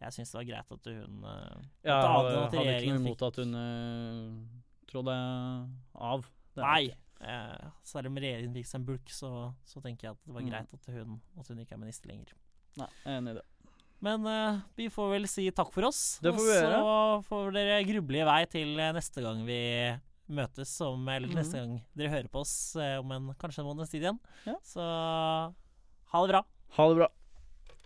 jeg 0.00 0.16
syns 0.16 0.32
det 0.32 0.38
var 0.40 0.48
greit 0.48 0.72
at 0.74 0.88
hun 0.88 1.20
Ja, 1.28 2.00
Jeg 2.00 2.08
hadde, 2.16 2.64
ikke 2.78 2.96
noe 2.96 3.02
imot 3.04 3.26
at 3.28 3.40
hun 3.44 3.54
uh, 3.60 4.64
trådte 4.90 5.16
av. 6.10 6.26
Nei! 6.64 6.82
Eh, 7.20 7.70
selv 7.84 8.06
om 8.08 8.16
regjeringen 8.16 8.54
fikk 8.56 8.66
seg 8.70 8.80
en 8.80 8.84
bulk, 8.86 9.10
så, 9.12 9.30
så 9.68 9.82
tenker 9.84 10.08
jeg 10.08 10.16
at 10.16 10.20
det 10.24 10.32
var 10.34 10.40
Mm. 10.42 10.50
greit 10.50 10.74
at 10.74 10.86
hun, 10.94 11.20
at 11.38 11.48
hun 11.48 11.58
ikke 11.60 11.74
er 11.76 11.82
minister 11.82 12.08
lenger. 12.08 12.32
Nei, 12.80 12.86
jeg 13.04 13.12
er 13.12 13.18
enig 13.20 13.30
i 13.34 13.38
det. 13.40 13.46
Men 14.00 14.24
eh, 14.26 14.60
vi 14.78 14.86
får 14.88 15.10
vel 15.12 15.26
si 15.28 15.50
takk 15.52 15.72
for 15.74 15.84
oss. 15.90 16.18
Det 16.24 16.32
får 16.32 16.46
vi 16.48 16.54
og 16.56 16.70
så 16.72 17.26
får 17.28 17.52
dere 17.52 17.82
gruble 17.84 18.22
i 18.22 18.24
vei 18.24 18.44
til 18.48 18.78
eh, 18.80 18.92
neste 18.96 19.20
gang 19.20 19.44
vi 19.44 19.60
møtes, 20.30 20.72
om, 20.86 21.08
eller 21.10 21.28
Mhm. 21.28 21.36
neste 21.36 21.58
gang 21.60 21.74
dere 21.98 22.08
hører 22.14 22.28
på 22.32 22.40
oss 22.40 22.74
eh, 22.76 22.96
om 23.02 23.12
en, 23.12 23.34
kanskje 23.34 23.60
en 23.60 23.66
måneds 23.68 23.90
tid 23.92 24.02
igjen. 24.06 24.20
Ja. 24.46 24.54
Så 24.64 24.80
ha 24.80 26.22
det 26.24 26.32
bra. 26.32 26.42
Ha 26.78 26.88
det 26.88 26.96
bra. 27.02 27.08